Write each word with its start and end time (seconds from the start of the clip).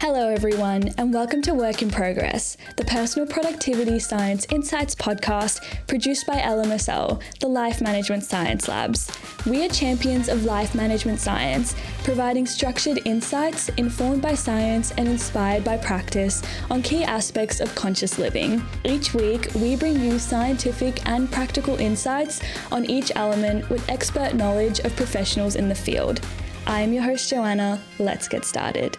Hello, 0.00 0.28
everyone, 0.28 0.92
and 0.98 1.14
welcome 1.14 1.40
to 1.42 1.54
Work 1.54 1.80
in 1.80 1.90
Progress, 1.90 2.56
the 2.76 2.84
Personal 2.84 3.26
Productivity 3.26 3.98
Science 3.98 4.44
Insights 4.50 4.94
podcast 4.94 5.62
produced 5.86 6.26
by 6.26 6.36
LMSL, 6.40 7.22
the 7.40 7.46
Life 7.46 7.80
Management 7.80 8.24
Science 8.24 8.68
Labs. 8.68 9.10
We 9.46 9.64
are 9.64 9.68
champions 9.68 10.28
of 10.28 10.44
life 10.44 10.74
management 10.74 11.20
science, 11.20 11.74
providing 12.02 12.44
structured 12.44 13.00
insights 13.06 13.68
informed 13.70 14.20
by 14.20 14.34
science 14.34 14.90
and 14.98 15.08
inspired 15.08 15.64
by 15.64 15.78
practice 15.78 16.42
on 16.70 16.82
key 16.82 17.04
aspects 17.04 17.60
of 17.60 17.74
conscious 17.74 18.18
living. 18.18 18.62
Each 18.84 19.14
week, 19.14 19.48
we 19.54 19.76
bring 19.76 20.00
you 20.00 20.18
scientific 20.18 21.06
and 21.08 21.30
practical 21.30 21.76
insights 21.76 22.42
on 22.70 22.84
each 22.84 23.12
element 23.14 23.70
with 23.70 23.88
expert 23.88 24.34
knowledge 24.34 24.80
of 24.80 24.94
professionals 24.96 25.56
in 25.56 25.68
the 25.68 25.74
field. 25.74 26.20
I 26.66 26.80
am 26.80 26.92
your 26.92 27.04
host, 27.04 27.30
Joanna. 27.30 27.80
Let's 27.98 28.28
get 28.28 28.44
started. 28.44 28.98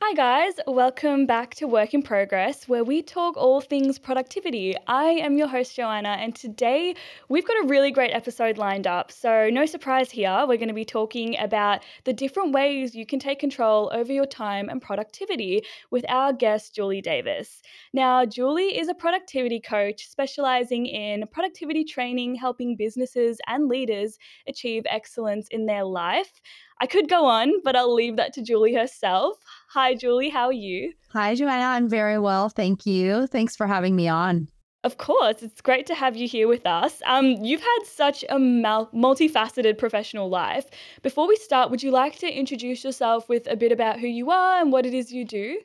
Hi, 0.00 0.14
guys. 0.14 0.54
Welcome 0.68 1.26
back 1.26 1.56
to 1.56 1.66
Work 1.66 1.92
in 1.92 2.02
Progress, 2.02 2.68
where 2.68 2.84
we 2.84 3.02
talk 3.02 3.36
all 3.36 3.60
things 3.60 3.98
productivity. 3.98 4.76
I 4.86 5.06
am 5.06 5.36
your 5.36 5.48
host, 5.48 5.74
Joanna, 5.74 6.10
and 6.10 6.36
today 6.36 6.94
we've 7.28 7.44
got 7.44 7.64
a 7.64 7.66
really 7.66 7.90
great 7.90 8.12
episode 8.12 8.58
lined 8.58 8.86
up. 8.86 9.10
So, 9.10 9.50
no 9.50 9.66
surprise 9.66 10.12
here, 10.12 10.44
we're 10.46 10.56
going 10.56 10.68
to 10.68 10.72
be 10.74 10.84
talking 10.84 11.36
about 11.40 11.82
the 12.04 12.12
different 12.12 12.52
ways 12.52 12.94
you 12.94 13.06
can 13.06 13.18
take 13.18 13.40
control 13.40 13.90
over 13.92 14.12
your 14.12 14.24
time 14.24 14.68
and 14.68 14.80
productivity 14.80 15.64
with 15.90 16.04
our 16.08 16.32
guest, 16.32 16.76
Julie 16.76 17.02
Davis. 17.02 17.60
Now, 17.92 18.24
Julie 18.24 18.78
is 18.78 18.88
a 18.88 18.94
productivity 18.94 19.58
coach 19.60 20.06
specializing 20.06 20.86
in 20.86 21.24
productivity 21.32 21.82
training, 21.82 22.36
helping 22.36 22.76
businesses 22.76 23.38
and 23.48 23.66
leaders 23.66 24.16
achieve 24.46 24.84
excellence 24.88 25.48
in 25.50 25.66
their 25.66 25.84
life. 25.84 26.40
I 26.80 26.86
could 26.86 27.08
go 27.08 27.26
on, 27.26 27.60
but 27.64 27.74
I'll 27.74 27.92
leave 27.92 28.16
that 28.16 28.32
to 28.34 28.42
Julie 28.42 28.74
herself. 28.74 29.38
Hi, 29.72 29.94
Julie. 29.94 30.30
How 30.30 30.46
are 30.46 30.52
you? 30.52 30.94
Hi, 31.12 31.34
Joanna. 31.34 31.64
I'm 31.64 31.90
very 31.90 32.18
well. 32.18 32.48
Thank 32.48 32.86
you. 32.86 33.26
Thanks 33.26 33.54
for 33.54 33.66
having 33.66 33.94
me 33.94 34.08
on. 34.08 34.48
Of 34.82 34.96
course, 34.96 35.42
it's 35.42 35.60
great 35.60 35.84
to 35.88 35.94
have 35.94 36.16
you 36.16 36.26
here 36.26 36.48
with 36.48 36.64
us. 36.64 37.02
Um, 37.04 37.32
you've 37.42 37.60
had 37.60 37.78
such 37.84 38.24
a 38.30 38.38
mal- 38.38 38.88
multifaceted 38.94 39.76
professional 39.76 40.30
life. 40.30 40.64
Before 41.02 41.28
we 41.28 41.36
start, 41.36 41.70
would 41.70 41.82
you 41.82 41.90
like 41.90 42.18
to 42.20 42.32
introduce 42.32 42.82
yourself 42.82 43.28
with 43.28 43.46
a 43.50 43.56
bit 43.56 43.70
about 43.70 44.00
who 44.00 44.06
you 44.06 44.30
are 44.30 44.58
and 44.62 44.72
what 44.72 44.86
it 44.86 44.94
is 44.94 45.12
you 45.12 45.26
do? 45.26 45.60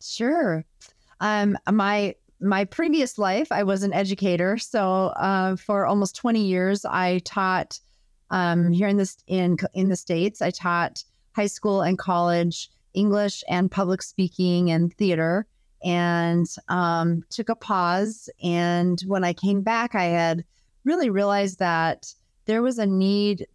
Sure. 0.00 0.64
Um, 1.20 1.58
my 1.72 2.14
my 2.40 2.64
previous 2.66 3.18
life, 3.18 3.50
I 3.50 3.64
was 3.64 3.82
an 3.82 3.92
educator. 3.92 4.58
So 4.58 5.06
uh, 5.16 5.56
for 5.56 5.86
almost 5.86 6.14
20 6.14 6.40
years, 6.40 6.84
I 6.84 7.20
taught 7.24 7.80
um, 8.30 8.70
here 8.70 8.86
in 8.86 8.96
this 8.96 9.16
in 9.26 9.56
in 9.72 9.88
the 9.88 9.96
states. 9.96 10.40
I 10.40 10.50
taught 10.50 11.02
high 11.34 11.46
school 11.46 11.82
and 11.82 11.98
college 11.98 12.70
English 12.94 13.44
and 13.48 13.70
public 13.70 14.02
speaking 14.02 14.70
and 14.70 14.92
theater, 14.94 15.46
and 15.84 16.46
um, 16.68 17.22
took 17.30 17.48
a 17.48 17.56
pause. 17.56 18.30
And 18.42 19.00
when 19.06 19.24
I 19.24 19.32
came 19.32 19.62
back, 19.62 19.94
I 19.94 20.04
had 20.04 20.44
really 20.84 21.10
realized 21.10 21.58
that 21.58 22.14
there 22.46 22.62
was 22.62 22.78
a 22.78 22.86
need 22.86 23.46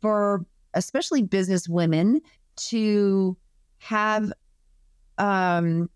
for 0.00 0.44
especially 0.74 1.22
business 1.22 1.68
women 1.68 2.20
to 2.56 3.36
have 3.78 4.32
um, 5.18 5.88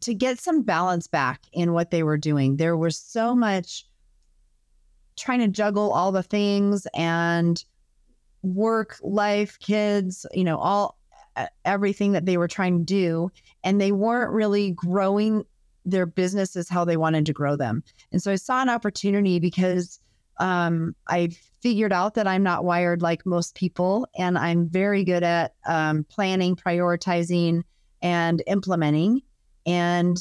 to 0.00 0.14
get 0.14 0.38
some 0.38 0.62
balance 0.62 1.06
back 1.06 1.42
in 1.52 1.72
what 1.72 1.90
they 1.90 2.02
were 2.02 2.18
doing. 2.18 2.56
There 2.56 2.76
was 2.76 2.98
so 2.98 3.34
much 3.34 3.86
trying 5.16 5.40
to 5.40 5.48
juggle 5.48 5.92
all 5.92 6.12
the 6.12 6.22
things 6.22 6.86
and 6.94 7.64
work, 8.42 8.98
life, 9.02 9.58
kids, 9.58 10.26
you 10.32 10.44
know, 10.44 10.58
all 10.58 10.98
everything 11.64 12.12
that 12.12 12.26
they 12.26 12.36
were 12.36 12.48
trying 12.48 12.78
to 12.78 12.84
do 12.84 13.30
and 13.64 13.80
they 13.80 13.92
weren't 13.92 14.32
really 14.32 14.70
growing 14.70 15.44
their 15.84 16.06
businesses 16.06 16.68
how 16.68 16.84
they 16.84 16.96
wanted 16.96 17.26
to 17.26 17.32
grow 17.32 17.56
them. 17.56 17.82
And 18.12 18.22
so 18.22 18.32
I 18.32 18.36
saw 18.36 18.60
an 18.60 18.68
opportunity 18.68 19.38
because 19.38 20.00
um, 20.38 20.94
I 21.08 21.30
figured 21.62 21.92
out 21.92 22.14
that 22.14 22.26
I'm 22.26 22.42
not 22.42 22.64
wired 22.64 23.02
like 23.02 23.24
most 23.24 23.54
people, 23.54 24.06
and 24.18 24.36
I'm 24.36 24.68
very 24.68 25.04
good 25.04 25.22
at 25.22 25.54
um, 25.66 26.04
planning, 26.04 26.56
prioritizing, 26.56 27.62
and 28.02 28.42
implementing, 28.46 29.22
and 29.64 30.16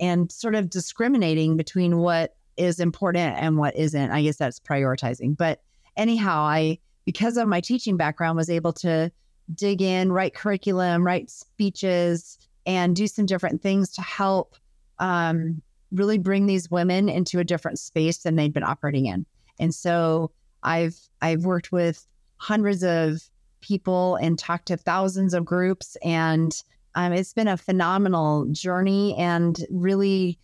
and 0.00 0.30
sort 0.30 0.54
of 0.54 0.70
discriminating 0.70 1.56
between 1.56 1.98
what 1.98 2.36
is 2.56 2.78
important 2.78 3.36
and 3.38 3.56
what 3.56 3.74
isn't. 3.76 4.10
I 4.10 4.22
guess 4.22 4.36
that's 4.36 4.60
prioritizing. 4.60 5.36
But 5.36 5.62
anyhow, 5.96 6.40
I 6.42 6.78
because 7.06 7.38
of 7.38 7.48
my 7.48 7.60
teaching 7.60 7.96
background 7.96 8.36
was 8.36 8.50
able 8.50 8.74
to 8.74 9.10
dig 9.54 9.82
in, 9.82 10.12
write 10.12 10.34
curriculum, 10.34 11.04
write 11.04 11.30
speeches, 11.30 12.38
and 12.66 12.94
do 12.94 13.06
some 13.06 13.26
different 13.26 13.62
things 13.62 13.90
to 13.94 14.02
help 14.02 14.56
um, 14.98 15.62
really 15.92 16.18
bring 16.18 16.46
these 16.46 16.70
women 16.70 17.08
into 17.08 17.38
a 17.38 17.44
different 17.44 17.78
space 17.78 18.18
than 18.18 18.36
they'd 18.36 18.52
been 18.52 18.62
operating 18.64 19.06
in. 19.06 19.24
And 19.58 19.74
so 19.74 20.30
I've 20.62 20.96
I've 21.22 21.44
worked 21.44 21.72
with 21.72 22.06
hundreds 22.36 22.82
of 22.82 23.22
people 23.60 24.16
and 24.16 24.38
talked 24.38 24.66
to 24.66 24.76
thousands 24.76 25.34
of 25.34 25.44
groups, 25.44 25.96
and 26.04 26.52
um, 26.94 27.12
it's 27.12 27.32
been 27.32 27.48
a 27.48 27.56
phenomenal 27.56 28.46
journey 28.52 29.16
and 29.16 29.64
really 29.70 30.38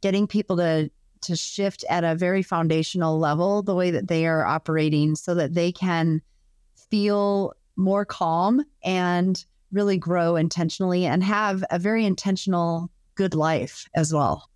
getting 0.00 0.26
people 0.26 0.56
to 0.56 0.90
to 1.22 1.36
shift 1.36 1.84
at 1.90 2.04
a 2.04 2.14
very 2.14 2.42
foundational 2.42 3.18
level 3.18 3.62
the 3.62 3.74
way 3.74 3.90
that 3.90 4.08
they 4.08 4.26
are 4.26 4.44
operating 4.46 5.16
so 5.16 5.34
that 5.34 5.54
they 5.54 5.72
can 5.72 6.20
feel 6.90 7.52
more 7.76 8.04
calm 8.04 8.64
and 8.84 9.44
really 9.72 9.98
grow 9.98 10.36
intentionally 10.36 11.06
and 11.06 11.22
have 11.22 11.64
a 11.70 11.78
very 11.78 12.04
intentional 12.04 12.90
good 13.14 13.34
life 13.34 13.88
as 13.94 14.12
well. 14.12 14.48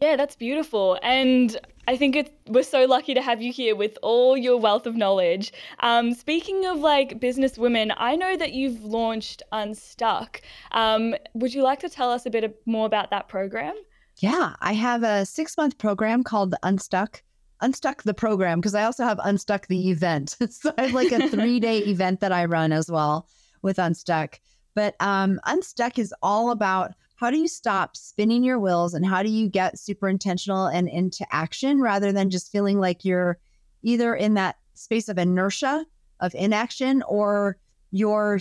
Yeah, 0.00 0.16
that's 0.16 0.36
beautiful. 0.36 0.98
And 1.02 1.56
I 1.88 1.96
think 1.96 2.16
it, 2.16 2.38
we're 2.48 2.64
so 2.64 2.84
lucky 2.84 3.14
to 3.14 3.22
have 3.22 3.40
you 3.40 3.50
here 3.50 3.74
with 3.74 3.96
all 4.02 4.36
your 4.36 4.58
wealth 4.58 4.86
of 4.86 4.94
knowledge. 4.94 5.52
Um, 5.80 6.12
speaking 6.12 6.66
of 6.66 6.80
like 6.80 7.18
business 7.18 7.56
women, 7.56 7.92
I 7.96 8.16
know 8.16 8.36
that 8.36 8.52
you've 8.52 8.84
launched 8.84 9.42
Unstuck. 9.52 10.42
Um, 10.72 11.14
would 11.34 11.54
you 11.54 11.62
like 11.62 11.80
to 11.80 11.88
tell 11.88 12.10
us 12.10 12.26
a 12.26 12.30
bit 12.30 12.60
more 12.66 12.86
about 12.86 13.10
that 13.10 13.28
program? 13.28 13.74
Yeah, 14.18 14.54
I 14.60 14.72
have 14.74 15.02
a 15.02 15.24
six 15.24 15.56
month 15.56 15.78
program 15.78 16.24
called 16.24 16.54
Unstuck. 16.62 17.22
Unstuck 17.60 18.02
the 18.02 18.14
program 18.14 18.60
because 18.60 18.74
I 18.74 18.84
also 18.84 19.04
have 19.04 19.20
Unstuck 19.24 19.66
the 19.66 19.90
event. 19.90 20.36
so 20.50 20.72
I 20.76 20.82
have 20.82 20.94
like 20.94 21.12
a 21.12 21.28
three 21.28 21.60
day 21.60 21.78
event 21.86 22.20
that 22.20 22.32
I 22.32 22.44
run 22.44 22.72
as 22.72 22.90
well 22.90 23.28
with 23.62 23.78
Unstuck. 23.78 24.40
But 24.74 24.94
um, 25.00 25.40
Unstuck 25.46 25.98
is 25.98 26.14
all 26.22 26.50
about 26.50 26.92
how 27.16 27.30
do 27.30 27.38
you 27.38 27.48
stop 27.48 27.96
spinning 27.96 28.44
your 28.44 28.58
wheels 28.58 28.92
and 28.92 29.06
how 29.06 29.22
do 29.22 29.30
you 29.30 29.48
get 29.48 29.78
super 29.78 30.08
intentional 30.08 30.66
and 30.66 30.86
into 30.88 31.26
action 31.32 31.80
rather 31.80 32.12
than 32.12 32.28
just 32.28 32.52
feeling 32.52 32.78
like 32.78 33.04
you're 33.04 33.38
either 33.82 34.14
in 34.14 34.34
that 34.34 34.56
space 34.74 35.08
of 35.08 35.16
inertia 35.16 35.86
of 36.20 36.34
inaction 36.34 37.02
or 37.08 37.56
you're 37.90 38.40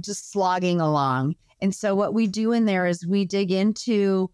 just 0.00 0.32
slogging 0.32 0.80
along. 0.80 1.34
And 1.60 1.74
so 1.74 1.94
what 1.94 2.14
we 2.14 2.26
do 2.26 2.52
in 2.52 2.64
there 2.64 2.86
is 2.86 3.06
we 3.06 3.24
dig 3.24 3.52
into 3.52 4.30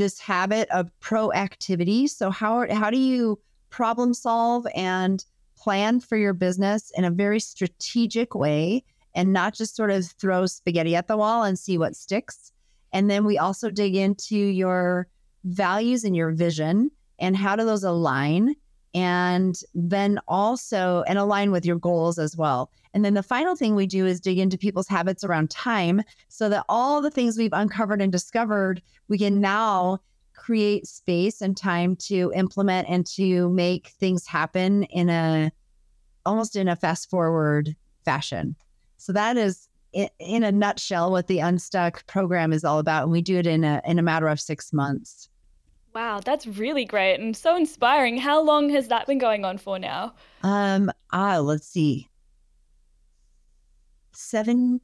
this 0.00 0.18
habit 0.18 0.66
of 0.70 0.90
proactivity. 1.00 2.08
So 2.08 2.30
how 2.30 2.66
how 2.72 2.90
do 2.90 2.98
you 2.98 3.38
problem 3.68 4.14
solve 4.14 4.66
and 4.74 5.24
plan 5.56 6.00
for 6.00 6.16
your 6.16 6.32
business 6.32 6.90
in 6.96 7.04
a 7.04 7.10
very 7.10 7.38
strategic 7.38 8.34
way 8.34 8.82
and 9.14 9.32
not 9.32 9.54
just 9.54 9.76
sort 9.76 9.90
of 9.90 10.06
throw 10.06 10.46
spaghetti 10.46 10.96
at 10.96 11.06
the 11.06 11.18
wall 11.18 11.42
and 11.42 11.58
see 11.58 11.76
what 11.76 11.94
sticks. 11.94 12.50
And 12.92 13.10
then 13.10 13.26
we 13.26 13.36
also 13.36 13.70
dig 13.70 13.94
into 13.94 14.36
your 14.36 15.06
values 15.44 16.04
and 16.04 16.16
your 16.16 16.30
vision 16.30 16.90
and 17.18 17.36
how 17.36 17.54
do 17.54 17.64
those 17.64 17.84
align 17.84 18.56
and 18.94 19.60
then 19.74 20.18
also 20.26 21.04
and 21.06 21.18
align 21.18 21.50
with 21.50 21.64
your 21.64 21.78
goals 21.78 22.18
as 22.18 22.36
well. 22.36 22.70
And 22.92 23.04
then 23.04 23.14
the 23.14 23.22
final 23.22 23.54
thing 23.54 23.74
we 23.74 23.86
do 23.86 24.06
is 24.06 24.20
dig 24.20 24.38
into 24.38 24.58
people's 24.58 24.88
habits 24.88 25.22
around 25.22 25.50
time 25.50 26.02
so 26.28 26.48
that 26.48 26.64
all 26.68 27.00
the 27.00 27.10
things 27.10 27.38
we've 27.38 27.52
uncovered 27.52 28.02
and 28.02 28.10
discovered, 28.10 28.82
we 29.08 29.18
can 29.18 29.40
now 29.40 30.00
create 30.34 30.86
space 30.86 31.40
and 31.40 31.56
time 31.56 31.94
to 31.94 32.32
implement 32.34 32.88
and 32.88 33.06
to 33.06 33.48
make 33.50 33.88
things 34.00 34.26
happen 34.26 34.84
in 34.84 35.08
a 35.08 35.52
almost 36.26 36.56
in 36.56 36.68
a 36.68 36.76
fast 36.76 37.08
forward 37.08 37.74
fashion. 38.04 38.56
So 38.96 39.12
that 39.12 39.36
is 39.36 39.68
in 39.92 40.44
a 40.44 40.52
nutshell 40.52 41.10
what 41.10 41.26
the 41.26 41.40
Unstuck 41.40 42.06
program 42.06 42.52
is 42.52 42.64
all 42.64 42.78
about. 42.78 43.04
And 43.04 43.12
we 43.12 43.22
do 43.22 43.38
it 43.38 43.46
in 43.46 43.64
a 43.64 43.80
in 43.84 43.98
a 43.98 44.02
matter 44.02 44.28
of 44.28 44.40
six 44.40 44.72
months. 44.72 45.28
Wow, 45.94 46.20
that's 46.24 46.46
really 46.46 46.84
great 46.84 47.18
and 47.18 47.36
so 47.36 47.56
inspiring. 47.56 48.16
How 48.16 48.40
long 48.40 48.70
has 48.70 48.88
that 48.88 49.06
been 49.06 49.18
going 49.18 49.44
on 49.44 49.58
for 49.58 49.78
now? 49.78 50.14
Um, 50.42 50.90
ah, 51.12 51.38
let's 51.38 51.66
see. 51.66 52.08
Seven 54.12 54.80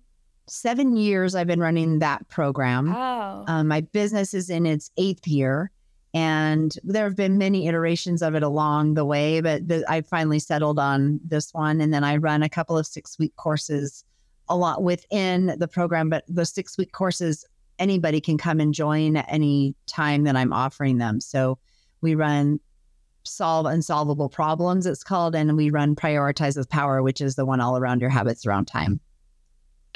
seven 0.49 0.97
years 0.97 1.35
I've 1.35 1.47
been 1.47 1.61
running 1.61 1.99
that 1.99 2.29
program. 2.29 2.93
Wow. 2.93 3.45
Um, 3.49 3.69
my 3.69 3.81
business 3.81 4.33
is 4.33 4.49
in 4.49 4.65
its 4.65 4.91
eighth 4.97 5.27
year, 5.27 5.71
and 6.15 6.75
there 6.83 7.05
have 7.05 7.17
been 7.17 7.37
many 7.37 7.69
iterations 7.69 8.23
of 8.23 8.35
it 8.35 8.43
along 8.43 8.95
the 8.95 9.05
way, 9.05 9.41
but 9.41 9.69
the, 9.69 9.85
I 9.89 10.01
finally 10.01 10.39
settled 10.39 10.79
on 10.79 11.21
this 11.25 11.53
one. 11.53 11.81
And 11.81 11.93
then 11.93 12.05
I 12.05 12.17
run 12.17 12.43
a 12.43 12.49
couple 12.49 12.79
of 12.79 12.87
six 12.87 13.19
week 13.19 13.35
courses 13.37 14.05
a 14.49 14.57
lot 14.57 14.83
within 14.83 15.57
the 15.59 15.69
program, 15.69 16.09
but 16.09 16.25
the 16.29 16.47
six 16.47 16.79
week 16.79 16.93
courses, 16.93 17.45
anybody 17.79 18.21
can 18.21 18.39
come 18.39 18.61
and 18.61 18.73
join 18.75 19.17
at 19.17 19.27
any 19.29 19.75
time 19.87 20.25
that 20.25 20.37
I'm 20.37 20.53
offering 20.53 20.99
them. 20.99 21.21
So 21.21 21.59
we 22.01 22.15
run 22.15 22.61
solve 23.25 23.67
unsolvable 23.67 24.29
problems, 24.29 24.87
it's 24.87 25.03
called, 25.03 25.35
and 25.35 25.57
we 25.57 25.71
run 25.71 25.97
prioritize 25.97 26.57
with 26.57 26.69
power, 26.71 27.03
which 27.03 27.21
is 27.21 27.35
the 27.35 27.45
one 27.45 27.61
all 27.61 27.77
around 27.77 28.01
your 28.01 28.11
habits 28.11 28.47
around 28.47 28.67
time. 28.67 29.01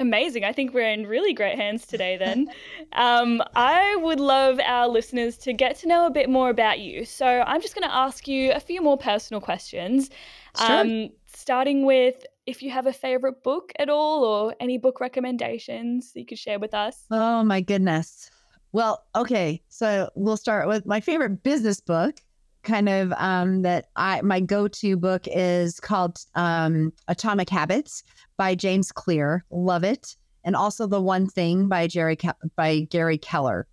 Amazing. 0.01 0.45
I 0.45 0.53
think 0.53 0.73
we're 0.73 0.91
in 0.91 1.07
really 1.07 1.35
great 1.35 1.57
hands 1.57 1.87
today, 1.87 2.17
then. 2.19 2.49
um, 2.95 3.43
I 3.55 3.97
would 3.97 4.19
love 4.19 4.59
our 4.61 4.89
listeners 4.89 5.37
to 5.39 5.53
get 5.53 5.77
to 5.79 5.89
know 5.89 6.07
a 6.07 6.11
bit 6.11 6.29
more 6.29 6.51
about 6.51 6.81
you. 6.81 7.05
So 7.05 7.27
I'm 7.47 7.61
just 7.61 7.75
going 7.75 7.89
to 7.89 7.95
ask 7.95 8.27
you 8.27 8.53
a 8.53 8.61
few 8.61 8.83
more 8.83 8.97
personal 8.97 9.41
questions. 9.41 10.11
Sure. 10.59 10.81
Um, 10.81 11.11
starting 11.27 11.87
with 11.87 12.25
if 12.47 12.63
you 12.63 12.71
have 12.71 12.87
a 12.87 12.93
favorite 12.93 13.43
book 13.43 13.73
at 13.79 13.89
all 13.89 14.25
or 14.25 14.55
any 14.61 14.79
book 14.79 15.01
recommendations 15.01 16.13
you 16.15 16.27
could 16.27 16.39
share 16.39 16.59
with 16.59 16.75
us. 16.75 17.05
Oh, 17.11 17.45
my 17.45 17.61
goodness. 17.61 18.31
Well, 18.73 19.05
okay. 19.15 19.63
So 19.69 20.11
we'll 20.15 20.37
start 20.37 20.69
with 20.69 20.87
my 20.87 21.01
favorite 21.01 21.43
business 21.43 21.81
book. 21.81 22.21
Kind 22.63 22.91
of 22.91 23.13
um, 23.17 23.63
that 23.63 23.87
I 23.97 24.21
my 24.21 24.39
go 24.39 24.69
to 24.69 24.97
book 24.97 25.27
is 25.27 25.81
called 25.81 26.19
um, 26.35 26.93
Atomic 27.09 27.49
Habits 27.49 28.03
by 28.37 28.55
James 28.55 28.93
Clear. 28.93 29.47
Love 29.51 29.83
it. 29.83 30.15
And 30.45 30.55
also 30.55 30.87
The 30.87 31.01
One 31.01 31.27
Thing 31.27 31.69
by 31.69 31.87
Jerry 31.87 32.17
Ke- 32.17 32.37
by 32.57 32.81
Gary 32.91 33.17
Keller 33.17 33.67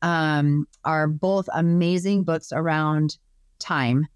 um, 0.00 0.66
are 0.84 1.08
both 1.08 1.46
amazing 1.52 2.24
books 2.24 2.52
around 2.52 3.18
time 3.58 4.06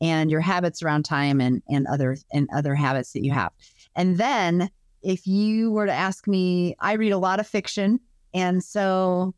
and 0.00 0.30
your 0.30 0.40
habits 0.40 0.82
around 0.82 1.04
time 1.04 1.40
and 1.40 1.62
and 1.68 1.86
other 1.86 2.16
and 2.32 2.48
other 2.54 2.74
habits 2.74 3.12
that 3.12 3.24
you 3.24 3.32
have. 3.32 3.52
And 3.94 4.18
then 4.18 4.70
if 5.02 5.26
you 5.26 5.70
were 5.70 5.86
to 5.86 5.92
ask 5.92 6.26
me, 6.26 6.74
I 6.80 6.94
read 6.94 7.12
a 7.12 7.18
lot 7.18 7.40
of 7.40 7.46
fiction, 7.46 8.00
and 8.34 8.62
so 8.62 9.34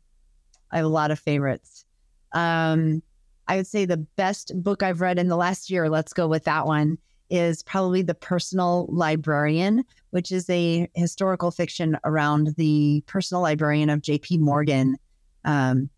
I 0.71 0.77
have 0.77 0.85
a 0.85 0.89
lot 0.89 1.11
of 1.11 1.19
favorites. 1.19 1.85
Um, 2.33 3.01
I 3.47 3.57
would 3.57 3.67
say 3.67 3.85
the 3.85 3.97
best 3.97 4.51
book 4.55 4.83
I've 4.83 5.01
read 5.01 5.17
in 5.17 5.27
the 5.27 5.35
last 5.35 5.69
year, 5.69 5.89
let's 5.89 6.13
go 6.13 6.27
with 6.27 6.43
that 6.43 6.67
one, 6.67 6.97
is 7.29 7.63
probably 7.63 8.01
The 8.01 8.13
Personal 8.13 8.87
Librarian, 8.89 9.83
which 10.11 10.31
is 10.31 10.49
a 10.49 10.87
historical 10.95 11.51
fiction 11.51 11.97
around 12.03 12.53
the 12.57 13.03
personal 13.07 13.41
librarian 13.41 13.89
of 13.89 14.01
J.P. 14.01 14.37
Morgan 14.39 14.97
um, 15.45 15.89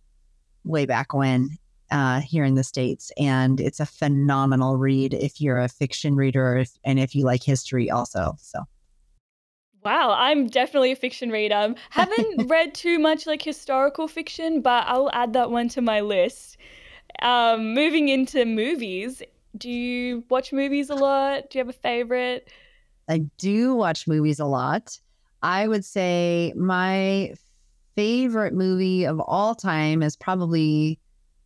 way 0.63 0.86
back 0.86 1.13
when 1.13 1.58
uh, 1.91 2.21
here 2.21 2.43
in 2.43 2.55
the 2.55 2.63
States. 2.63 3.11
And 3.17 3.59
it's 3.59 3.79
a 3.79 3.85
phenomenal 3.85 4.77
read 4.77 5.13
if 5.13 5.39
you're 5.39 5.59
a 5.59 5.69
fiction 5.69 6.15
reader 6.15 6.57
if, 6.57 6.71
and 6.83 6.99
if 6.99 7.13
you 7.13 7.25
like 7.25 7.43
history 7.43 7.91
also. 7.91 8.35
So. 8.39 8.63
Wow, 9.83 10.15
I'm 10.17 10.47
definitely 10.47 10.91
a 10.91 10.95
fiction 10.95 11.31
reader. 11.31 11.75
Haven't 11.89 12.47
read 12.49 12.73
too 12.73 12.99
much 12.99 13.27
like 13.27 13.41
historical 13.41 14.07
fiction, 14.07 14.61
but 14.61 14.85
I'll 14.88 15.09
add 15.11 15.33
that 15.33 15.51
one 15.51 15.69
to 15.69 15.81
my 15.81 16.01
list. 16.01 16.57
Um, 17.21 17.73
moving 17.73 18.09
into 18.09 18.45
movies, 18.45 19.21
do 19.57 19.69
you 19.69 20.23
watch 20.29 20.53
movies 20.53 20.89
a 20.89 20.95
lot? 20.95 21.49
Do 21.49 21.57
you 21.57 21.65
have 21.65 21.69
a 21.69 21.77
favorite? 21.77 22.49
I 23.09 23.19
do 23.38 23.75
watch 23.75 24.07
movies 24.07 24.39
a 24.39 24.45
lot. 24.45 24.97
I 25.43 25.67
would 25.67 25.83
say 25.83 26.53
my 26.55 27.33
favorite 27.95 28.53
movie 28.53 29.05
of 29.05 29.19
all 29.19 29.55
time 29.55 30.03
is 30.03 30.15
probably 30.15 30.99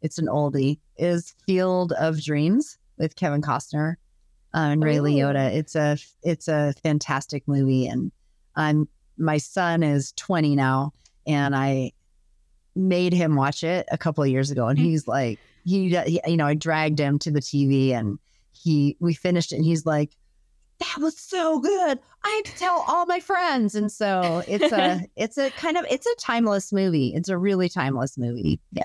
it's 0.05 0.19
an 0.19 0.27
oldie 0.27 0.77
is 0.97 1.33
Field 1.47 1.91
of 1.93 2.21
Dreams 2.21 2.77
with 2.97 3.15
Kevin 3.15 3.41
Costner 3.41 3.95
uh, 4.53 4.69
and 4.69 4.83
Ray 4.83 4.97
Ooh. 4.97 5.01
Liotta. 5.01 5.51
It's 5.51 5.75
a 5.75 5.97
it's 6.21 6.47
a 6.47 6.73
fantastic 6.83 7.47
movie, 7.47 7.87
and 7.87 8.11
I'm 8.55 8.87
my 9.17 9.37
son 9.37 9.81
is 9.81 10.13
20 10.13 10.55
now, 10.55 10.93
and 11.25 11.55
I 11.55 11.91
made 12.75 13.13
him 13.13 13.35
watch 13.35 13.63
it 13.63 13.87
a 13.91 13.97
couple 13.97 14.23
of 14.23 14.29
years 14.29 14.51
ago, 14.51 14.67
and 14.67 14.77
he's 14.77 15.07
like 15.07 15.39
he, 15.65 15.89
he 15.89 16.21
you 16.27 16.37
know 16.37 16.45
I 16.45 16.53
dragged 16.53 16.99
him 16.99 17.17
to 17.19 17.31
the 17.31 17.41
TV 17.41 17.91
and 17.91 18.19
he 18.53 18.95
we 18.99 19.13
finished 19.13 19.51
it, 19.51 19.57
and 19.57 19.65
he's 19.65 19.85
like. 19.85 20.15
That 20.79 20.97
was 21.01 21.17
so 21.17 21.61
good. 21.61 21.99
I 22.25 22.29
had 22.29 22.51
to 22.51 22.59
tell 22.59 22.83
all 22.85 23.05
my 23.05 23.21
friends, 23.21 23.75
and 23.75 23.89
so 23.89 24.43
it's 24.45 24.73
a 24.73 25.05
it's 25.15 25.37
a 25.37 25.49
kind 25.51 25.77
of 25.77 25.85
it's 25.89 26.05
a 26.05 26.13
timeless 26.19 26.73
movie. 26.73 27.13
It's 27.15 27.29
a 27.29 27.37
really 27.37 27.69
timeless 27.69 28.17
movie. 28.17 28.59
Yeah. 28.73 28.83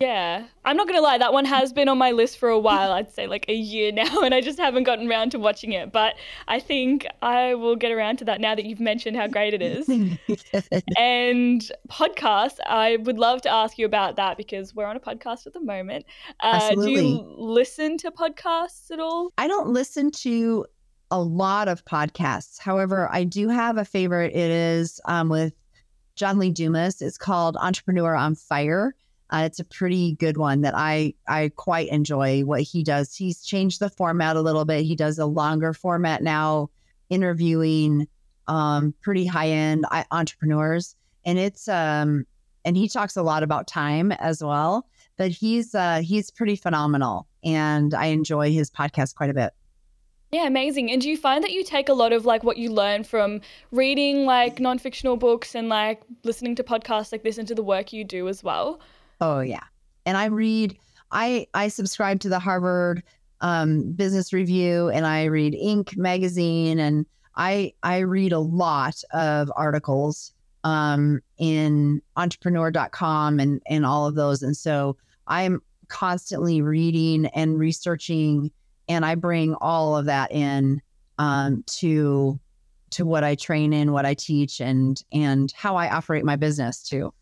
Yeah, 0.00 0.46
I'm 0.64 0.78
not 0.78 0.88
gonna 0.88 1.02
lie, 1.02 1.18
that 1.18 1.34
one 1.34 1.44
has 1.44 1.74
been 1.74 1.86
on 1.86 1.98
my 1.98 2.12
list 2.12 2.38
for 2.38 2.48
a 2.48 2.58
while. 2.58 2.90
I'd 2.92 3.12
say 3.12 3.26
like 3.26 3.44
a 3.48 3.54
year 3.54 3.92
now, 4.02 4.22
and 4.22 4.34
I 4.34 4.40
just 4.40 4.58
haven't 4.58 4.84
gotten 4.84 5.06
around 5.08 5.30
to 5.32 5.38
watching 5.38 5.72
it. 5.72 5.92
But 5.92 6.14
I 6.48 6.58
think 6.58 7.06
I 7.20 7.54
will 7.54 7.76
get 7.76 7.92
around 7.92 8.16
to 8.18 8.24
that 8.24 8.40
now 8.40 8.54
that 8.54 8.64
you've 8.64 8.80
mentioned 8.80 9.18
how 9.18 9.26
great 9.26 9.52
it 9.52 9.60
is. 9.60 9.88
and 10.96 11.70
podcasts, 11.90 12.56
I 12.66 12.96
would 13.02 13.18
love 13.18 13.42
to 13.42 13.52
ask 13.52 13.76
you 13.76 13.84
about 13.84 14.16
that 14.16 14.38
because 14.38 14.74
we're 14.74 14.86
on 14.86 14.96
a 14.96 15.00
podcast 15.00 15.46
at 15.46 15.52
the 15.52 15.60
moment. 15.60 16.06
Uh, 16.40 16.70
do 16.70 16.90
you 16.90 17.34
listen 17.36 17.98
to 17.98 18.10
podcasts 18.10 18.90
at 18.90 19.00
all? 19.00 19.32
I 19.36 19.48
don't 19.48 19.68
listen 19.68 20.10
to 20.12 20.64
a 21.10 21.20
lot 21.20 21.68
of 21.68 21.84
podcasts. 21.84 22.58
However, 22.58 23.06
I 23.12 23.24
do 23.24 23.48
have 23.48 23.76
a 23.76 23.84
favorite. 23.84 24.32
It 24.32 24.50
is 24.50 24.98
um, 25.04 25.28
with 25.28 25.52
John 26.16 26.38
Lee 26.38 26.50
Dumas. 26.50 27.02
It's 27.02 27.18
called 27.18 27.58
Entrepreneur 27.60 28.14
on 28.14 28.34
Fire. 28.34 28.94
Uh, 29.30 29.44
it's 29.46 29.60
a 29.60 29.64
pretty 29.64 30.16
good 30.16 30.36
one 30.36 30.62
that 30.62 30.74
I 30.76 31.14
I 31.28 31.52
quite 31.54 31.88
enjoy 31.88 32.42
what 32.42 32.62
he 32.62 32.82
does. 32.82 33.14
He's 33.14 33.42
changed 33.42 33.80
the 33.80 33.88
format 33.88 34.36
a 34.36 34.40
little 34.40 34.64
bit. 34.64 34.84
He 34.84 34.96
does 34.96 35.18
a 35.18 35.26
longer 35.26 35.72
format 35.72 36.22
now, 36.22 36.70
interviewing 37.08 38.08
um, 38.48 38.92
pretty 39.00 39.26
high 39.26 39.50
end 39.50 39.86
entrepreneurs, 40.10 40.96
and 41.24 41.38
it's 41.38 41.68
um 41.68 42.26
and 42.64 42.76
he 42.76 42.88
talks 42.88 43.16
a 43.16 43.22
lot 43.22 43.42
about 43.42 43.66
time 43.66 44.12
as 44.12 44.42
well. 44.42 44.86
But 45.16 45.30
he's 45.30 45.74
uh, 45.74 46.02
he's 46.04 46.30
pretty 46.30 46.56
phenomenal, 46.56 47.28
and 47.44 47.94
I 47.94 48.06
enjoy 48.06 48.52
his 48.52 48.70
podcast 48.70 49.14
quite 49.14 49.30
a 49.30 49.34
bit. 49.34 49.52
Yeah, 50.32 50.46
amazing. 50.46 50.92
And 50.92 51.02
do 51.02 51.08
you 51.08 51.16
find 51.16 51.42
that 51.42 51.50
you 51.50 51.64
take 51.64 51.88
a 51.88 51.92
lot 51.92 52.12
of 52.12 52.24
like 52.24 52.44
what 52.44 52.56
you 52.56 52.70
learn 52.70 53.02
from 53.02 53.40
reading 53.72 54.26
like 54.26 54.60
non-fictional 54.60 55.16
books 55.16 55.56
and 55.56 55.68
like 55.68 56.02
listening 56.22 56.54
to 56.54 56.62
podcasts 56.62 57.10
like 57.10 57.24
this 57.24 57.36
into 57.36 57.54
the 57.54 57.64
work 57.64 57.92
you 57.92 58.04
do 58.04 58.28
as 58.28 58.44
well? 58.44 58.80
Oh 59.20 59.40
yeah. 59.40 59.64
And 60.06 60.16
I 60.16 60.26
read 60.26 60.76
I 61.10 61.46
I 61.54 61.68
subscribe 61.68 62.20
to 62.20 62.28
the 62.28 62.38
Harvard 62.38 63.02
um, 63.40 63.92
Business 63.92 64.32
Review 64.32 64.88
and 64.88 65.06
I 65.06 65.24
read 65.24 65.54
Inc. 65.54 65.96
magazine 65.96 66.78
and 66.78 67.06
I 67.36 67.72
I 67.82 67.98
read 67.98 68.32
a 68.32 68.38
lot 68.38 69.02
of 69.12 69.50
articles 69.56 70.32
um, 70.64 71.20
in 71.38 72.02
entrepreneur.com 72.16 73.40
and 73.40 73.62
and 73.66 73.86
all 73.86 74.06
of 74.06 74.14
those 74.14 74.42
and 74.42 74.56
so 74.56 74.96
I'm 75.26 75.62
constantly 75.88 76.62
reading 76.62 77.26
and 77.26 77.58
researching 77.58 78.50
and 78.88 79.04
I 79.04 79.14
bring 79.14 79.54
all 79.54 79.96
of 79.96 80.06
that 80.06 80.32
in 80.32 80.82
um, 81.18 81.62
to 81.66 82.38
to 82.90 83.06
what 83.06 83.22
I 83.22 83.36
train 83.36 83.72
in, 83.72 83.92
what 83.92 84.04
I 84.04 84.14
teach 84.14 84.60
and 84.60 85.02
and 85.12 85.52
how 85.52 85.76
I 85.76 85.88
operate 85.88 86.24
my 86.24 86.36
business 86.36 86.82
too. 86.82 87.12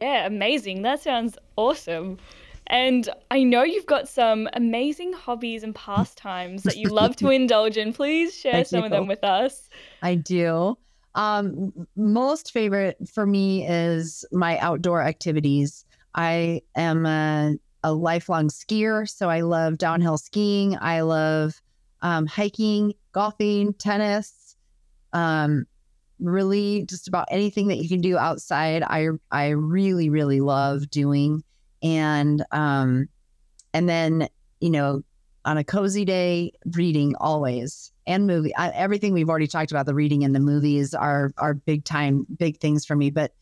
Yeah, 0.00 0.26
amazing. 0.26 0.82
That 0.82 1.02
sounds 1.02 1.36
awesome. 1.56 2.18
And 2.66 3.08
I 3.30 3.42
know 3.42 3.64
you've 3.64 3.86
got 3.86 4.08
some 4.08 4.48
amazing 4.52 5.12
hobbies 5.12 5.62
and 5.64 5.74
pastimes 5.74 6.62
that 6.62 6.76
you 6.76 6.88
love 6.88 7.16
to 7.16 7.28
indulge 7.30 7.76
in. 7.76 7.92
Please 7.92 8.34
share 8.34 8.64
some 8.64 8.84
of 8.84 8.90
them 8.90 9.08
with 9.08 9.24
us. 9.24 9.68
I 10.02 10.14
do. 10.14 10.78
Um, 11.16 11.72
most 11.96 12.52
favorite 12.52 12.96
for 13.12 13.26
me 13.26 13.66
is 13.66 14.24
my 14.30 14.58
outdoor 14.58 15.02
activities. 15.02 15.84
I 16.14 16.62
am 16.76 17.06
a, 17.06 17.56
a 17.82 17.92
lifelong 17.92 18.48
skier, 18.48 19.08
so 19.08 19.28
I 19.28 19.40
love 19.40 19.76
downhill 19.76 20.18
skiing. 20.18 20.78
I 20.80 21.00
love 21.00 21.60
um, 22.02 22.26
hiking, 22.26 22.94
golfing, 23.12 23.74
tennis. 23.74 24.56
Um, 25.12 25.66
really, 26.20 26.84
just 26.88 27.08
about 27.08 27.28
anything 27.30 27.68
that 27.68 27.76
you 27.76 27.88
can 27.88 28.00
do 28.00 28.18
outside. 28.18 28.82
I 28.82 29.08
I 29.30 29.48
really 29.48 30.10
really 30.10 30.40
love 30.40 30.90
doing, 30.90 31.42
and 31.82 32.44
um, 32.52 33.08
and 33.72 33.88
then 33.88 34.28
you 34.60 34.70
know 34.70 35.02
on 35.44 35.56
a 35.56 35.64
cozy 35.64 36.04
day, 36.04 36.52
reading 36.74 37.14
always 37.16 37.92
and 38.06 38.26
movie. 38.26 38.54
I, 38.56 38.68
everything 38.70 39.12
we've 39.12 39.28
already 39.28 39.46
talked 39.46 39.70
about, 39.70 39.86
the 39.86 39.94
reading 39.94 40.24
and 40.24 40.34
the 40.34 40.40
movies 40.40 40.94
are 40.94 41.32
are 41.38 41.54
big 41.54 41.84
time, 41.84 42.26
big 42.38 42.58
things 42.58 42.84
for 42.84 42.96
me. 42.96 43.10
But 43.10 43.32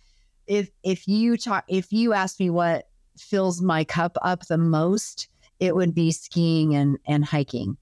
if 0.46 0.70
if 0.82 1.08
you 1.08 1.36
talk, 1.36 1.64
if 1.68 1.92
you 1.92 2.12
ask 2.12 2.38
me 2.40 2.50
what 2.50 2.88
fills 3.18 3.60
my 3.60 3.84
cup 3.84 4.16
up 4.22 4.46
the 4.46 4.58
most, 4.58 5.28
it 5.60 5.74
would 5.74 5.94
be 5.94 6.12
skiing 6.12 6.74
and, 6.74 6.98
and 7.06 7.24
hiking. 7.24 7.76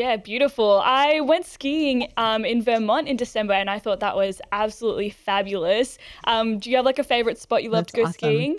Yeah, 0.00 0.16
beautiful. 0.16 0.80
I 0.82 1.20
went 1.20 1.44
skiing 1.44 2.10
um, 2.16 2.46
in 2.46 2.62
Vermont 2.62 3.06
in 3.06 3.18
December 3.18 3.52
and 3.52 3.68
I 3.68 3.78
thought 3.78 4.00
that 4.00 4.16
was 4.16 4.40
absolutely 4.50 5.10
fabulous. 5.10 5.98
Um, 6.24 6.58
do 6.58 6.70
you 6.70 6.76
have 6.76 6.86
like 6.86 6.98
a 6.98 7.04
favorite 7.04 7.36
spot 7.36 7.62
you 7.62 7.68
love 7.68 7.84
That's 7.84 7.92
to 7.92 7.96
go 7.96 8.02
awesome. 8.04 8.14
skiing? 8.14 8.56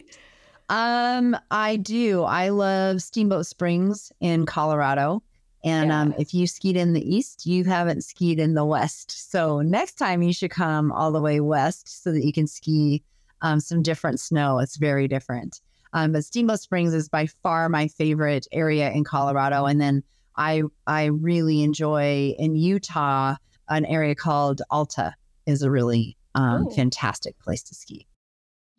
Um, 0.69 1.35
I 1.49 1.77
do. 1.77 2.21
I 2.21 2.49
love 2.49 3.01
Steamboat 3.01 3.47
Springs 3.47 4.11
in 4.19 4.45
Colorado. 4.45 5.23
And 5.63 5.89
yeah. 5.89 6.01
um, 6.01 6.13
if 6.19 6.31
you 6.31 6.45
skied 6.45 6.77
in 6.77 6.93
the 6.93 7.01
east, 7.01 7.47
you 7.47 7.63
haven't 7.63 8.03
skied 8.03 8.39
in 8.39 8.53
the 8.53 8.63
west. 8.63 9.31
So 9.31 9.63
next 9.63 9.95
time 9.95 10.21
you 10.21 10.33
should 10.33 10.51
come 10.51 10.91
all 10.91 11.11
the 11.11 11.21
way 11.21 11.39
west 11.39 12.03
so 12.03 12.11
that 12.11 12.23
you 12.23 12.31
can 12.31 12.45
ski 12.45 13.01
um, 13.41 13.59
some 13.59 13.81
different 13.81 14.19
snow. 14.19 14.59
It's 14.59 14.77
very 14.77 15.07
different. 15.07 15.59
Um, 15.93 16.11
but 16.11 16.23
Steamboat 16.23 16.59
Springs 16.59 16.93
is 16.93 17.09
by 17.09 17.25
far 17.25 17.67
my 17.67 17.87
favorite 17.87 18.45
area 18.51 18.91
in 18.91 19.03
Colorado. 19.03 19.65
And 19.65 19.81
then 19.81 20.03
I 20.35 20.63
I 20.87 21.05
really 21.05 21.63
enjoy 21.63 22.35
in 22.37 22.55
Utah 22.55 23.35
an 23.69 23.85
area 23.85 24.15
called 24.15 24.61
Alta 24.69 25.15
is 25.45 25.61
a 25.61 25.71
really 25.71 26.17
um, 26.35 26.69
fantastic 26.69 27.39
place 27.39 27.63
to 27.63 27.75
ski. 27.75 28.05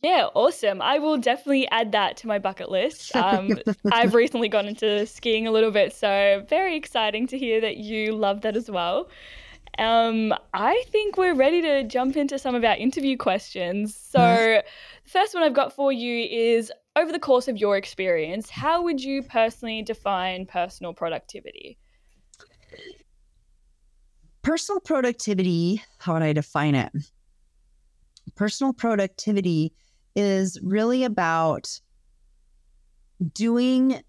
Yeah, 0.03 0.27
awesome. 0.35 0.83
I 0.83 0.99
will 0.99 1.17
definitely 1.17 1.69
add 1.69 1.93
that 1.93 2.17
to 2.19 2.27
my 2.27 2.41
bucket 2.41 2.71
list. 2.71 3.15
Um, 3.15 3.59
I've 3.93 4.15
recently 4.15 4.49
gone 4.49 4.67
into 4.67 5.07
skiing 5.07 5.47
a 5.47 5.53
little 5.53 5.71
bit, 5.71 5.95
so 5.95 6.45
very 6.49 6.77
exciting 6.77 7.29
to 7.29 7.39
hear 7.39 7.61
that 7.61 7.77
you 7.77 8.13
love 8.13 8.41
that 8.41 8.57
as 8.57 8.69
well. 8.69 9.09
Um, 9.79 10.35
I 10.53 10.83
think 10.89 11.17
we're 11.17 11.35
ready 11.35 11.63
to 11.63 11.85
jump 11.85 12.17
into 12.17 12.39
some 12.39 12.55
of 12.55 12.65
our 12.65 12.77
interview 12.77 13.17
questions. 13.17 13.97
So, 13.97 14.21
the 15.05 15.11
first 15.11 15.35
one 15.35 15.45
I've 15.45 15.55
got 15.55 15.73
for 15.73 15.93
you 15.93 16.25
is 16.25 16.71
over 16.97 17.11
the 17.11 17.19
course 17.19 17.49
of 17.49 17.57
your 17.57 17.77
experience, 17.77 18.51
how 18.51 18.83
would 18.83 19.03
you 19.03 19.23
personally 19.23 19.83
define 19.83 20.47
personal 20.47 20.93
productivity? 20.93 21.79
Personal 24.43 24.81
productivity, 24.81 25.83
how 25.99 26.15
would 26.15 26.23
I 26.23 26.33
define 26.33 26.75
it? 26.75 26.93
Personal 28.35 28.73
productivity 28.73 29.73
is 30.15 30.59
really 30.63 31.05
about 31.05 31.81
doing 33.33 34.03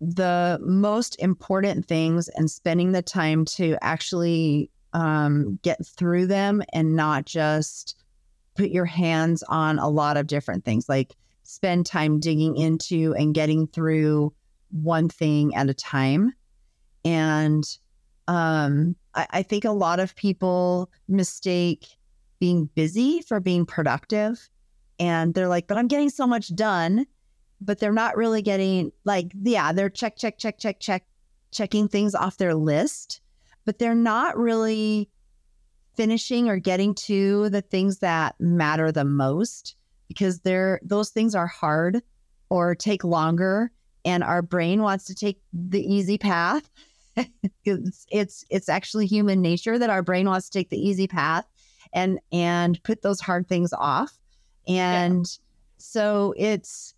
the 0.00 0.58
most 0.60 1.16
important 1.20 1.86
things 1.86 2.28
and 2.28 2.50
spending 2.50 2.92
the 2.92 3.00
time 3.00 3.44
to 3.44 3.78
actually 3.80 4.70
um, 4.92 5.58
get 5.62 5.84
through 5.86 6.26
them 6.26 6.62
and 6.72 6.94
not 6.94 7.24
just 7.24 7.96
put 8.54 8.70
your 8.70 8.84
hands 8.84 9.42
on 9.44 9.78
a 9.78 9.88
lot 9.88 10.16
of 10.16 10.26
different 10.26 10.64
things, 10.64 10.88
like 10.88 11.14
spend 11.42 11.86
time 11.86 12.20
digging 12.20 12.56
into 12.56 13.14
and 13.14 13.34
getting 13.34 13.66
through 13.66 14.32
one 14.70 15.08
thing 15.08 15.54
at 15.54 15.68
a 15.68 15.74
time. 15.74 16.32
And 17.04 17.64
um, 18.28 18.96
I, 19.14 19.26
I 19.30 19.42
think 19.42 19.64
a 19.64 19.70
lot 19.70 20.00
of 20.00 20.16
people 20.16 20.90
mistake 21.08 21.86
being 22.38 22.66
busy 22.74 23.22
for 23.22 23.40
being 23.40 23.66
productive. 23.66 24.48
And 24.98 25.34
they're 25.34 25.48
like, 25.48 25.66
but 25.66 25.76
I'm 25.76 25.88
getting 25.88 26.10
so 26.10 26.26
much 26.26 26.54
done, 26.54 27.06
but 27.60 27.78
they're 27.78 27.92
not 27.92 28.16
really 28.16 28.42
getting 28.42 28.92
like, 29.04 29.32
yeah, 29.42 29.72
they're 29.72 29.90
check, 29.90 30.16
check, 30.16 30.38
check, 30.38 30.58
check, 30.58 30.80
check, 30.80 31.04
checking 31.50 31.88
things 31.88 32.14
off 32.14 32.36
their 32.36 32.54
list, 32.54 33.20
but 33.64 33.78
they're 33.78 33.94
not 33.94 34.36
really 34.36 35.08
finishing 35.94 36.48
or 36.48 36.58
getting 36.58 36.94
to 36.94 37.48
the 37.50 37.62
things 37.62 37.98
that 37.98 38.34
matter 38.38 38.90
the 38.90 39.04
most 39.04 39.76
because 40.08 40.40
they're 40.40 40.80
those 40.82 41.10
things 41.10 41.34
are 41.34 41.46
hard 41.46 42.02
or 42.50 42.74
take 42.74 43.04
longer 43.04 43.70
and 44.04 44.22
our 44.22 44.42
brain 44.42 44.82
wants 44.82 45.04
to 45.04 45.14
take 45.14 45.40
the 45.52 45.82
easy 45.82 46.18
path 46.18 46.68
it's, 47.64 48.06
it's 48.10 48.44
it's 48.50 48.68
actually 48.68 49.06
human 49.06 49.40
nature 49.40 49.78
that 49.78 49.90
our 49.90 50.02
brain 50.02 50.26
wants 50.26 50.48
to 50.48 50.58
take 50.58 50.70
the 50.70 50.78
easy 50.78 51.06
path 51.06 51.46
and 51.92 52.18
and 52.32 52.82
put 52.82 53.02
those 53.02 53.20
hard 53.20 53.48
things 53.48 53.72
off 53.72 54.18
and 54.66 55.26
yeah. 55.26 55.42
so 55.78 56.34
it's 56.36 56.94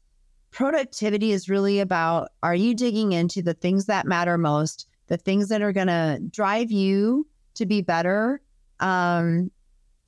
productivity 0.51 1.33
is 1.33 1.49
really 1.49 1.81
about 1.81 2.31
are 2.43 2.55
you 2.55 2.75
digging 2.75 3.13
into 3.13 3.43
the 3.43 3.55
things 3.55 3.87
that 3.87 4.07
matter 4.07 4.39
most 4.39 4.87
the 5.09 5.17
things 5.17 5.49
that 5.49 5.63
are 5.63 5.73
going 5.73 5.87
to 5.87 6.19
drive 6.31 6.71
you 6.71 7.27
to 7.55 7.67
be 7.67 7.83
better 7.83 8.41
um, 8.81 9.51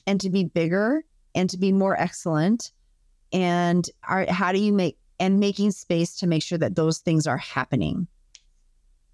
and 0.06 0.20
to 0.20 0.30
be 0.30 0.44
bigger 0.44 1.04
and 1.34 1.50
to 1.50 1.58
be 1.58 1.72
more 1.72 1.98
excellent 1.98 2.72
and 3.32 3.88
are, 4.08 4.26
how 4.30 4.52
do 4.52 4.58
you 4.58 4.72
make 4.72 4.96
and 5.20 5.40
making 5.40 5.70
space 5.72 6.16
to 6.16 6.26
make 6.26 6.42
sure 6.42 6.58
that 6.58 6.76
those 6.76 6.98
things 6.98 7.26
are 7.26 7.36
happening 7.36 8.06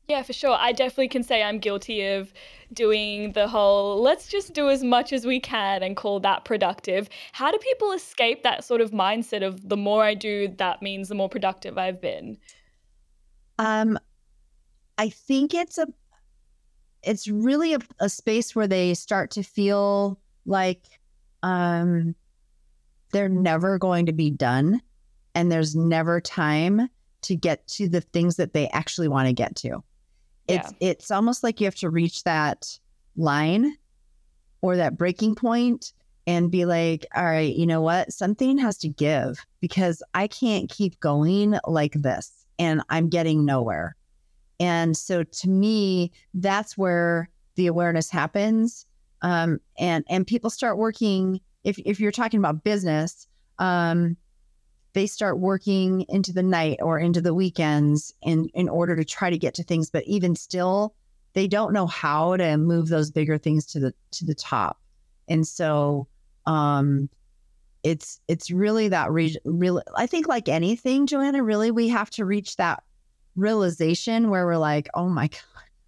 yeah, 0.06 0.22
for 0.22 0.34
sure. 0.34 0.54
I 0.58 0.72
definitely 0.72 1.08
can 1.08 1.22
say 1.22 1.42
I'm 1.42 1.58
guilty 1.58 2.06
of 2.06 2.32
doing 2.72 3.32
the 3.32 3.48
whole 3.48 4.02
let's 4.02 4.28
just 4.28 4.52
do 4.52 4.68
as 4.68 4.82
much 4.82 5.12
as 5.12 5.24
we 5.24 5.40
can 5.40 5.82
and 5.82 5.96
call 5.96 6.20
that 6.20 6.44
productive. 6.44 7.08
How 7.32 7.50
do 7.50 7.58
people 7.58 7.92
escape 7.92 8.42
that 8.42 8.64
sort 8.64 8.80
of 8.80 8.90
mindset 8.90 9.42
of 9.42 9.68
the 9.68 9.76
more 9.76 10.04
I 10.04 10.14
do, 10.14 10.48
that 10.58 10.82
means 10.82 11.08
the 11.08 11.14
more 11.14 11.28
productive 11.28 11.78
I've 11.78 12.00
been? 12.02 12.36
Um 13.58 13.98
I 14.98 15.08
think 15.08 15.54
it's 15.54 15.78
a 15.78 15.86
it's 17.06 17.28
really 17.28 17.74
a, 17.74 17.78
a 18.00 18.08
space 18.08 18.54
where 18.54 18.66
they 18.66 18.94
start 18.94 19.30
to 19.32 19.42
feel 19.42 20.18
like 20.46 20.82
um, 21.42 22.14
they're 23.12 23.28
never 23.28 23.78
going 23.78 24.06
to 24.06 24.12
be 24.12 24.30
done 24.30 24.80
and 25.34 25.50
there's 25.50 25.74
never 25.74 26.20
time 26.20 26.88
to 27.22 27.36
get 27.36 27.66
to 27.66 27.88
the 27.88 28.00
things 28.00 28.36
that 28.36 28.52
they 28.52 28.68
actually 28.68 29.08
want 29.08 29.28
to 29.28 29.32
get 29.32 29.56
to. 29.56 29.82
It's 30.46 30.72
yeah. 30.80 30.88
it's 30.88 31.10
almost 31.10 31.42
like 31.42 31.60
you 31.60 31.66
have 31.66 31.74
to 31.76 31.90
reach 31.90 32.24
that 32.24 32.78
line 33.16 33.76
or 34.60 34.76
that 34.76 34.98
breaking 34.98 35.34
point 35.34 35.92
and 36.26 36.50
be 36.50 36.64
like, 36.64 37.06
all 37.14 37.24
right, 37.24 37.54
you 37.54 37.66
know 37.66 37.80
what? 37.80 38.12
Something 38.12 38.58
has 38.58 38.78
to 38.78 38.88
give 38.88 39.38
because 39.60 40.02
I 40.14 40.26
can't 40.26 40.70
keep 40.70 40.98
going 41.00 41.58
like 41.66 41.92
this 41.92 42.46
and 42.58 42.82
I'm 42.88 43.08
getting 43.08 43.44
nowhere. 43.44 43.96
And 44.60 44.96
so 44.96 45.22
to 45.22 45.48
me, 45.48 46.12
that's 46.34 46.78
where 46.78 47.28
the 47.56 47.66
awareness 47.66 48.10
happens. 48.10 48.86
Um, 49.22 49.60
and 49.78 50.04
and 50.08 50.26
people 50.26 50.50
start 50.50 50.78
working. 50.78 51.40
If 51.64 51.78
if 51.78 51.98
you're 51.98 52.12
talking 52.12 52.38
about 52.38 52.64
business, 52.64 53.26
um, 53.58 54.16
they 54.92 55.06
start 55.06 55.38
working 55.38 56.04
into 56.08 56.32
the 56.32 56.42
night 56.42 56.78
or 56.80 56.98
into 56.98 57.20
the 57.20 57.34
weekends 57.34 58.14
in 58.22 58.48
in 58.54 58.68
order 58.68 58.96
to 58.96 59.04
try 59.04 59.30
to 59.30 59.38
get 59.38 59.54
to 59.54 59.62
things. 59.62 59.90
But 59.90 60.04
even 60.04 60.36
still, 60.36 60.94
they 61.32 61.48
don't 61.48 61.72
know 61.72 61.86
how 61.86 62.36
to 62.36 62.56
move 62.56 62.88
those 62.88 63.10
bigger 63.10 63.38
things 63.38 63.66
to 63.66 63.80
the 63.80 63.94
to 64.12 64.24
the 64.24 64.34
top. 64.34 64.78
And 65.28 65.46
so, 65.46 66.06
um, 66.46 67.08
it's 67.82 68.20
it's 68.28 68.50
really 68.50 68.88
that 68.88 69.10
region. 69.10 69.40
Really, 69.44 69.82
I 69.96 70.06
think 70.06 70.28
like 70.28 70.48
anything, 70.48 71.06
Joanna. 71.06 71.42
Really, 71.42 71.70
we 71.70 71.88
have 71.88 72.10
to 72.10 72.24
reach 72.24 72.56
that 72.56 72.82
realization 73.36 74.30
where 74.30 74.46
we're 74.46 74.56
like, 74.56 74.88
oh 74.94 75.08
my 75.08 75.28
God, 75.28 75.40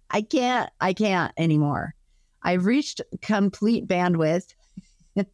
I 0.09 0.21
can't, 0.21 0.69
I 0.79 0.93
can't 0.93 1.33
anymore. 1.37 1.95
I've 2.43 2.65
reached 2.65 3.01
complete 3.21 3.87
bandwidth 3.87 4.53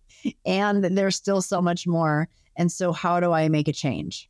and 0.46 0.84
there's 0.84 1.16
still 1.16 1.42
so 1.42 1.62
much 1.62 1.86
more. 1.86 2.28
And 2.56 2.72
so, 2.72 2.92
how 2.92 3.20
do 3.20 3.32
I 3.32 3.50
make 3.50 3.68
a 3.68 3.74
change? 3.74 4.30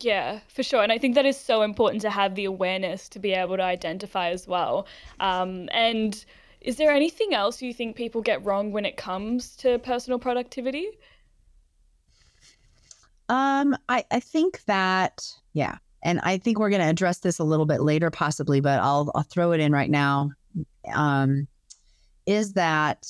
Yeah, 0.00 0.40
for 0.48 0.62
sure. 0.62 0.82
And 0.82 0.92
I 0.92 0.98
think 0.98 1.14
that 1.14 1.24
is 1.24 1.38
so 1.38 1.62
important 1.62 2.02
to 2.02 2.10
have 2.10 2.34
the 2.34 2.44
awareness 2.44 3.08
to 3.10 3.18
be 3.18 3.32
able 3.32 3.56
to 3.56 3.62
identify 3.62 4.30
as 4.30 4.46
well. 4.46 4.86
Um, 5.20 5.68
and 5.72 6.24
is 6.60 6.76
there 6.76 6.90
anything 6.90 7.32
else 7.32 7.62
you 7.62 7.72
think 7.72 7.96
people 7.96 8.20
get 8.20 8.44
wrong 8.44 8.72
when 8.72 8.84
it 8.84 8.96
comes 8.96 9.56
to 9.56 9.78
personal 9.78 10.18
productivity? 10.18 10.88
Um, 13.28 13.76
I, 13.88 14.04
I 14.10 14.20
think 14.20 14.64
that, 14.66 15.26
yeah, 15.52 15.78
and 16.06 16.20
I 16.22 16.38
think 16.38 16.60
we're 16.60 16.70
going 16.70 16.82
to 16.82 16.88
address 16.88 17.18
this 17.18 17.40
a 17.40 17.44
little 17.44 17.66
bit 17.66 17.82
later, 17.82 18.12
possibly, 18.12 18.60
but 18.60 18.78
I'll 18.78 19.10
I'll 19.16 19.24
throw 19.24 19.50
it 19.50 19.58
in 19.58 19.72
right 19.72 19.90
now. 19.90 20.30
Um, 20.94 21.48
is 22.26 22.52
that 22.52 23.08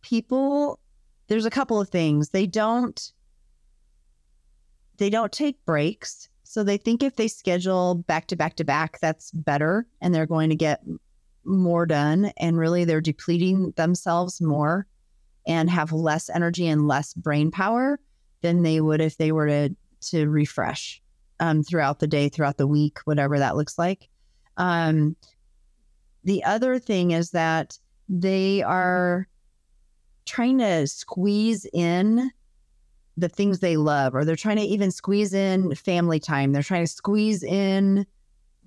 people? 0.00 0.80
There's 1.26 1.44
a 1.44 1.50
couple 1.50 1.78
of 1.78 1.90
things 1.90 2.30
they 2.30 2.46
don't 2.46 3.12
they 4.96 5.10
don't 5.10 5.30
take 5.30 5.62
breaks, 5.66 6.30
so 6.44 6.64
they 6.64 6.78
think 6.78 7.02
if 7.02 7.16
they 7.16 7.28
schedule 7.28 7.96
back 7.96 8.26
to 8.28 8.36
back 8.36 8.56
to 8.56 8.64
back, 8.64 8.98
that's 9.00 9.30
better, 9.32 9.86
and 10.00 10.14
they're 10.14 10.24
going 10.24 10.48
to 10.48 10.56
get 10.56 10.82
more 11.44 11.84
done. 11.84 12.32
And 12.38 12.56
really, 12.56 12.86
they're 12.86 13.02
depleting 13.02 13.74
themselves 13.76 14.40
more 14.40 14.86
and 15.46 15.68
have 15.68 15.92
less 15.92 16.30
energy 16.30 16.68
and 16.68 16.88
less 16.88 17.12
brain 17.12 17.50
power 17.50 18.00
than 18.40 18.62
they 18.62 18.80
would 18.80 19.02
if 19.02 19.18
they 19.18 19.30
were 19.30 19.46
to 19.46 19.76
to 20.00 20.26
refresh 20.26 21.02
um, 21.40 21.62
throughout 21.62 22.00
the 22.00 22.06
day, 22.06 22.28
throughout 22.28 22.56
the 22.56 22.66
week, 22.66 22.98
whatever 23.04 23.38
that 23.38 23.56
looks 23.56 23.78
like. 23.78 24.08
Um, 24.56 25.16
the 26.24 26.44
other 26.44 26.78
thing 26.78 27.12
is 27.12 27.30
that 27.30 27.78
they 28.08 28.62
are 28.62 29.28
trying 30.24 30.58
to 30.58 30.86
squeeze 30.86 31.66
in 31.72 32.30
the 33.16 33.28
things 33.28 33.58
they 33.58 33.76
love 33.76 34.14
or 34.14 34.24
they're 34.24 34.36
trying 34.36 34.56
to 34.56 34.62
even 34.62 34.90
squeeze 34.90 35.34
in 35.34 35.74
family 35.74 36.20
time 36.20 36.52
they're 36.52 36.62
trying 36.62 36.84
to 36.84 36.92
squeeze 36.92 37.42
in 37.42 38.06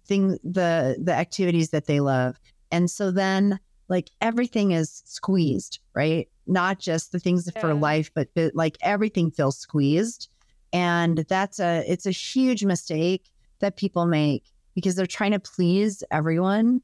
thing 0.06 0.38
the 0.44 0.98
the 1.02 1.14
activities 1.14 1.70
that 1.70 1.86
they 1.86 2.00
love 2.00 2.36
and 2.72 2.90
so 2.90 3.12
then 3.12 3.60
like 3.88 4.10
everything 4.20 4.72
is 4.72 5.04
squeezed 5.06 5.80
right 5.94 6.28
not 6.48 6.80
just 6.80 7.12
the 7.12 7.20
things 7.20 7.50
yeah. 7.54 7.62
for 7.62 7.74
life 7.74 8.12
but, 8.14 8.28
but 8.36 8.54
like 8.56 8.78
everything 8.82 9.32
feels 9.32 9.58
squeezed 9.58 10.28
and 10.74 11.20
that's 11.30 11.60
a 11.60 11.84
it's 11.88 12.06
a 12.06 12.12
huge 12.12 12.64
mistake 12.64 13.32
that 13.60 13.78
people 13.78 14.06
make 14.06 14.46
because 14.76 14.96
they're 14.96 15.06
trying 15.06 15.32
to 15.32 15.40
please 15.40 16.04
everyone. 16.12 16.82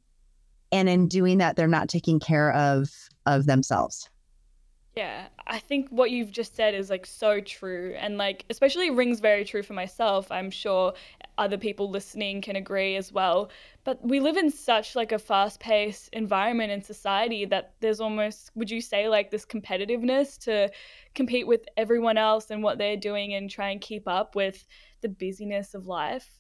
And 0.72 0.90
in 0.90 1.08
doing 1.08 1.38
that 1.38 1.56
they're 1.56 1.68
not 1.68 1.90
taking 1.90 2.20
care 2.20 2.52
of 2.54 2.90
of 3.26 3.46
themselves. 3.46 4.10
Yeah, 4.98 5.28
I 5.46 5.60
think 5.60 5.90
what 5.90 6.10
you've 6.10 6.32
just 6.32 6.56
said 6.56 6.74
is 6.74 6.90
like 6.90 7.06
so 7.06 7.40
true. 7.40 7.96
And 8.00 8.18
like 8.18 8.46
especially 8.50 8.90
rings 8.90 9.20
very 9.20 9.46
true 9.46 9.62
for 9.62 9.74
myself. 9.74 10.32
I'm 10.32 10.50
sure 10.50 10.94
other 11.38 11.58
people 11.58 11.90
listening 11.90 12.42
can 12.42 12.56
agree 12.56 12.96
as 12.96 13.12
well. 13.12 13.50
But 13.84 14.06
we 14.06 14.20
live 14.20 14.38
in 14.38 14.50
such 14.50 14.96
like 14.96 15.12
a 15.12 15.20
fast-paced 15.20 16.10
environment 16.14 16.72
in 16.72 16.82
society 16.82 17.46
that 17.46 17.74
there's 17.80 18.00
almost 18.00 18.52
would 18.56 18.72
you 18.72 18.82
say 18.82 19.08
like 19.08 19.32
this 19.32 19.46
competitiveness 19.46 20.38
to 20.40 20.70
compete 21.16 21.48
with 21.48 21.66
everyone 21.78 22.18
else 22.18 22.50
and 22.50 22.64
what 22.64 22.78
they're 22.78 22.98
doing 22.98 23.34
and 23.34 23.50
try 23.50 23.70
and 23.70 23.82
keep 23.82 24.08
up 24.08 24.36
with 24.36 24.66
the 25.02 25.10
busyness 25.10 25.74
of 25.74 25.88
life? 25.88 26.38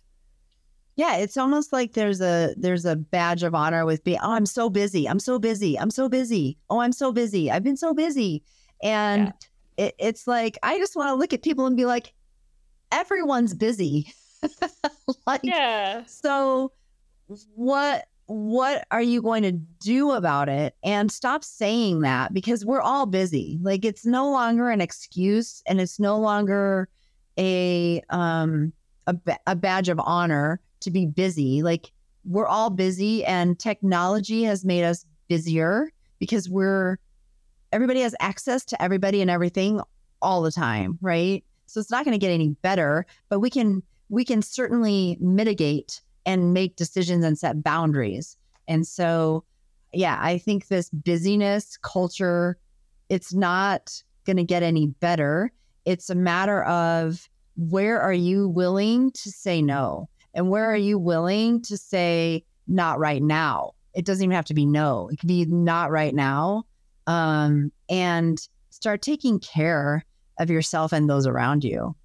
Yeah, 0.97 1.17
it's 1.17 1.37
almost 1.37 1.71
like 1.71 1.93
there's 1.93 2.21
a 2.21 2.55
there's 2.57 2.85
a 2.85 2.95
badge 2.95 3.43
of 3.43 3.53
honor 3.53 3.85
with 3.85 4.03
being, 4.03 4.17
oh, 4.21 4.31
I'm 4.31 4.47
so 4.47 4.67
busy. 4.67 5.07
I'm 5.07 5.19
so 5.19 5.37
busy. 5.37 5.77
I'm 5.77 5.91
so 5.91 6.09
busy. 6.09 6.57
Oh, 6.71 6.79
I'm 6.79 6.91
so 6.91 7.11
busy. 7.11 7.51
I've 7.51 7.63
been 7.63 7.77
so 7.77 7.93
busy. 7.93 8.43
And 8.81 9.31
yeah. 9.77 9.85
it, 9.85 9.95
it's 9.99 10.27
like 10.27 10.57
I 10.63 10.79
just 10.79 10.95
want 10.95 11.09
to 11.09 11.13
look 11.13 11.33
at 11.33 11.43
people 11.43 11.67
and 11.67 11.77
be 11.77 11.85
like, 11.85 12.13
everyone's 12.91 13.53
busy. 13.53 14.11
like 15.27 15.41
yeah. 15.43 16.03
so 16.05 16.71
what 17.55 18.05
what 18.25 18.85
are 18.91 19.01
you 19.01 19.21
going 19.21 19.43
to 19.43 19.53
do 19.53 20.11
about 20.11 20.49
it 20.49 20.75
and 20.83 21.11
stop 21.11 21.43
saying 21.43 22.01
that 22.01 22.33
because 22.33 22.65
we're 22.65 22.81
all 22.81 23.05
busy 23.05 23.57
like 23.61 23.85
it's 23.85 24.05
no 24.05 24.29
longer 24.29 24.69
an 24.69 24.81
excuse 24.81 25.63
and 25.65 25.79
it's 25.79 25.97
no 25.97 26.17
longer 26.19 26.89
a 27.37 28.01
um 28.09 28.73
a, 29.07 29.15
a 29.47 29.55
badge 29.55 29.89
of 29.89 29.99
honor 30.03 30.59
to 30.81 30.91
be 30.91 31.05
busy. 31.05 31.63
Like 31.63 31.91
we're 32.25 32.47
all 32.47 32.69
busy 32.69 33.25
and 33.25 33.57
technology 33.57 34.43
has 34.43 34.65
made 34.65 34.83
us 34.83 35.05
busier 35.27 35.91
because 36.19 36.49
we're 36.49 36.97
everybody 37.71 38.01
has 38.01 38.15
access 38.19 38.63
to 38.65 38.81
everybody 38.81 39.21
and 39.21 39.31
everything 39.31 39.81
all 40.21 40.41
the 40.41 40.51
time, 40.51 40.97
right? 41.01 41.43
So 41.65 41.79
it's 41.79 41.91
not 41.91 42.05
going 42.05 42.13
to 42.13 42.23
get 42.23 42.31
any 42.31 42.49
better, 42.61 43.05
but 43.29 43.39
we 43.39 43.49
can 43.49 43.83
we 44.09 44.25
can 44.25 44.41
certainly 44.41 45.17
mitigate 45.19 46.01
and 46.25 46.53
make 46.53 46.75
decisions 46.75 47.23
and 47.23 47.37
set 47.37 47.63
boundaries. 47.63 48.37
And 48.67 48.85
so 48.85 49.43
yeah, 49.93 50.17
I 50.21 50.37
think 50.37 50.67
this 50.67 50.89
busyness 50.89 51.77
culture 51.77 52.57
it's 53.09 53.33
not 53.33 54.03
going 54.25 54.37
to 54.37 54.43
get 54.43 54.63
any 54.63 54.87
better. 54.87 55.51
It's 55.85 56.09
a 56.09 56.15
matter 56.15 56.63
of 56.63 57.29
where 57.55 57.99
are 58.01 58.13
you 58.13 58.49
willing 58.49 59.11
to 59.11 59.31
say 59.31 59.61
no? 59.61 60.09
And 60.33 60.49
where 60.49 60.65
are 60.65 60.77
you 60.77 60.99
willing 60.99 61.61
to 61.63 61.77
say, 61.77 62.43
not 62.67 62.99
right 62.99 63.23
now? 63.23 63.71
It 63.93 64.05
doesn't 64.05 64.23
even 64.23 64.35
have 64.35 64.45
to 64.45 64.53
be 64.53 64.65
no, 64.65 65.07
it 65.07 65.19
could 65.19 65.27
be 65.27 65.45
not 65.45 65.89
right 65.89 66.13
now. 66.13 66.65
Um, 67.07 67.71
and 67.89 68.37
start 68.69 69.01
taking 69.01 69.39
care 69.39 70.05
of 70.39 70.49
yourself 70.49 70.91
and 70.91 71.09
those 71.09 71.25
around 71.25 71.63
you. 71.63 71.95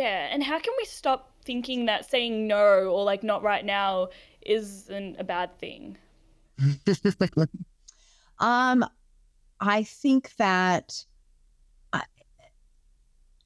Yeah. 0.00 0.28
And 0.30 0.42
how 0.42 0.58
can 0.58 0.72
we 0.78 0.84
stop 0.86 1.32
thinking 1.44 1.86
that 1.86 2.10
saying 2.10 2.46
no 2.46 2.88
or 2.88 3.04
like 3.04 3.22
not 3.22 3.42
right 3.42 3.64
now 3.64 4.08
isn't 4.42 5.16
a 5.18 5.24
bad 5.24 5.58
thing? 5.58 5.96
um, 8.38 8.84
I 9.60 9.82
think 9.82 10.34
that 10.36 11.04
I, 11.92 12.02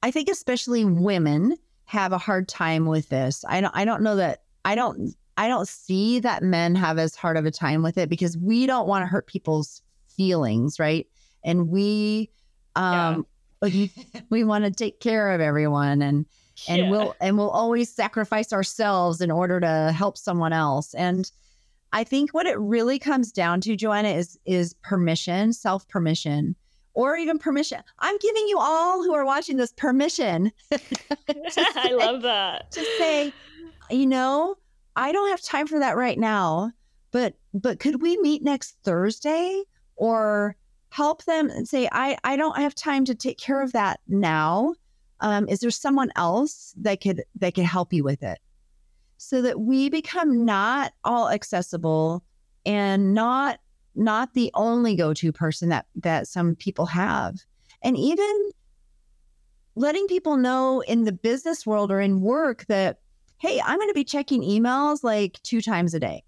I 0.01 0.11
think 0.11 0.29
especially 0.29 0.85
women 0.85 1.57
have 1.85 2.13
a 2.13 2.17
hard 2.17 2.47
time 2.47 2.85
with 2.85 3.09
this. 3.09 3.43
I 3.47 3.61
don't 3.61 3.75
I 3.75 3.85
don't 3.85 4.01
know 4.01 4.15
that 4.15 4.43
I 4.63 4.75
don't 4.75 5.13
I 5.37 5.47
don't 5.47 5.67
see 5.67 6.19
that 6.19 6.43
men 6.43 6.75
have 6.75 6.97
as 6.97 7.15
hard 7.15 7.37
of 7.37 7.45
a 7.45 7.51
time 7.51 7.83
with 7.83 7.97
it 7.97 8.09
because 8.09 8.37
we 8.37 8.65
don't 8.65 8.87
want 8.87 9.03
to 9.03 9.07
hurt 9.07 9.27
people's 9.27 9.81
feelings, 10.07 10.79
right? 10.79 11.07
And 11.43 11.69
we 11.69 12.29
um 12.75 13.25
yeah. 13.61 13.91
we 14.29 14.43
want 14.43 14.65
to 14.65 14.71
take 14.71 14.99
care 14.99 15.31
of 15.31 15.41
everyone 15.41 16.01
and 16.01 16.25
and 16.67 16.83
yeah. 16.83 16.89
we'll 16.89 17.15
and 17.19 17.37
we'll 17.37 17.49
always 17.49 17.93
sacrifice 17.93 18.53
ourselves 18.53 19.21
in 19.21 19.31
order 19.31 19.59
to 19.59 19.91
help 19.95 20.17
someone 20.17 20.53
else. 20.53 20.93
And 20.93 21.29
I 21.93 22.03
think 22.03 22.33
what 22.33 22.45
it 22.45 22.57
really 22.59 22.99
comes 22.99 23.31
down 23.31 23.61
to, 23.61 23.75
Joanna, 23.75 24.09
is 24.09 24.39
is 24.45 24.73
permission, 24.83 25.53
self 25.53 25.87
permission 25.87 26.55
or 26.95 27.17
even 27.17 27.37
permission. 27.37 27.81
I'm 27.99 28.17
giving 28.17 28.47
you 28.47 28.57
all 28.59 29.03
who 29.03 29.13
are 29.13 29.25
watching 29.25 29.57
this 29.57 29.73
permission. 29.73 30.51
say, 30.71 31.63
I 31.75 31.91
love 31.91 32.23
that. 32.23 32.71
To 32.71 32.85
say, 32.97 33.33
you 33.91 34.07
know, 34.07 34.55
I 34.95 35.11
don't 35.11 35.29
have 35.29 35.41
time 35.41 35.67
for 35.67 35.79
that 35.79 35.97
right 35.97 36.17
now, 36.17 36.71
but 37.11 37.35
but 37.53 37.79
could 37.79 38.01
we 38.01 38.17
meet 38.17 38.43
next 38.43 38.77
Thursday 38.83 39.63
or 39.95 40.55
help 40.89 41.25
them 41.25 41.49
and 41.49 41.67
say 41.67 41.87
I 41.91 42.17
I 42.23 42.37
don't 42.37 42.57
have 42.57 42.73
time 42.73 43.05
to 43.05 43.15
take 43.15 43.37
care 43.37 43.61
of 43.61 43.73
that 43.73 43.99
now. 44.07 44.73
Um, 45.21 45.47
is 45.47 45.59
there 45.59 45.71
someone 45.71 46.11
else 46.15 46.73
that 46.77 47.01
could 47.01 47.23
that 47.35 47.55
could 47.55 47.65
help 47.65 47.93
you 47.93 48.03
with 48.03 48.23
it? 48.23 48.39
So 49.17 49.41
that 49.41 49.59
we 49.61 49.89
become 49.89 50.45
not 50.45 50.93
all 51.03 51.29
accessible 51.29 52.23
and 52.65 53.13
not 53.13 53.59
not 53.95 54.33
the 54.33 54.51
only 54.53 54.95
go-to 54.95 55.31
person 55.31 55.69
that 55.69 55.85
that 55.95 56.27
some 56.27 56.55
people 56.55 56.85
have. 56.87 57.35
And 57.81 57.97
even 57.97 58.51
letting 59.75 60.07
people 60.07 60.37
know 60.37 60.81
in 60.81 61.03
the 61.03 61.11
business 61.11 61.65
world 61.65 61.91
or 61.91 61.99
in 61.99 62.21
work 62.21 62.65
that 62.67 62.99
hey, 63.37 63.61
I'm 63.63 63.77
going 63.77 63.89
to 63.89 63.93
be 63.93 64.05
checking 64.05 64.41
emails 64.41 65.03
like 65.03 65.39
two 65.43 65.61
times 65.61 65.93
a 65.93 65.99
day. 65.99 66.23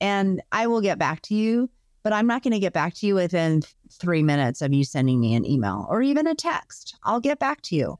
And 0.00 0.40
I 0.50 0.66
will 0.66 0.80
get 0.80 0.98
back 0.98 1.20
to 1.22 1.34
you, 1.34 1.68
but 2.02 2.14
I'm 2.14 2.26
not 2.26 2.42
going 2.42 2.54
to 2.54 2.58
get 2.58 2.72
back 2.72 2.94
to 2.94 3.06
you 3.06 3.14
within 3.14 3.62
3 3.92 4.22
minutes 4.22 4.62
of 4.62 4.72
you 4.72 4.82
sending 4.82 5.20
me 5.20 5.34
an 5.34 5.44
email 5.44 5.86
or 5.90 6.00
even 6.02 6.26
a 6.26 6.34
text. 6.34 6.96
I'll 7.02 7.20
get 7.20 7.38
back 7.38 7.60
to 7.62 7.76
you. 7.76 7.98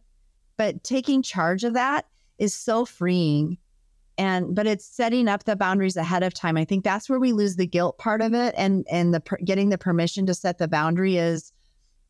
But 0.61 0.85
taking 0.85 1.23
charge 1.23 1.65
of 1.65 1.73
that 1.73 2.05
is 2.37 2.53
so 2.53 2.85
freeing. 2.85 3.57
And 4.19 4.55
but 4.55 4.67
it's 4.67 4.85
setting 4.85 5.27
up 5.27 5.45
the 5.45 5.57
boundaries 5.57 5.97
ahead 5.97 6.23
of 6.23 6.35
time. 6.35 6.59
I 6.59 6.67
think 6.67 6.85
that's 6.85 7.09
where 7.09 7.19
we 7.19 7.33
lose 7.33 7.57
the 7.57 7.67
guilt 7.67 7.97
part 7.97 8.21
of 8.21 8.35
it. 8.35 8.55
And 8.59 8.85
and 8.91 9.15
the 9.15 9.23
getting 9.43 9.71
the 9.71 9.79
permission 9.79 10.27
to 10.27 10.35
set 10.35 10.59
the 10.59 10.69
boundary 10.69 11.17
is 11.17 11.51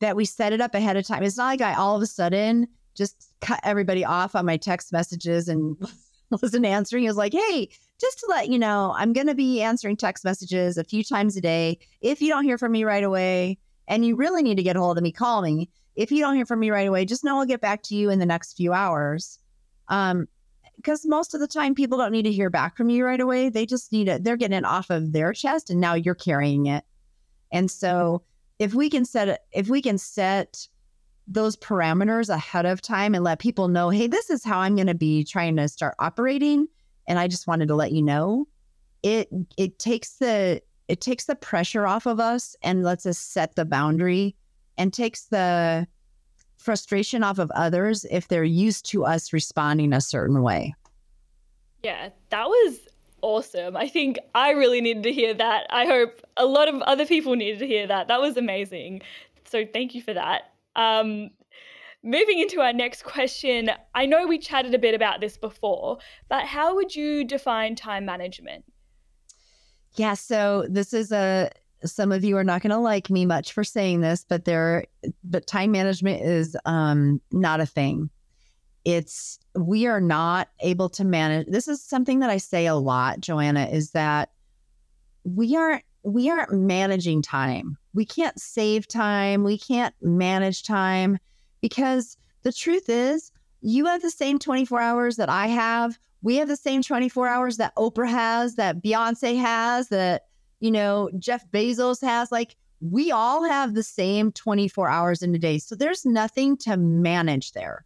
that 0.01 0.17
we 0.17 0.25
set 0.25 0.53
it 0.53 0.61
up 0.61 0.75
ahead 0.75 0.97
of 0.97 1.07
time. 1.07 1.23
It's 1.23 1.37
not 1.37 1.47
like 1.47 1.61
i 1.61 1.75
all 1.75 1.95
of 1.95 2.03
a 2.03 2.09
sudden 2.09 2.67
just 2.97 3.33
cut 3.41 3.61
everybody 3.63 4.05
off 4.05 4.35
on 4.35 4.47
my 4.47 4.57
text 4.57 4.93
messages 4.93 5.47
and 5.47 5.77
wasn't 6.43 6.67
answering. 6.67 7.05
It 7.05 7.09
was 7.11 7.17
like 7.17 7.35
hey 7.35 7.69
just 8.01 8.19
to 8.19 8.27
let 8.31 8.49
you 8.49 8.59
know 8.59 8.95
i'm 8.97 9.13
going 9.13 9.29
to 9.29 9.35
be 9.35 9.63
answering 9.63 9.95
text 9.95 10.25
messages 10.25 10.77
a 10.77 10.83
few 10.83 11.05
times 11.05 11.37
a 11.37 11.41
day. 11.41 11.79
If 12.01 12.21
you 12.21 12.31
don't 12.31 12.43
hear 12.43 12.59
from 12.59 12.73
me 12.73 12.83
right 12.83 13.05
away 13.05 13.59
and 13.87 14.05
you 14.05 14.17
really 14.17 14.43
need 14.43 14.57
to 14.57 14.65
get 14.65 14.75
a 14.75 14.81
hold 14.81 14.99
of 14.99 15.05
me 15.05 15.13
call 15.13 15.41
me 15.41 15.71
if 16.01 16.11
you 16.11 16.21
don't 16.21 16.37
hear 16.37 16.47
from 16.47 16.61
me 16.61 16.71
right 16.71 16.89
away 16.89 17.05
just 17.05 17.25
know 17.25 17.39
i'll 17.39 17.47
get 17.47 17.61
back 17.61 17.83
to 17.83 17.95
you 17.95 18.11
in 18.11 18.19
the 18.19 18.27
next 18.27 18.57
few 18.57 18.73
hours 18.73 19.39
um, 19.89 20.29
because 20.81 21.05
most 21.05 21.35
of 21.35 21.41
the 21.41 21.47
time 21.47 21.75
people 21.75 21.99
don't 21.99 22.13
need 22.13 22.23
to 22.23 22.33
hear 22.33 22.49
back 22.49 22.77
from 22.77 22.89
you 22.89 23.05
right 23.05 23.21
away. 23.21 23.51
They 23.51 23.67
just 23.67 23.93
need 23.93 24.09
it. 24.09 24.25
They're 24.25 24.37
getting 24.37 24.57
it 24.57 24.65
off 24.65 24.89
of 24.89 25.13
their 25.13 25.33
chest 25.35 25.69
and 25.69 25.81
now 25.81 25.95
you're 25.95 26.15
carrying 26.15 26.67
it. 26.67 26.85
And 27.53 27.71
so 27.71 28.23
if 28.59 28.73
we 28.73 28.89
can 28.89 29.05
set 29.05 29.45
if 29.53 29.69
we 29.69 29.83
can 29.83 29.99
set 29.99 30.67
those 31.29 31.57
parameters 31.57 32.29
ahead 32.29 32.67
of 32.67 32.81
time 32.81 33.15
and 33.15 33.23
let 33.23 33.39
people 33.39 33.69
know, 33.69 33.91
hey, 33.91 34.07
this 34.07 34.31
is 34.31 34.43
how 34.43 34.59
I'm 34.59 34.75
going 34.75 34.87
to 34.87 34.95
be 34.95 35.23
trying 35.23 35.57
to 35.57 35.69
start 35.69 35.95
operating. 35.99 36.67
And 37.07 37.19
I 37.19 37.29
just 37.29 37.47
wanted 37.47 37.69
to 37.69 37.75
let 37.75 37.93
you 37.93 38.03
know, 38.03 38.49
it 39.03 39.29
it 39.57 39.79
takes 39.79 40.15
the 40.15 40.63
it 40.89 41.01
takes 41.01 41.27
the 41.27 41.37
pressure 41.37 41.87
off 41.87 42.07
of 42.07 42.21
us 42.21 42.57
and 42.63 42.83
lets 42.83 43.07
us 43.07 43.19
set 43.19 43.55
the 43.55 43.65
boundary 43.65 44.35
and 44.81 44.95
takes 44.95 45.27
the 45.27 45.87
frustration 46.57 47.23
off 47.23 47.39
of 47.39 47.51
others 47.51 48.07
if 48.11 48.29
they're 48.29 48.43
used 48.43 48.87
to 48.87 49.05
us 49.05 49.31
responding 49.31 49.93
a 49.93 50.01
certain 50.01 50.41
way. 50.41 50.75
Yeah, 51.83 52.09
that 52.31 52.47
was 52.47 52.79
awesome. 53.21 53.77
I 53.77 53.89
think 53.89 54.19
I 54.35 54.53
really 54.53 54.81
needed 54.81 55.03
to 55.03 55.13
hear 55.13 55.35
that. 55.35 55.67
I 55.69 55.85
hope 55.85 56.23
a 56.39 56.47
lot 56.47 56.69
of 56.69 56.81
other 56.83 57.05
people 57.05 57.37
needed 57.37 57.59
to 57.59 57.67
hear 57.67 57.87
that. 57.89 58.09
That 58.09 58.23
was 58.23 58.39
amazing. 58.39 59.03
So 59.45 59.67
thank 59.71 59.95
you 59.95 60.01
for 60.01 60.15
that. 60.15 60.53
Um, 60.77 61.29
moving 62.03 62.39
into 62.39 62.63
our 62.63 62.73
next 62.73 63.05
question, 63.05 63.71
I 63.95 64.07
know 64.07 64.27
we 64.27 64.39
chatted 64.39 64.75
a 64.75 64.79
bit 64.79 64.95
about 64.95 65.21
this 65.21 65.37
before, 65.37 65.99
but 66.31 66.47
how 66.47 66.75
would 66.75 66.97
you 66.97 67.25
define 67.25 67.75
time 67.75 68.07
management? 68.07 68.65
Yeah, 69.97 70.15
so 70.15 70.67
this 70.71 70.95
is 70.95 71.13
a 71.13 71.51
some 71.85 72.13
of 72.13 72.25
you 72.25 72.37
are 72.37 72.45
not 72.45 72.63
going 72.63 72.71
to 72.71 72.79
like 72.79 73.11
me 73.11 73.27
much 73.27 73.53
for 73.53 73.65
saying 73.65 74.01
this, 74.01 74.25
but 74.29 74.45
there, 74.45 74.85
but 75.25 75.47
time 75.47 75.73
management 75.73 76.23
is 76.23 76.57
um, 76.65 77.21
not 77.33 77.61
a 77.61 77.67
thing. 77.67 78.11
It's 78.85 79.39
we 79.55 79.87
are 79.87 80.01
not 80.01 80.49
able 80.61 80.89
to 80.91 81.05
manage. 81.05 81.47
This 81.49 81.69
is 81.69 81.83
something 81.83 82.21
that 82.21 82.31
I 82.31 82.39
say 82.39 82.67
a 82.67 82.75
lot, 82.75 83.21
Joanna, 83.21 83.67
is 83.67 83.91
that 83.91 84.31
we 85.25 85.57
aren't 85.57 85.85
we 86.03 86.31
aren't 86.31 86.53
managing 86.53 87.21
time. 87.21 87.77
We 87.93 88.07
can't 88.07 88.39
save 88.41 88.89
time. 88.89 89.45
We 89.45 89.59
can't 89.59 89.95
manage 90.01 90.63
time 90.63 91.19
because 91.61 92.17
the 92.43 92.53
truth 92.53 92.89
is, 92.89 93.33
you 93.61 93.85
have 93.87 94.01
the 94.01 94.11
same 94.11 94.39
24 94.39 94.81
hours 94.81 95.17
that 95.17 95.29
I 95.29 95.49
have. 95.49 95.99
We 96.23 96.37
have 96.37 96.49
the 96.49 96.57
same 96.57 96.83
24 96.83 97.29
hours 97.29 97.57
that 97.59 97.75
Oprah 97.77 98.09
has, 98.09 98.55
that 98.55 98.83
Beyonce 98.83 99.39
has, 99.39 99.89
that 99.89 100.27
you 100.61 100.71
know, 100.71 101.11
Jeff 101.19 101.51
Bezos 101.51 102.01
has. 102.03 102.31
Like, 102.31 102.57
we 102.81 103.11
all 103.11 103.45
have 103.45 103.75
the 103.75 103.83
same 103.83 104.33
24 104.33 104.89
hours 104.89 105.23
in 105.23 105.35
a 105.35 105.39
day. 105.39 105.59
So 105.59 105.75
there's 105.75 106.07
nothing 106.07 106.57
to 106.59 106.77
manage 106.77 107.53
there. 107.53 107.85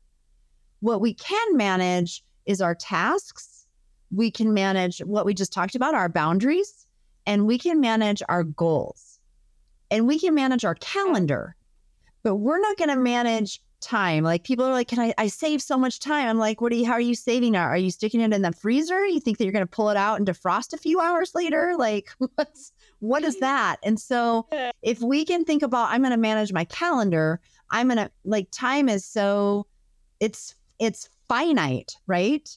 What 0.81 1.01
we 1.01 1.15
can 1.15 1.57
manage 1.57 2.23
is 2.47 2.61
our 2.61 2.75
tasks. 2.75 3.67
We 4.11 4.31
can 4.31 4.55
manage 4.55 4.99
what 4.99 5.27
we 5.27 5.35
just 5.35 5.53
talked 5.53 5.75
about, 5.75 5.95
our 5.95 6.09
boundaries, 6.09 6.87
and 7.27 7.47
we 7.47 7.59
can 7.59 7.81
manage 7.81 8.23
our 8.29 8.45
goals. 8.45 9.19
And 9.91 10.07
we 10.07 10.19
can 10.19 10.35
manage 10.35 10.65
our 10.65 10.75
calendar. 10.77 11.57
But 12.23 12.37
we're 12.37 12.61
not 12.61 12.77
going 12.77 12.91
to 12.91 12.97
manage 12.97 13.61
time. 13.85 14.25
Like 14.25 14.45
people 14.45 14.65
are 14.65 14.73
like, 14.73 14.89
can 14.89 14.99
I, 14.99 15.15
I 15.19 15.29
save 15.29 15.63
so 15.63 15.77
much 15.77 16.01
time? 16.01 16.29
I'm 16.29 16.39
like, 16.39 16.61
what 16.61 16.73
are 16.73 16.75
you, 16.75 16.87
how 16.87 16.95
are 16.95 17.01
you 17.01 17.15
saving 17.15 17.55
it? 17.55 17.59
Are 17.59 17.77
you 17.77 17.91
sticking 17.91 18.21
it 18.21 18.33
in 18.33 18.43
the 18.43 18.53
freezer? 18.53 19.07
You 19.07 19.21
think 19.21 19.39
that 19.39 19.45
you're 19.45 19.53
going 19.53 19.67
to 19.67 19.71
pull 19.71 19.91
it 19.91 19.97
out 19.97 20.19
and 20.19 20.27
defrost 20.27 20.73
a 20.73 20.79
few 20.79 21.01
hours 21.01 21.35
later? 21.35 21.75
Like 21.79 22.11
what's, 22.35 22.73
what 23.01 23.23
is 23.23 23.39
that? 23.41 23.77
And 23.83 24.01
so 24.01 24.47
if 24.83 25.01
we 25.01 25.25
can 25.25 25.45
think 25.45 25.63
about, 25.63 25.91
I'm 25.91 26.01
going 26.01 26.13
to 26.13 26.17
manage 26.17 26.53
my 26.53 26.65
calendar, 26.65 27.41
I'm 27.71 27.89
going 27.89 27.99
to 27.99 28.11
like 28.25 28.49
time 28.51 28.89
is 28.89 29.05
so 29.05 29.67
it's, 30.21 30.55
it's 30.79 31.09
finite, 31.29 31.97
right? 32.07 32.49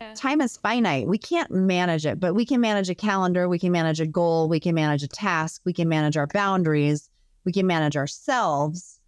Yeah. 0.00 0.14
Time 0.14 0.40
is 0.40 0.56
finite. 0.56 1.06
We 1.06 1.18
can't 1.18 1.50
manage 1.50 2.06
it, 2.06 2.18
but 2.18 2.34
we 2.34 2.44
can 2.44 2.60
manage 2.60 2.90
a 2.90 2.94
calendar. 2.94 3.48
We 3.48 3.58
can 3.58 3.70
manage 3.70 4.00
a 4.00 4.06
goal. 4.06 4.48
We 4.48 4.58
can 4.58 4.74
manage 4.74 5.02
a 5.02 5.08
task. 5.08 5.62
We 5.64 5.72
can 5.72 5.88
manage 5.88 6.16
our 6.16 6.26
boundaries. 6.26 7.08
We 7.44 7.52
can 7.52 7.66
manage 7.66 7.96
ourselves 7.96 9.00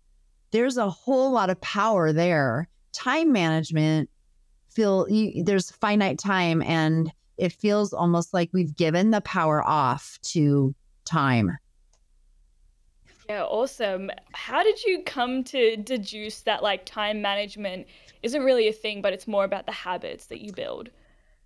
there's 0.55 0.77
a 0.77 0.89
whole 0.89 1.33
lot 1.33 1.51
of 1.51 1.61
power 1.61 2.13
there. 2.13 2.69
Time 2.93 3.33
management 3.33 4.09
feel 4.71 5.05
you, 5.11 5.43
there's 5.43 5.73
finite 5.73 6.17
time 6.17 6.63
and 6.63 7.13
it 7.37 7.53
feels 7.53 7.93
almost 7.93 8.33
like 8.33 8.51
we've 8.53 8.77
given 8.77 9.11
the 9.11 9.21
power 9.23 9.67
off 9.67 10.17
to 10.23 10.73
time. 11.05 11.59
Yeah, 13.29 13.43
awesome. 13.43 14.13
How 14.33 14.63
did 14.63 14.85
you 14.85 15.03
come 15.03 15.43
to 15.45 15.77
deduce 15.77 16.43
that 16.43 16.63
like 16.63 16.87
time 16.87 17.21
management 17.21 17.89
isn't 18.23 18.43
really 18.43 18.69
a 18.69 18.73
thing, 18.73 19.03
but 19.03 19.13
it's 19.13 19.27
more 19.27 19.43
about 19.43 19.67
the 19.67 19.73
habits 19.73 20.27
that 20.27 20.41
you 20.41 20.53
build? 20.53 20.89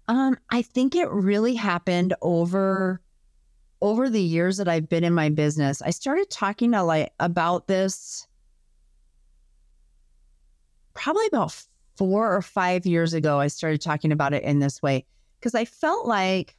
Um, 0.09 0.37
I 0.51 0.61
think 0.61 0.95
it 0.95 1.09
really 1.09 1.55
happened 1.55 2.13
over 2.21 3.01
over 3.81 4.11
the 4.11 4.21
years 4.21 4.59
that 4.59 4.69
I've 4.69 4.89
been 4.89 5.05
in 5.05 5.15
my 5.15 5.31
business. 5.31 5.81
I 5.81 5.91
started 5.91 6.29
talking 6.29 6.73
to 6.73 6.83
like 6.83 7.13
about 7.21 7.69
this 7.69 8.28
probably 10.99 11.27
about 11.27 11.55
four 11.97 12.35
or 12.35 12.43
five 12.43 12.87
years 12.87 13.15
ago, 13.15 13.41
I 13.41 13.49
started 13.49 13.81
talking 13.81 14.13
about 14.13 14.35
it 14.35 14.43
in 14.43 14.59
this 14.59 14.83
way 14.83 15.07
because 15.39 15.55
I 15.55 15.65
felt 15.65 16.07
like 16.07 16.57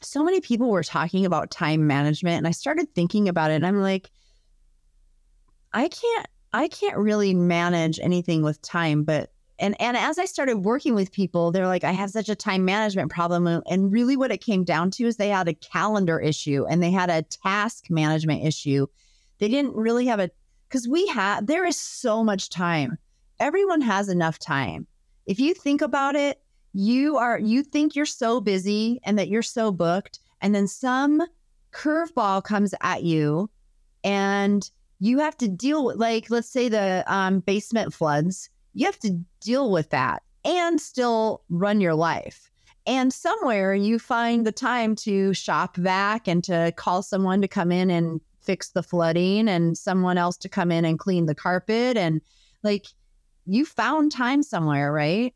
so 0.00 0.22
many 0.22 0.40
people 0.40 0.70
were 0.70 0.82
talking 0.82 1.26
about 1.26 1.50
time 1.50 1.86
management 1.86 2.38
and 2.38 2.46
I 2.46 2.52
started 2.52 2.94
thinking 2.94 3.28
about 3.28 3.50
it 3.50 3.54
and 3.54 3.66
I'm 3.66 3.80
like, 3.80 4.10
I 5.72 5.88
can't, 5.88 6.26
I 6.52 6.68
can't 6.68 6.96
really 6.96 7.34
manage 7.34 7.98
anything 8.00 8.42
with 8.42 8.62
time, 8.62 9.02
but 9.02 9.30
and 9.58 9.80
and 9.80 9.96
as 9.96 10.18
I 10.18 10.24
started 10.24 10.58
working 10.58 10.96
with 10.96 11.12
people, 11.12 11.52
they're 11.52 11.68
like, 11.68 11.84
I 11.84 11.92
have 11.92 12.10
such 12.10 12.28
a 12.28 12.34
time 12.34 12.64
management 12.64 13.12
problem. 13.12 13.46
And 13.46 13.92
really 13.92 14.16
what 14.16 14.32
it 14.32 14.38
came 14.38 14.64
down 14.64 14.90
to 14.92 15.06
is 15.06 15.16
they 15.16 15.28
had 15.28 15.48
a 15.48 15.54
calendar 15.54 16.18
issue 16.18 16.66
and 16.68 16.82
they 16.82 16.90
had 16.90 17.08
a 17.08 17.22
task 17.22 17.88
management 17.88 18.44
issue. 18.44 18.88
They 19.38 19.48
didn't 19.48 19.76
really 19.76 20.06
have 20.06 20.18
a 20.18 20.30
because 20.68 20.88
we 20.88 21.06
have 21.08 21.46
there 21.46 21.64
is 21.64 21.78
so 21.78 22.24
much 22.24 22.50
time 22.50 22.98
everyone 23.40 23.80
has 23.80 24.08
enough 24.08 24.38
time. 24.38 24.86
If 25.26 25.40
you 25.40 25.54
think 25.54 25.82
about 25.82 26.16
it, 26.16 26.40
you 26.74 27.16
are 27.16 27.38
you 27.38 27.62
think 27.62 27.94
you're 27.94 28.04
so 28.04 28.40
busy 28.40 29.00
and 29.04 29.16
that 29.16 29.28
you're 29.28 29.42
so 29.42 29.70
booked 29.70 30.18
and 30.40 30.54
then 30.54 30.66
some 30.66 31.22
curveball 31.72 32.42
comes 32.42 32.74
at 32.82 33.04
you 33.04 33.48
and 34.02 34.70
you 34.98 35.20
have 35.20 35.36
to 35.36 35.48
deal 35.48 35.84
with 35.84 35.96
like 35.96 36.28
let's 36.30 36.50
say 36.50 36.68
the 36.68 37.04
um, 37.06 37.38
basement 37.40 37.94
floods 37.94 38.50
you 38.74 38.84
have 38.86 38.98
to 38.98 39.16
deal 39.40 39.70
with 39.70 39.88
that 39.90 40.22
and 40.44 40.80
still 40.80 41.42
run 41.48 41.80
your 41.80 41.94
life 41.94 42.50
and 42.86 43.12
somewhere 43.12 43.72
you 43.72 44.00
find 44.00 44.44
the 44.44 44.52
time 44.52 44.96
to 44.96 45.32
shop 45.32 45.76
vac 45.76 46.26
and 46.26 46.42
to 46.42 46.72
call 46.76 47.02
someone 47.02 47.40
to 47.40 47.48
come 47.48 47.70
in 47.70 47.88
and 47.88 48.20
fix 48.42 48.70
the 48.70 48.82
flooding 48.82 49.48
and 49.48 49.78
someone 49.78 50.18
else 50.18 50.36
to 50.36 50.48
come 50.48 50.72
in 50.72 50.84
and 50.84 50.98
clean 50.98 51.26
the 51.26 51.36
carpet 51.36 51.96
and 51.96 52.20
like 52.64 52.86
you 53.46 53.64
found 53.64 54.12
time 54.12 54.42
somewhere, 54.42 54.92
right? 54.92 55.34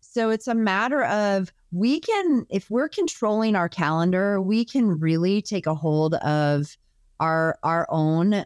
So 0.00 0.30
it's 0.30 0.48
a 0.48 0.54
matter 0.54 1.04
of 1.04 1.52
we 1.70 2.00
can, 2.00 2.46
if 2.48 2.70
we're 2.70 2.88
controlling 2.88 3.56
our 3.56 3.68
calendar, 3.68 4.40
we 4.40 4.64
can 4.64 4.98
really 4.98 5.42
take 5.42 5.66
a 5.66 5.74
hold 5.74 6.14
of 6.14 6.76
our 7.20 7.58
our 7.62 7.86
own 7.90 8.44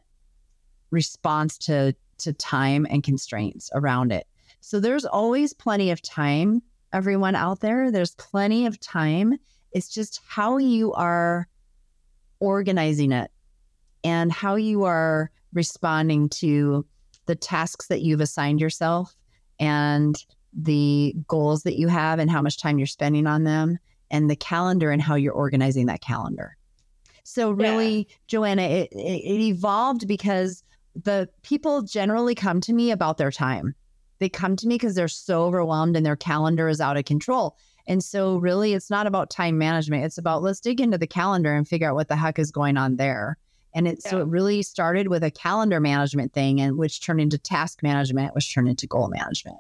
response 0.91 1.59
to 1.59 1.95
to 2.19 2.33
time 2.33 2.87
and 2.91 3.03
constraints 3.03 3.71
around 3.75 4.13
it. 4.13 4.27
So 4.61 4.81
there's 4.81 5.05
always 5.05 5.53
plenty 5.53 5.91
of 5.91 6.01
time, 6.03 6.63
everyone 6.93 7.35
out 7.35 7.61
there. 7.61 7.91
There's 7.91 8.15
plenty 8.15 8.67
of 8.67 8.79
time. 8.81 9.39
It's 9.73 9.89
just 9.89 10.21
how 10.27 10.59
you 10.59 10.93
are 10.93 11.49
organizing 12.41 13.13
it 13.13 13.31
and 14.05 14.31
how 14.33 14.57
you 14.57 14.85
are 14.85 15.31
responding 15.53 16.29
to 16.29 16.87
the 17.27 17.35
tasks 17.35 17.87
that 17.89 18.03
you've 18.03 18.21
assigned 18.21 18.61
yourself 18.61 19.17
and 19.59 20.17
the 20.53 21.15
goals 21.29 21.63
that 21.63 21.79
you 21.79 21.89
have 21.89 22.19
and 22.19 22.31
how 22.31 22.43
much 22.43 22.59
time 22.59 22.79
you're 22.79 22.87
spending 22.87 23.27
on 23.27 23.45
them 23.45 23.79
and 24.11 24.29
the 24.29 24.37
calendar 24.37 24.91
and 24.91 25.01
how 25.01 25.15
you're 25.15 25.33
organizing 25.33 25.87
that 25.87 26.03
calendar. 26.03 26.57
So 27.25 27.53
really, 27.53 27.99
yeah. 28.09 28.17
Joanna, 28.27 28.63
it, 28.63 28.93
it, 28.93 28.99
it 28.99 29.41
evolved 29.41 30.07
because 30.07 30.63
the 30.95 31.29
people 31.43 31.83
generally 31.83 32.35
come 32.35 32.61
to 32.63 32.73
me 32.73 32.91
about 32.91 33.17
their 33.17 33.31
time. 33.31 33.75
They 34.19 34.29
come 34.29 34.57
to 34.57 34.69
me 34.69 34.75
because 34.75 34.95
they're 34.95 35.09
so 35.09 35.45
overwhelmed 35.45 35.97
and 35.97 36.05
their 36.05 36.17
calendar 36.17 36.69
is 36.69 36.81
out 36.81 36.97
of 36.97 37.05
control. 37.05 37.57
And 37.87 38.05
so, 38.05 38.37
really, 38.37 38.75
it's 38.75 38.91
not 38.91 39.09
about 39.09 39.31
time 39.31 39.59
management. 39.59 40.05
It's 40.05 40.19
about 40.19 40.43
let's 40.43 40.61
dig 40.61 40.81
into 40.81 40.99
the 40.99 41.07
calendar 41.07 41.53
and 41.53 41.67
figure 41.67 41.89
out 41.89 41.97
what 41.97 42.09
the 42.09 42.15
heck 42.15 42.39
is 42.39 42.53
going 42.53 42.77
on 42.77 42.97
there. 42.97 43.39
And 43.75 43.89
it 43.89 44.01
yeah. 44.05 44.11
so 44.11 44.21
it 44.21 44.27
really 44.27 44.63
started 44.63 45.09
with 45.09 45.25
a 45.25 45.31
calendar 45.31 45.81
management 45.81 46.33
thing 46.33 46.61
and 46.61 46.77
which 46.77 47.05
turned 47.05 47.21
into 47.21 47.39
task 47.39 47.83
management, 47.83 48.35
which 48.35 48.53
turned 48.53 48.69
into 48.69 48.87
goal 48.87 49.09
management. 49.09 49.59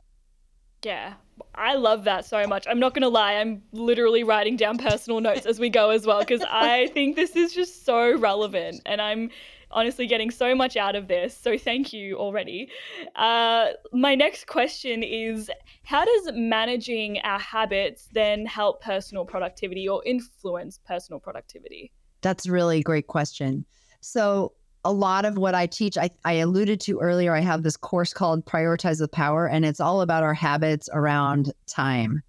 Yeah. 0.84 1.14
I 1.54 1.74
love 1.74 2.04
that 2.04 2.24
so 2.24 2.46
much. 2.46 2.66
I'm 2.68 2.78
not 2.78 2.94
going 2.94 3.02
to 3.02 3.08
lie, 3.08 3.34
I'm 3.34 3.62
literally 3.72 4.24
writing 4.24 4.56
down 4.56 4.78
personal 4.78 5.20
notes 5.20 5.46
as 5.46 5.58
we 5.58 5.70
go 5.70 5.90
as 5.90 6.06
well 6.06 6.20
because 6.20 6.42
I 6.48 6.86
think 6.94 7.16
this 7.16 7.36
is 7.36 7.52
just 7.52 7.84
so 7.84 8.16
relevant 8.16 8.80
and 8.86 9.00
I'm 9.00 9.30
honestly 9.70 10.06
getting 10.06 10.30
so 10.30 10.54
much 10.54 10.76
out 10.76 10.94
of 10.94 11.08
this. 11.08 11.36
So 11.36 11.56
thank 11.56 11.92
you 11.92 12.16
already. 12.16 12.70
Uh, 13.16 13.68
my 13.92 14.14
next 14.14 14.46
question 14.46 15.02
is 15.02 15.50
How 15.84 16.04
does 16.04 16.30
managing 16.34 17.18
our 17.20 17.38
habits 17.38 18.08
then 18.12 18.46
help 18.46 18.82
personal 18.82 19.24
productivity 19.24 19.88
or 19.88 20.02
influence 20.04 20.78
personal 20.86 21.20
productivity? 21.20 21.92
That's 22.20 22.48
really 22.48 22.82
great 22.82 23.06
question. 23.08 23.64
So 24.02 24.52
a 24.84 24.92
lot 24.92 25.24
of 25.24 25.38
what 25.38 25.54
I 25.54 25.66
teach, 25.66 25.96
I, 25.96 26.10
I 26.24 26.34
alluded 26.34 26.80
to 26.82 26.98
earlier, 26.98 27.34
I 27.34 27.40
have 27.40 27.62
this 27.62 27.76
course 27.76 28.12
called 28.12 28.44
Prioritize 28.44 29.00
with 29.00 29.12
Power, 29.12 29.46
and 29.46 29.64
it's 29.64 29.80
all 29.80 30.02
about 30.02 30.24
our 30.24 30.34
habits 30.34 30.88
around 30.92 31.52
time. 31.66 32.22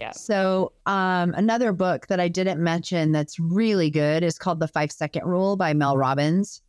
Yeah. 0.00 0.10
So 0.10 0.72
um, 0.84 1.32
another 1.34 1.72
book 1.72 2.08
that 2.08 2.20
I 2.20 2.28
didn't 2.28 2.62
mention 2.62 3.12
that's 3.12 3.38
really 3.38 3.88
good 3.88 4.24
is 4.24 4.36
called 4.36 4.60
The 4.60 4.68
Five 4.68 4.92
Second 4.92 5.24
Rule 5.24 5.56
by 5.56 5.72
Mel 5.72 5.96
Robbins. 5.96 6.60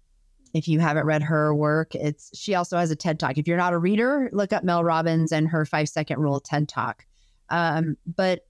If 0.53 0.67
you 0.67 0.79
haven't 0.79 1.05
read 1.05 1.23
her 1.23 1.53
work, 1.53 1.93
it's 1.93 2.31
she 2.37 2.55
also 2.55 2.77
has 2.77 2.89
a 2.89 2.95
TED 2.95 3.19
Talk. 3.19 3.37
If 3.37 3.47
you're 3.47 3.57
not 3.57 3.73
a 3.73 3.77
reader, 3.77 4.29
look 4.31 4.53
up 4.53 4.63
Mel 4.63 4.83
Robbins 4.83 5.31
and 5.31 5.47
her 5.49 5.65
Five 5.65 5.89
Second 5.89 6.19
Rule 6.19 6.39
TED 6.39 6.69
Talk. 6.69 7.05
Um, 7.49 7.97
but 8.15 8.45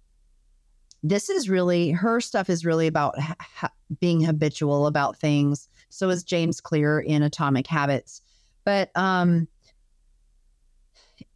this 1.02 1.30
is 1.30 1.50
really 1.50 1.91
her 1.91 2.19
stuff 2.21 2.50
is 2.50 2.65
really 2.65 2.88
about 2.88 3.17
ha- 3.19 3.71
being 4.00 4.23
habitual 4.23 4.86
about 4.86 5.17
things 5.17 5.69
so 5.89 6.10
is 6.10 6.23
James 6.23 6.62
Clear 6.62 7.00
in 7.00 7.23
Atomic 7.23 7.67
Habits. 7.67 8.21
But 8.65 8.91
um, 8.95 9.47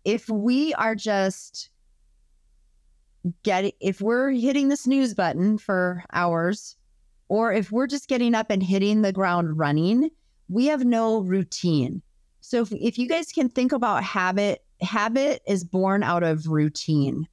if 0.03 0.29
we 0.29 0.73
are 0.73 0.95
just 0.95 1.69
getting, 3.43 3.71
if 3.79 4.01
we're 4.01 4.31
hitting 4.31 4.69
the 4.69 4.77
snooze 4.77 5.13
button 5.13 5.57
for 5.57 6.03
hours, 6.13 6.75
or 7.29 7.53
if 7.53 7.71
we're 7.71 7.87
just 7.87 8.09
getting 8.09 8.35
up 8.35 8.49
and 8.49 8.61
hitting 8.61 9.01
the 9.01 9.13
ground 9.13 9.57
running, 9.57 10.09
we 10.49 10.65
have 10.65 10.83
no 10.83 11.21
routine. 11.21 12.01
So 12.41 12.61
if, 12.61 12.71
if 12.73 12.97
you 12.97 13.07
guys 13.07 13.31
can 13.31 13.47
think 13.47 13.71
about 13.71 14.03
habit, 14.03 14.63
habit 14.81 15.41
is 15.47 15.63
born 15.63 16.03
out 16.03 16.23
of 16.23 16.47
routine. 16.47 17.27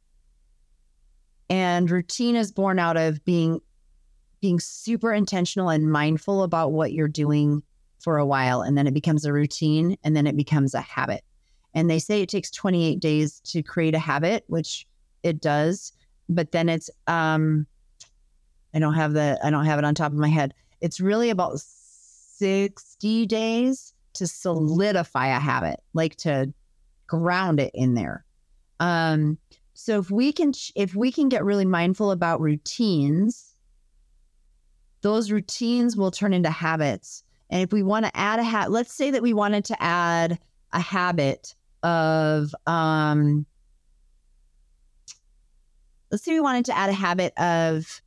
And 1.50 1.90
routine 1.90 2.37
is 2.37 2.52
born 2.52 2.78
out 2.78 2.96
of 2.96 3.24
being 3.24 3.61
being 4.40 4.61
super 4.61 5.12
intentional 5.12 5.68
and 5.68 5.90
mindful 5.90 6.42
about 6.42 6.72
what 6.72 6.92
you're 6.92 7.09
doing 7.09 7.62
for 7.98 8.18
a 8.18 8.27
while 8.27 8.62
and 8.62 8.79
then 8.79 8.87
it 8.87 8.94
becomes 8.94 9.24
a 9.24 9.33
routine 9.33 9.96
and 10.05 10.14
then 10.16 10.27
it 10.27 10.37
becomes 10.37 10.74
a 10.74 10.81
habit. 10.81 11.22
And 11.74 11.90
they 11.90 11.98
say 11.98 12.22
it 12.22 12.29
takes 12.29 12.51
28 12.51 13.01
days 13.01 13.40
to 13.46 13.62
create 13.62 13.94
a 13.94 13.98
habit, 13.98 14.44
which 14.46 14.87
it 15.22 15.40
does, 15.40 15.92
but 16.29 16.53
then 16.53 16.68
it's 16.68 16.90
um 17.07 17.66
I 18.74 18.79
don't 18.79 18.94
have 18.94 19.12
the 19.12 19.38
I 19.42 19.51
don't 19.51 19.64
have 19.64 19.79
it 19.79 19.85
on 19.85 19.94
top 19.94 20.12
of 20.12 20.18
my 20.18 20.29
head. 20.29 20.55
It's 20.81 21.01
really 21.01 21.31
about 21.31 21.59
60 21.61 23.27
days 23.27 23.92
to 24.14 24.27
solidify 24.27 25.29
a 25.29 25.40
habit, 25.40 25.81
like 25.94 26.16
to 26.16 26.53
ground 27.07 27.61
it 27.61 27.72
in 27.74 27.94
there. 27.94 28.24
Um 28.81 29.38
so 29.74 29.98
if 29.98 30.11
we 30.11 30.33
can 30.33 30.53
if 30.74 30.94
we 30.94 31.12
can 31.12 31.29
get 31.29 31.44
really 31.44 31.64
mindful 31.64 32.11
about 32.11 32.40
routines, 32.40 33.47
those 35.00 35.30
routines 35.30 35.96
will 35.96 36.11
turn 36.11 36.32
into 36.32 36.50
habits. 36.50 37.22
And 37.50 37.62
if 37.62 37.72
we 37.72 37.82
want 37.82 38.04
to 38.04 38.16
add 38.16 38.40
a 38.40 38.42
hat, 38.42 38.70
let's 38.70 38.92
say 38.92 39.11
that 39.11 39.22
we 39.22 39.32
wanted 39.32 39.64
to 39.66 39.82
add 39.82 40.38
a 40.72 40.80
habit 40.80 41.54
of 41.82 42.54
um 42.66 43.46
let's 46.11 46.24
say 46.24 46.32
we 46.32 46.40
wanted 46.40 46.64
to 46.64 46.76
add 46.76 46.90
a 46.90 46.92
habit 46.92 47.32
of 47.38 48.02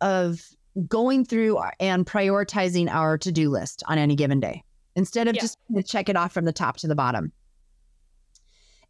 of 0.00 0.40
going 0.88 1.24
through 1.24 1.60
and 1.78 2.06
prioritizing 2.06 2.88
our 2.88 3.18
to-do 3.18 3.50
list 3.50 3.82
on 3.86 3.98
any 3.98 4.16
given 4.16 4.40
day 4.40 4.62
instead 4.96 5.28
of 5.28 5.34
yeah. 5.34 5.42
just 5.42 5.58
check 5.86 6.08
it 6.08 6.16
off 6.16 6.32
from 6.32 6.44
the 6.44 6.52
top 6.52 6.76
to 6.78 6.86
the 6.88 6.94
bottom. 6.94 7.32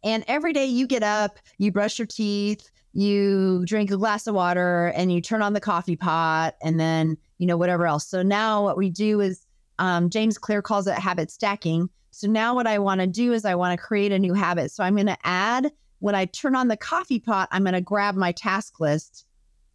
And 0.03 0.23
every 0.27 0.53
day 0.53 0.65
you 0.65 0.87
get 0.87 1.03
up, 1.03 1.37
you 1.57 1.71
brush 1.71 1.99
your 1.99 2.07
teeth, 2.07 2.69
you 2.93 3.63
drink 3.65 3.91
a 3.91 3.97
glass 3.97 4.27
of 4.27 4.35
water, 4.35 4.87
and 4.95 5.11
you 5.11 5.21
turn 5.21 5.41
on 5.41 5.53
the 5.53 5.59
coffee 5.59 5.95
pot, 5.95 6.55
and 6.61 6.79
then 6.79 7.17
you 7.37 7.47
know 7.47 7.57
whatever 7.57 7.85
else. 7.85 8.07
So 8.07 8.21
now 8.21 8.63
what 8.63 8.77
we 8.77 8.89
do 8.89 9.21
is 9.21 9.45
um, 9.79 10.09
James 10.09 10.37
Clear 10.37 10.61
calls 10.61 10.87
it 10.87 10.95
habit 10.95 11.31
stacking. 11.31 11.89
So 12.11 12.27
now 12.27 12.53
what 12.53 12.67
I 12.67 12.79
want 12.79 13.01
to 13.01 13.07
do 13.07 13.33
is 13.33 13.45
I 13.45 13.55
want 13.55 13.79
to 13.79 13.83
create 13.83 14.11
a 14.11 14.19
new 14.19 14.33
habit. 14.33 14.71
So 14.71 14.83
I'm 14.83 14.95
going 14.95 15.07
to 15.07 15.17
add 15.23 15.71
when 15.99 16.15
I 16.15 16.25
turn 16.25 16.55
on 16.55 16.67
the 16.67 16.77
coffee 16.77 17.19
pot, 17.19 17.47
I'm 17.51 17.63
going 17.63 17.73
to 17.73 17.81
grab 17.81 18.15
my 18.15 18.31
task 18.31 18.79
list. 18.79 19.25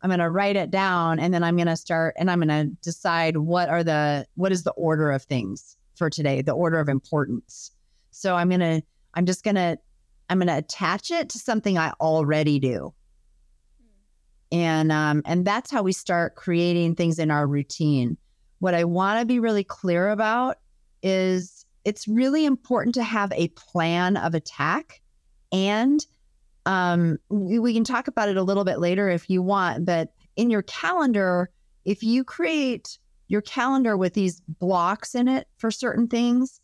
I'm 0.02 0.10
going 0.10 0.20
to 0.20 0.28
write 0.28 0.56
it 0.56 0.70
down 0.70 1.18
and 1.18 1.32
then 1.32 1.42
I'm 1.42 1.56
going 1.56 1.68
to 1.68 1.76
start 1.76 2.14
and 2.18 2.30
I'm 2.30 2.40
going 2.40 2.48
to 2.48 2.76
decide 2.82 3.38
what 3.38 3.68
are 3.68 3.82
the 3.82 4.26
what 4.34 4.52
is 4.52 4.62
the 4.62 4.72
order 4.72 5.10
of 5.10 5.22
things 5.22 5.76
for 5.94 6.10
today, 6.10 6.42
the 6.42 6.52
order 6.52 6.78
of 6.78 6.88
importance. 6.88 7.72
So 8.10 8.36
I'm 8.36 8.48
going 8.48 8.60
to 8.60 8.82
I'm 9.14 9.24
just 9.24 9.42
going 9.42 9.54
to 9.54 9.78
I'm 10.28 10.38
going 10.38 10.48
to 10.48 10.58
attach 10.58 11.10
it 11.10 11.28
to 11.30 11.38
something 11.38 11.78
I 11.78 11.92
already 12.00 12.58
do. 12.58 12.92
And 14.52 14.92
um 14.92 15.22
and 15.26 15.44
that's 15.44 15.72
how 15.72 15.82
we 15.82 15.92
start 15.92 16.36
creating 16.36 16.94
things 16.94 17.18
in 17.18 17.32
our 17.32 17.48
routine. 17.48 18.16
What 18.60 18.74
I 18.74 18.84
want 18.84 19.18
to 19.18 19.26
be 19.26 19.40
really 19.40 19.64
clear 19.64 20.10
about 20.10 20.58
is 21.02 21.66
it's 21.84 22.06
really 22.06 22.44
important 22.44 22.94
to 22.94 23.02
have 23.02 23.32
a 23.32 23.48
plan 23.48 24.16
of 24.16 24.34
attack 24.34 25.00
and 25.52 26.04
um, 26.66 27.18
we, 27.28 27.58
we 27.58 27.72
can 27.72 27.84
talk 27.84 28.08
about 28.08 28.28
it 28.28 28.36
a 28.36 28.42
little 28.42 28.64
bit 28.64 28.80
later 28.80 29.08
if 29.08 29.30
you 29.30 29.40
want, 29.40 29.86
but 29.86 30.12
in 30.34 30.50
your 30.50 30.62
calendar, 30.62 31.48
if 31.84 32.02
you 32.02 32.24
create 32.24 32.98
your 33.28 33.40
calendar 33.40 33.96
with 33.96 34.14
these 34.14 34.40
blocks 34.40 35.14
in 35.14 35.28
it 35.28 35.48
for 35.56 35.70
certain 35.70 36.08
things, 36.08 36.60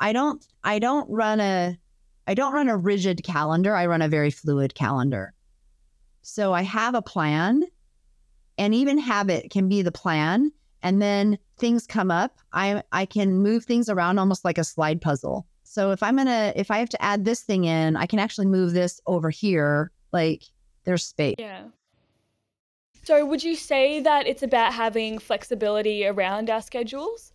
I 0.00 0.12
don't 0.12 0.44
I 0.64 0.80
don't 0.80 1.08
run 1.08 1.40
a 1.40 1.78
I 2.26 2.34
don't 2.34 2.52
run 2.52 2.68
a 2.68 2.76
rigid 2.76 3.22
calendar. 3.22 3.74
I 3.74 3.86
run 3.86 4.02
a 4.02 4.08
very 4.08 4.30
fluid 4.30 4.74
calendar. 4.74 5.34
So 6.22 6.52
I 6.52 6.62
have 6.62 6.94
a 6.94 7.02
plan 7.02 7.64
and 8.56 8.74
even 8.74 8.98
habit 8.98 9.50
can 9.50 9.68
be 9.68 9.82
the 9.82 9.92
plan 9.92 10.52
and 10.82 11.00
then 11.00 11.38
things 11.58 11.86
come 11.86 12.10
up. 12.10 12.38
I 12.52 12.82
I 12.92 13.06
can 13.06 13.38
move 13.38 13.64
things 13.64 13.88
around 13.88 14.18
almost 14.18 14.44
like 14.44 14.58
a 14.58 14.64
slide 14.64 15.00
puzzle. 15.00 15.46
So 15.64 15.90
if 15.90 16.02
I'm 16.02 16.16
gonna, 16.16 16.52
if 16.54 16.70
I 16.70 16.78
have 16.78 16.90
to 16.90 17.02
add 17.02 17.24
this 17.24 17.42
thing 17.42 17.64
in, 17.64 17.96
I 17.96 18.06
can 18.06 18.18
actually 18.18 18.46
move 18.46 18.72
this 18.72 19.00
over 19.06 19.30
here. 19.30 19.90
Like 20.12 20.44
there's 20.84 21.04
space. 21.04 21.36
Yeah. 21.38 21.64
So 23.02 23.24
would 23.26 23.42
you 23.42 23.54
say 23.54 24.00
that 24.00 24.26
it's 24.26 24.42
about 24.42 24.72
having 24.72 25.18
flexibility 25.18 26.06
around 26.06 26.48
our 26.48 26.62
schedules? 26.62 27.32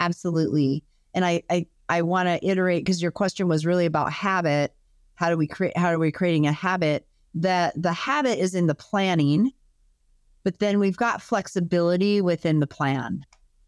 Absolutely. 0.00 0.84
And 1.14 1.24
I, 1.24 1.42
I, 1.48 1.66
I 1.88 2.02
want 2.02 2.28
to 2.28 2.44
iterate 2.46 2.84
because 2.84 3.02
your 3.02 3.10
question 3.10 3.48
was 3.48 3.66
really 3.66 3.86
about 3.86 4.12
habit. 4.12 4.74
How 5.14 5.30
do 5.30 5.36
we 5.36 5.46
create? 5.46 5.76
How 5.76 5.88
are 5.88 5.98
we 5.98 6.12
creating 6.12 6.46
a 6.46 6.52
habit? 6.52 7.06
That 7.34 7.80
the 7.80 7.92
habit 7.92 8.38
is 8.38 8.54
in 8.54 8.66
the 8.66 8.74
planning, 8.74 9.52
but 10.42 10.58
then 10.58 10.78
we've 10.78 10.96
got 10.96 11.22
flexibility 11.22 12.20
within 12.20 12.60
the 12.60 12.66
plan. 12.66 13.24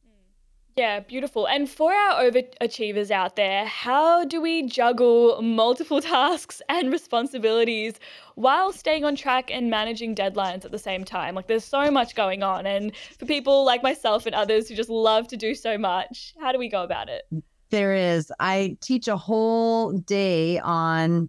Mm. 0.07 0.29
Yeah, 0.77 1.01
beautiful. 1.01 1.47
And 1.47 1.69
for 1.69 1.93
our 1.93 2.23
overachievers 2.23 3.11
out 3.11 3.37
there, 3.37 3.67
how 3.67 4.25
do 4.25 4.41
we 4.41 4.63
juggle 4.63 5.43
multiple 5.43 6.01
tasks 6.15 6.63
and 6.69 6.91
responsibilities 6.93 7.95
while 8.37 8.73
staying 8.73 9.05
on 9.05 9.17
track 9.17 9.51
and 9.51 9.69
managing 9.69 10.15
deadlines 10.15 10.65
at 10.65 10.71
the 10.71 10.79
same 10.79 11.05
time? 11.05 11.35
Like, 11.35 11.47
there's 11.47 11.65
so 11.65 11.91
much 11.91 12.15
going 12.15 12.43
on. 12.43 12.65
And 12.67 12.93
for 13.19 13.27
people 13.27 13.65
like 13.65 13.83
myself 13.83 14.25
and 14.25 14.35
others 14.35 14.69
who 14.69 14.75
just 14.75 14.89
love 14.89 15.29
to 15.29 15.37
do 15.37 15.55
so 15.55 15.77
much, 15.79 16.35
how 16.41 16.53
do 16.53 16.59
we 16.59 16.69
go 16.69 16.85
about 16.85 17.09
it? 17.09 17.23
Mm, 17.35 17.43
There 17.71 17.95
is. 17.95 18.33
I 18.41 18.77
teach 18.81 19.09
a 19.09 19.17
whole 19.17 19.93
day 19.93 20.59
on 20.59 21.29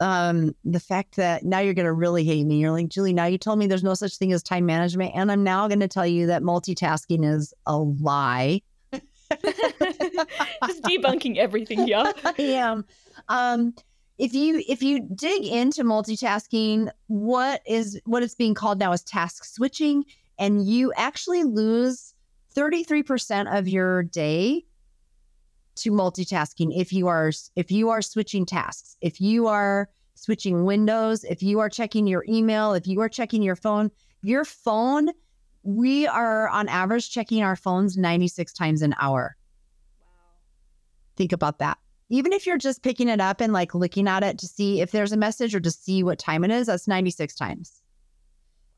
um 0.00 0.54
the 0.64 0.80
fact 0.80 1.16
that 1.16 1.44
now 1.44 1.60
you're 1.60 1.74
going 1.74 1.86
to 1.86 1.92
really 1.92 2.24
hate 2.24 2.44
me. 2.44 2.58
You're 2.58 2.72
like 2.72 2.88
julie 2.88 3.12
now 3.12 3.26
you 3.26 3.38
told 3.38 3.58
me 3.58 3.66
there's 3.66 3.84
no 3.84 3.94
such 3.94 4.16
thing 4.16 4.32
as 4.32 4.42
time 4.42 4.66
management 4.66 5.12
and 5.14 5.30
i'm 5.30 5.44
now 5.44 5.68
going 5.68 5.78
to 5.78 5.86
tell 5.86 6.06
you 6.06 6.26
that 6.26 6.42
multitasking 6.42 7.24
is 7.24 7.54
a 7.66 7.76
lie. 7.76 8.60
Just 8.92 10.82
debunking 10.82 11.36
everything 11.36 11.86
yeah. 11.86 12.12
I 12.24 12.34
am. 12.38 12.84
Um 13.28 13.74
if 14.18 14.34
you 14.34 14.62
if 14.68 14.82
you 14.82 15.00
dig 15.14 15.44
into 15.44 15.82
multitasking 15.84 16.90
what 17.06 17.62
is 17.66 18.00
what 18.04 18.22
it's 18.22 18.34
being 18.34 18.54
called 18.54 18.78
now 18.78 18.92
is 18.92 19.02
task 19.02 19.44
switching 19.44 20.04
and 20.38 20.66
you 20.66 20.92
actually 20.96 21.44
lose 21.44 22.14
33% 22.54 23.58
of 23.58 23.68
your 23.68 24.02
day 24.04 24.64
to 25.76 25.90
multitasking. 25.90 26.78
If 26.78 26.92
you 26.92 27.08
are 27.08 27.32
if 27.56 27.70
you 27.70 27.90
are 27.90 28.02
switching 28.02 28.46
tasks 28.46 28.96
if 29.00 29.20
you 29.20 29.46
are 29.46 29.88
switching 30.14 30.64
windows 30.64 31.24
if 31.24 31.42
you 31.42 31.58
are 31.58 31.68
checking 31.68 32.06
your 32.06 32.24
email 32.28 32.72
if 32.72 32.86
you 32.86 33.00
are 33.00 33.08
checking 33.08 33.42
your 33.42 33.56
phone 33.56 33.90
your 34.22 34.44
phone 34.44 35.10
we 35.64 36.06
are 36.06 36.48
on 36.48 36.68
average 36.68 37.10
checking 37.10 37.42
our 37.42 37.56
phones 37.56 37.96
96 37.96 38.52
times 38.52 38.82
an 38.82 38.94
hour. 39.00 39.36
Wow. 39.98 40.06
Think 41.16 41.32
about 41.32 41.58
that. 41.58 41.78
Even 42.10 42.34
if 42.34 42.46
you're 42.46 42.58
just 42.58 42.82
picking 42.82 43.08
it 43.08 43.20
up 43.20 43.40
and 43.40 43.52
like 43.52 43.74
looking 43.74 44.06
at 44.06 44.22
it 44.22 44.38
to 44.38 44.46
see 44.46 44.82
if 44.82 44.90
there's 44.90 45.12
a 45.12 45.16
message 45.16 45.54
or 45.54 45.60
to 45.60 45.70
see 45.70 46.02
what 46.02 46.18
time 46.18 46.44
it 46.44 46.50
is 46.50 46.66
that's 46.66 46.86
96 46.86 47.34
times. 47.34 47.80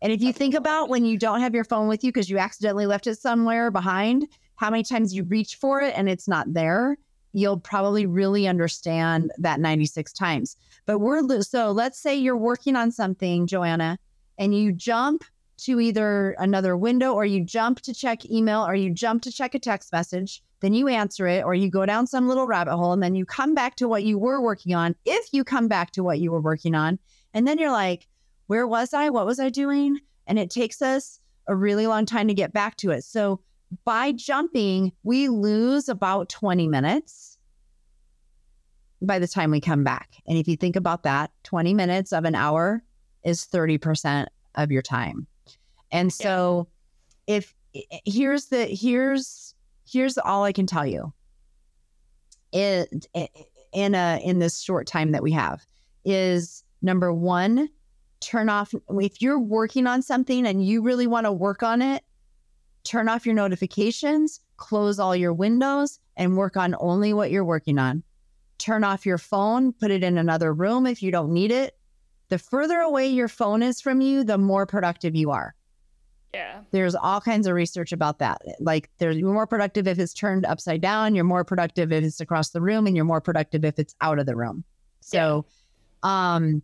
And 0.01 0.13
if 0.13 0.23
you 0.23 0.33
think 0.33 0.55
about 0.55 0.89
when 0.89 1.05
you 1.05 1.19
don't 1.19 1.41
have 1.41 1.55
your 1.55 1.65
phone 1.65 1.89
with 1.89 2.05
you 2.05 2.13
because 2.13 2.31
you 2.31 2.39
accidentally 2.39 2.87
left 2.87 3.09
it 3.09 3.19
somewhere 3.19 3.71
behind 3.71 4.29
how 4.57 4.71
many 4.71 4.83
times 4.83 5.15
you 5.15 5.25
reach 5.25 5.57
for 5.57 5.81
it 5.81 5.95
and 5.97 6.09
it's 6.09 6.29
not 6.29 6.53
there, 6.53 6.99
you'll 7.33 7.61
probably 7.61 8.07
really 8.07 8.49
understand 8.49 9.31
that 9.39 9.61
96 9.61 10.13
times. 10.13 10.57
But 10.87 10.99
we're 11.01 11.43
so 11.43 11.71
let's 11.73 11.99
say 11.99 12.15
you're 12.15 12.37
working 12.37 12.77
on 12.77 12.91
something, 12.91 13.47
Joanna, 13.47 13.99
and 14.39 14.55
you 14.55 14.73
jump 14.73 15.25
to 15.59 15.81
either 15.81 16.37
another 16.39 16.77
window 16.77 17.13
or 17.13 17.25
you 17.25 17.45
jump 17.45 17.81
to 17.81 17.95
check 17.95 18.25
email 18.31 18.67
or 18.67 18.75
you 18.75 18.91
jump 18.91 19.23
to 19.23 19.33
check 19.33 19.55
a 19.55 19.59
text 19.59 19.93
message, 19.93 20.43
then 20.61 20.75
you 20.75 20.89
answer 20.89 21.27
it 21.27 21.45
or 21.45 21.55
you 21.55 21.71
go 21.71 21.87
down 21.87 22.07
some 22.07 22.29
little 22.29 22.47
rabbit 22.47 22.77
hole 22.77 22.93
and 22.93 23.03
then 23.03 23.15
you 23.15 23.25
come 23.25 23.55
back 23.55 23.77
to 23.77 23.89
what 23.89 24.05
you 24.05 24.19
were 24.19 24.41
working 24.41 24.75
on. 24.75 24.95
If 25.05 25.33
you 25.33 25.45
come 25.45 25.69
back 25.69 25.93
to 25.93 26.03
what 26.03 26.19
you 26.19 26.31
were 26.31 26.41
working 26.41 26.75
on, 26.75 26.99
and 27.35 27.47
then 27.47 27.59
you're 27.59 27.73
like, 27.73 28.07
where 28.47 28.67
was 28.67 28.95
I? 28.95 29.11
What 29.11 29.27
was 29.27 29.41
I 29.41 29.51
doing? 29.51 29.99
And 30.27 30.39
it 30.39 30.51
takes 30.51 30.81
us 30.81 31.21
a 31.47 31.55
really 31.55 31.87
long 31.87 32.07
time 32.07 32.29
to 32.29 32.35
get 32.35 32.53
back 32.53 32.77
to 32.79 32.91
it. 32.91 33.05
So 33.05 33.41
by 33.85 34.13
jumping, 34.13 34.93
we 35.03 35.29
lose 35.29 35.89
about 35.89 36.29
20 36.29 36.69
minutes 36.69 37.39
by 39.03 39.19
the 39.19 39.29
time 39.29 39.51
we 39.51 39.61
come 39.61 39.85
back. 39.85 40.17
And 40.27 40.39
if 40.39 40.49
you 40.49 40.57
think 40.57 40.77
about 40.77 41.03
that, 41.03 41.31
20 41.45 41.75
minutes 41.75 42.13
of 42.13 42.25
an 42.25 42.35
hour 42.35 42.83
is 43.25 43.47
30% 43.47 44.27
of 44.55 44.71
your 44.71 44.83
time. 44.83 45.27
And 45.91 46.13
so 46.13 46.69
yeah. 47.27 47.37
if 47.37 47.55
here's 48.05 48.47
the 48.47 48.65
here's 48.65 49.55
here's 49.89 50.19
all 50.19 50.45
I 50.45 50.53
can 50.53 50.67
tell 50.67 50.87
you. 50.87 51.13
It, 52.53 53.07
in 53.73 53.95
a 53.95 54.21
in 54.25 54.39
this 54.39 54.61
short 54.61 54.87
time 54.87 55.13
that 55.13 55.23
we 55.23 55.33
have 55.33 55.67
is 56.05 56.65
number 56.81 57.13
1 57.13 57.69
turn 58.21 58.49
off 58.49 58.75
if 58.89 59.21
you're 59.21 59.39
working 59.39 59.87
on 59.87 60.01
something 60.01 60.47
and 60.47 60.65
you 60.65 60.83
really 60.83 61.07
want 61.07 61.27
to 61.27 61.33
work 61.33 61.63
on 61.63 61.83
it, 61.83 62.03
turn 62.87 63.09
off 63.09 63.27
your 63.27 63.35
notifications, 63.35 64.41
close 64.57 64.99
all 64.99 65.15
your 65.15 65.33
windows, 65.33 65.99
and 66.17 66.37
work 66.37 66.57
on 66.57 66.75
only 66.79 67.13
what 67.13 67.31
you're 67.31 67.45
working 67.45 67.79
on. 67.79 68.03
Turn 68.59 68.85
off 68.85 69.05
your 69.05 69.19
phone, 69.19 69.73
put 69.73 69.91
it 69.91 70.03
in 70.03 70.17
another 70.17 70.55
room 70.55 70.87
if 70.87 71.03
you 71.03 71.11
don't 71.11 71.33
need 71.33 71.51
it. 71.51 71.77
The 72.29 72.39
further 72.39 72.79
away 72.79 73.07
your 73.07 73.29
phone 73.29 73.63
is 73.63 73.81
from 73.81 74.01
you, 74.01 74.25
the 74.25 74.39
more 74.39 74.67
productive 74.67 75.15
you 75.15 75.31
are. 75.31 75.55
Yeah. 76.35 76.61
There's 76.71 76.95
all 76.95 77.21
kinds 77.21 77.47
of 77.47 77.55
research 77.55 77.93
about 77.93 78.19
that. 78.19 78.43
Like 78.61 78.91
there's 78.99 79.17
you're 79.17 79.33
more 79.33 79.47
productive 79.47 79.87
if 79.87 79.99
it's 79.99 80.13
turned 80.13 80.45
upside 80.45 80.81
down, 80.81 81.15
you're 81.15 81.25
more 81.25 81.45
productive 81.45 81.93
if 81.93 82.05
it's 82.05 82.21
across 82.21 82.51
the 82.51 82.61
room, 82.61 82.87
and 82.87 82.95
you're 82.95 83.05
more 83.05 83.21
productive 83.21 83.65
if 83.65 83.79
it's 83.79 83.95
out 84.01 84.19
of 84.19 84.27
the 84.27 84.37
room. 84.37 84.65
So 85.01 85.47
yeah. 86.05 86.37
um 86.37 86.63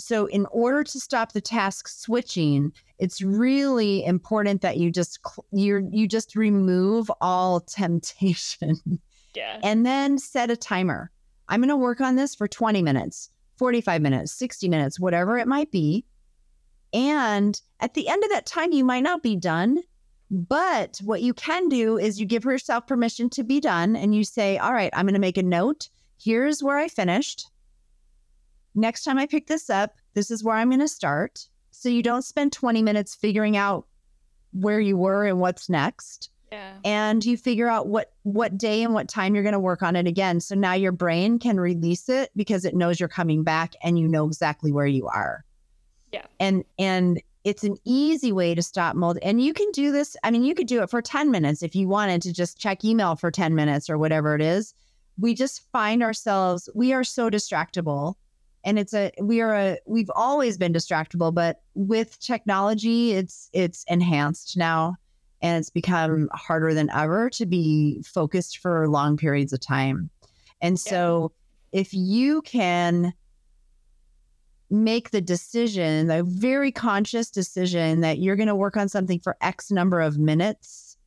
so 0.00 0.26
in 0.26 0.46
order 0.46 0.84
to 0.84 1.00
stop 1.00 1.32
the 1.32 1.40
task 1.40 1.88
switching, 1.88 2.72
it's 2.98 3.22
really 3.22 4.04
important 4.04 4.62
that 4.62 4.76
you 4.76 4.90
just 4.90 5.18
you 5.52 5.88
you 5.92 6.08
just 6.08 6.36
remove 6.36 7.10
all 7.20 7.60
temptation. 7.60 9.00
Yeah. 9.34 9.60
And 9.62 9.84
then 9.84 10.18
set 10.18 10.50
a 10.50 10.56
timer. 10.56 11.10
I'm 11.48 11.60
going 11.60 11.68
to 11.68 11.76
work 11.76 12.00
on 12.00 12.16
this 12.16 12.34
for 12.34 12.48
20 12.48 12.82
minutes, 12.82 13.30
45 13.56 14.02
minutes, 14.02 14.32
60 14.32 14.68
minutes, 14.68 15.00
whatever 15.00 15.38
it 15.38 15.46
might 15.46 15.70
be. 15.70 16.04
And 16.92 17.60
at 17.80 17.94
the 17.94 18.08
end 18.08 18.24
of 18.24 18.30
that 18.30 18.46
time, 18.46 18.72
you 18.72 18.84
might 18.84 19.02
not 19.02 19.22
be 19.22 19.36
done. 19.36 19.78
But 20.30 21.00
what 21.04 21.22
you 21.22 21.32
can 21.32 21.68
do 21.68 21.96
is 21.96 22.20
you 22.20 22.26
give 22.26 22.44
yourself 22.44 22.86
permission 22.86 23.30
to 23.30 23.44
be 23.44 23.60
done 23.60 23.96
and 23.96 24.14
you 24.14 24.24
say, 24.24 24.58
All 24.58 24.72
right, 24.72 24.90
I'm 24.92 25.06
going 25.06 25.14
to 25.14 25.20
make 25.20 25.38
a 25.38 25.42
note. 25.42 25.88
Here's 26.20 26.62
where 26.62 26.76
I 26.76 26.88
finished. 26.88 27.46
Next 28.74 29.04
time 29.04 29.18
I 29.18 29.26
pick 29.26 29.46
this 29.46 29.70
up, 29.70 29.96
this 30.14 30.30
is 30.30 30.44
where 30.44 30.56
I'm 30.56 30.68
going 30.68 30.80
to 30.80 30.88
start. 30.88 31.46
So 31.70 31.88
you 31.88 32.02
don't 32.02 32.22
spend 32.22 32.52
20 32.52 32.82
minutes 32.82 33.14
figuring 33.14 33.56
out 33.56 33.86
where 34.52 34.80
you 34.80 34.96
were 34.96 35.26
and 35.26 35.40
what's 35.40 35.68
next. 35.68 36.30
Yeah. 36.50 36.74
And 36.84 37.24
you 37.24 37.36
figure 37.36 37.68
out 37.68 37.88
what 37.88 38.12
what 38.22 38.56
day 38.56 38.82
and 38.82 38.94
what 38.94 39.08
time 39.08 39.34
you're 39.34 39.44
going 39.44 39.52
to 39.52 39.58
work 39.58 39.82
on 39.82 39.96
it 39.96 40.06
again. 40.06 40.40
So 40.40 40.54
now 40.54 40.72
your 40.72 40.92
brain 40.92 41.38
can 41.38 41.60
release 41.60 42.08
it 42.08 42.30
because 42.34 42.64
it 42.64 42.74
knows 42.74 42.98
you're 42.98 43.08
coming 43.08 43.44
back 43.44 43.74
and 43.82 43.98
you 43.98 44.08
know 44.08 44.26
exactly 44.26 44.72
where 44.72 44.86
you 44.86 45.06
are. 45.08 45.44
Yeah. 46.10 46.24
And 46.40 46.64
and 46.78 47.20
it's 47.44 47.64
an 47.64 47.76
easy 47.84 48.32
way 48.32 48.54
to 48.54 48.62
stop 48.62 48.96
mold. 48.96 49.18
And 49.22 49.40
you 49.40 49.52
can 49.54 49.70
do 49.72 49.92
this. 49.92 50.16
I 50.22 50.30
mean, 50.30 50.44
you 50.44 50.54
could 50.54 50.66
do 50.66 50.82
it 50.82 50.90
for 50.90 51.00
10 51.00 51.30
minutes 51.30 51.62
if 51.62 51.74
you 51.74 51.88
wanted 51.88 52.22
to 52.22 52.32
just 52.32 52.58
check 52.58 52.84
email 52.84 53.16
for 53.16 53.30
10 53.30 53.54
minutes 53.54 53.88
or 53.88 53.96
whatever 53.96 54.34
it 54.34 54.42
is. 54.42 54.74
We 55.18 55.34
just 55.34 55.70
find 55.72 56.02
ourselves, 56.02 56.68
we 56.74 56.92
are 56.92 57.04
so 57.04 57.30
distractible. 57.30 58.14
And 58.68 58.78
it's 58.78 58.92
a 58.92 59.10
we 59.18 59.40
are 59.40 59.54
a 59.54 59.78
we've 59.86 60.10
always 60.14 60.58
been 60.58 60.74
distractible, 60.74 61.32
but 61.32 61.62
with 61.74 62.20
technology, 62.20 63.12
it's 63.12 63.48
it's 63.54 63.82
enhanced 63.88 64.58
now 64.58 64.96
and 65.40 65.58
it's 65.58 65.70
become 65.70 66.10
mm-hmm. 66.10 66.36
harder 66.36 66.74
than 66.74 66.90
ever 66.90 67.30
to 67.30 67.46
be 67.46 68.02
focused 68.02 68.58
for 68.58 68.86
long 68.86 69.16
periods 69.16 69.54
of 69.54 69.60
time. 69.60 70.10
And 70.60 70.78
so 70.78 71.32
yeah. 71.72 71.80
if 71.80 71.94
you 71.94 72.42
can 72.42 73.14
make 74.68 75.12
the 75.12 75.22
decision, 75.22 76.10
a 76.10 76.22
very 76.22 76.70
conscious 76.70 77.30
decision 77.30 78.02
that 78.02 78.18
you're 78.18 78.36
going 78.36 78.48
to 78.48 78.54
work 78.54 78.76
on 78.76 78.90
something 78.90 79.18
for 79.18 79.34
X 79.40 79.70
number 79.70 80.02
of 80.02 80.18
minutes, 80.18 80.98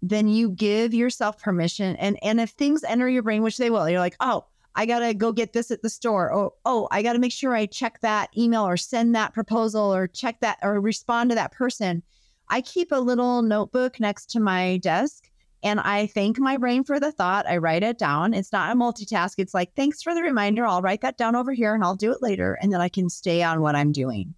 then 0.00 0.28
you 0.28 0.50
give 0.50 0.94
yourself 0.94 1.42
permission. 1.42 1.96
And 1.96 2.20
and 2.22 2.40
if 2.40 2.50
things 2.50 2.84
enter 2.84 3.08
your 3.08 3.24
brain, 3.24 3.42
which 3.42 3.56
they 3.56 3.68
will, 3.68 3.90
you're 3.90 3.98
like, 3.98 4.14
oh, 4.20 4.44
I 4.74 4.86
gotta 4.86 5.14
go 5.14 5.32
get 5.32 5.52
this 5.52 5.70
at 5.70 5.82
the 5.82 5.90
store. 5.90 6.32
Oh, 6.32 6.54
oh, 6.64 6.88
I 6.90 7.02
gotta 7.02 7.18
make 7.18 7.32
sure 7.32 7.54
I 7.54 7.66
check 7.66 8.00
that 8.00 8.30
email 8.36 8.66
or 8.66 8.76
send 8.76 9.14
that 9.14 9.34
proposal 9.34 9.94
or 9.94 10.06
check 10.06 10.40
that 10.40 10.58
or 10.62 10.80
respond 10.80 11.30
to 11.30 11.34
that 11.36 11.52
person. 11.52 12.02
I 12.48 12.60
keep 12.60 12.92
a 12.92 12.96
little 12.96 13.42
notebook 13.42 14.00
next 14.00 14.30
to 14.30 14.40
my 14.40 14.78
desk 14.78 15.30
and 15.62 15.78
I 15.80 16.06
thank 16.06 16.38
my 16.38 16.56
brain 16.56 16.84
for 16.84 16.98
the 16.98 17.12
thought. 17.12 17.46
I 17.46 17.58
write 17.58 17.82
it 17.82 17.98
down. 17.98 18.34
It's 18.34 18.52
not 18.52 18.74
a 18.74 18.78
multitask. 18.78 19.34
It's 19.38 19.54
like, 19.54 19.74
thanks 19.74 20.02
for 20.02 20.14
the 20.14 20.22
reminder. 20.22 20.66
I'll 20.66 20.82
write 20.82 21.02
that 21.02 21.16
down 21.16 21.36
over 21.36 21.52
here 21.52 21.74
and 21.74 21.84
I'll 21.84 21.94
do 21.94 22.10
it 22.10 22.20
later. 22.20 22.58
And 22.60 22.72
then 22.72 22.80
I 22.80 22.88
can 22.88 23.08
stay 23.08 23.42
on 23.42 23.60
what 23.60 23.76
I'm 23.76 23.92
doing. 23.92 24.34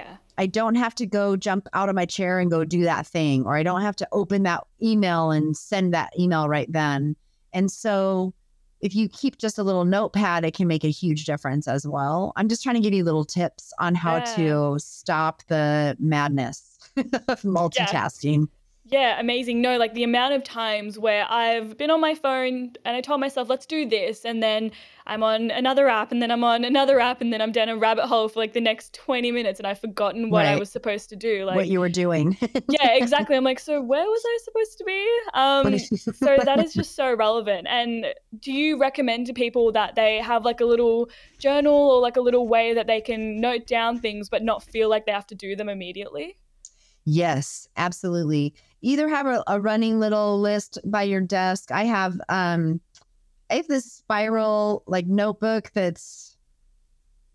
Yeah. 0.00 0.16
I 0.38 0.46
don't 0.46 0.74
have 0.74 0.94
to 0.96 1.06
go 1.06 1.36
jump 1.36 1.68
out 1.72 1.88
of 1.88 1.94
my 1.94 2.04
chair 2.04 2.40
and 2.40 2.50
go 2.50 2.64
do 2.64 2.82
that 2.82 3.06
thing, 3.06 3.46
or 3.46 3.56
I 3.56 3.62
don't 3.62 3.82
have 3.82 3.96
to 3.96 4.08
open 4.10 4.42
that 4.42 4.64
email 4.82 5.30
and 5.30 5.56
send 5.56 5.94
that 5.94 6.12
email 6.18 6.48
right 6.48 6.70
then. 6.70 7.14
And 7.52 7.70
so 7.70 8.34
if 8.80 8.94
you 8.94 9.08
keep 9.08 9.38
just 9.38 9.58
a 9.58 9.62
little 9.62 9.84
notepad, 9.84 10.44
it 10.44 10.54
can 10.54 10.68
make 10.68 10.84
a 10.84 10.90
huge 10.90 11.24
difference 11.24 11.66
as 11.66 11.86
well. 11.86 12.32
I'm 12.36 12.48
just 12.48 12.62
trying 12.62 12.76
to 12.76 12.80
give 12.80 12.92
you 12.92 13.04
little 13.04 13.24
tips 13.24 13.72
on 13.78 13.94
how 13.94 14.16
yeah. 14.16 14.36
to 14.36 14.78
stop 14.78 15.42
the 15.48 15.96
madness 15.98 16.78
of 16.96 17.42
multitasking. 17.42 18.48
Yeah. 18.88 19.18
Amazing. 19.18 19.60
No, 19.60 19.78
like 19.78 19.94
the 19.94 20.04
amount 20.04 20.34
of 20.34 20.44
times 20.44 20.98
where 20.98 21.30
I've 21.30 21.76
been 21.76 21.90
on 21.90 22.00
my 22.00 22.14
phone 22.14 22.72
and 22.84 22.96
I 22.96 23.00
told 23.00 23.20
myself, 23.20 23.48
let's 23.48 23.66
do 23.66 23.88
this. 23.88 24.24
And 24.24 24.42
then 24.42 24.70
I'm 25.06 25.22
on 25.22 25.50
another 25.50 25.88
app 25.88 26.12
and 26.12 26.20
then 26.20 26.30
I'm 26.30 26.44
on 26.44 26.64
another 26.64 27.00
app 27.00 27.20
and 27.20 27.32
then 27.32 27.40
I'm 27.40 27.52
down 27.52 27.68
a 27.68 27.76
rabbit 27.76 28.06
hole 28.06 28.28
for 28.28 28.40
like 28.40 28.52
the 28.52 28.60
next 28.60 28.94
20 28.94 29.30
minutes 29.32 29.60
and 29.60 29.66
I've 29.66 29.80
forgotten 29.80 30.30
what 30.30 30.44
right. 30.44 30.54
I 30.54 30.58
was 30.58 30.70
supposed 30.70 31.08
to 31.10 31.16
do. 31.16 31.44
Like 31.44 31.56
what 31.56 31.68
you 31.68 31.80
were 31.80 31.88
doing. 31.88 32.36
yeah, 32.68 32.92
exactly. 32.92 33.36
I'm 33.36 33.44
like, 33.44 33.60
so 33.60 33.80
where 33.80 34.04
was 34.04 34.22
I 34.24 34.38
supposed 34.44 34.78
to 34.78 34.84
be? 34.84 35.18
Um, 35.34 35.78
so 35.78 36.36
that 36.44 36.58
is 36.58 36.74
just 36.74 36.96
so 36.96 37.14
relevant. 37.14 37.66
And 37.68 38.06
do 38.40 38.52
you 38.52 38.78
recommend 38.78 39.26
to 39.26 39.32
people 39.32 39.72
that 39.72 39.94
they 39.94 40.18
have 40.18 40.44
like 40.44 40.60
a 40.60 40.64
little 40.64 41.08
journal 41.38 41.74
or 41.74 42.00
like 42.00 42.16
a 42.16 42.20
little 42.20 42.48
way 42.48 42.74
that 42.74 42.86
they 42.86 43.00
can 43.00 43.40
note 43.40 43.66
down 43.66 43.98
things 44.00 44.28
but 44.28 44.42
not 44.42 44.62
feel 44.62 44.88
like 44.88 45.06
they 45.06 45.12
have 45.12 45.26
to 45.28 45.34
do 45.34 45.56
them 45.56 45.68
immediately? 45.68 46.38
Yes, 47.04 47.68
absolutely. 47.76 48.54
Either 48.82 49.08
have 49.08 49.26
a, 49.26 49.42
a, 49.46 49.60
running 49.60 49.98
little 49.98 50.40
list 50.40 50.78
by 50.84 51.02
your 51.02 51.20
desk. 51.20 51.72
I 51.72 51.84
have 51.84 52.20
um 52.28 52.80
I 53.50 53.54
have 53.56 53.68
this 53.68 53.90
spiral 53.90 54.82
like 54.86 55.06
notebook 55.06 55.70
that's 55.74 56.36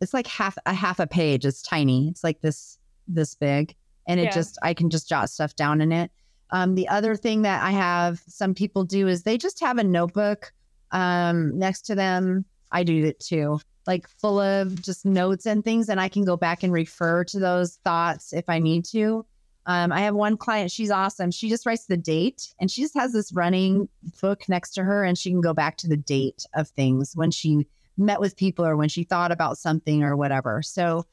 it's 0.01 0.13
like 0.13 0.27
half 0.27 0.58
a 0.65 0.73
half 0.73 0.99
a 0.99 1.08
page. 1.08 1.45
It's 1.45 1.62
tiny. 1.62 2.10
It's 2.10 2.23
like 2.23 2.41
this 2.41 2.77
this 3.08 3.36
big. 3.36 3.75
And 4.08 4.19
it 4.19 4.25
yeah. 4.25 4.32
just 4.32 4.58
I 4.62 4.73
can 4.73 4.89
just 4.89 5.10
jot 5.10 5.30
stuff 5.30 5.56
down 5.56 5.82
in 5.82 5.91
it. 5.91 6.12
Um 6.51 6.75
the 6.75 6.88
other 6.88 7.15
thing 7.15 7.41
that 7.41 7.63
I 7.63 7.71
have 7.71 8.21
some 8.27 8.54
people 8.54 8.84
do 8.84 9.08
is 9.08 9.23
they 9.23 9.38
just 9.38 9.60
have 9.60 9.77
a 9.77 9.84
notebook 9.84 10.54
um 10.91 11.58
next 11.58 11.82
to 11.84 11.95
them. 11.95 12.45
I 12.71 12.84
do 12.84 13.06
it 13.06 13.19
too 13.19 13.60
like 13.88 14.08
full 14.08 14.39
of 14.39 14.82
just 14.82 15.06
notes 15.06 15.45
and 15.45 15.63
things 15.63 15.89
and 15.89 15.99
I 15.99 16.10
can 16.10 16.23
go 16.23 16.38
back 16.38 16.63
and 16.63 16.71
refer 16.71 17.23
to 17.25 17.39
those 17.39 17.77
thoughts 17.84 18.34
if 18.34 18.45
I 18.47 18.60
need 18.60 18.86
to. 18.86 19.25
Um, 19.65 19.91
I 19.91 20.02
have 20.02 20.15
one 20.15 20.38
client, 20.38 20.71
she's 20.71 20.89
awesome. 20.89 21.32
She 21.32 21.50
just 21.50 21.65
writes 21.65 21.86
the 21.86 21.97
date 21.97 22.54
and 22.60 22.71
she 22.71 22.82
just 22.82 22.95
has 22.95 23.13
this 23.13 23.32
running 23.32 23.88
book 24.19 24.50
next 24.50 24.71
to 24.71 24.84
her 24.84 25.04
and 25.04 25.17
she 25.17 25.30
can 25.30 25.41
go 25.41 25.54
back 25.54 25.78
to 25.78 25.88
the 25.88 25.97
date 25.97 26.45
of 26.56 26.67
things 26.69 27.12
when 27.15 27.32
she 27.32 27.67
met 27.97 28.19
with 28.19 28.36
people 28.36 28.65
or 28.65 28.76
when 28.76 28.89
she 28.89 29.04
thought 29.04 29.32
about 29.32 29.58
something 29.58 30.04
or 30.04 30.15
whatever. 30.15 30.62
So 30.62 31.06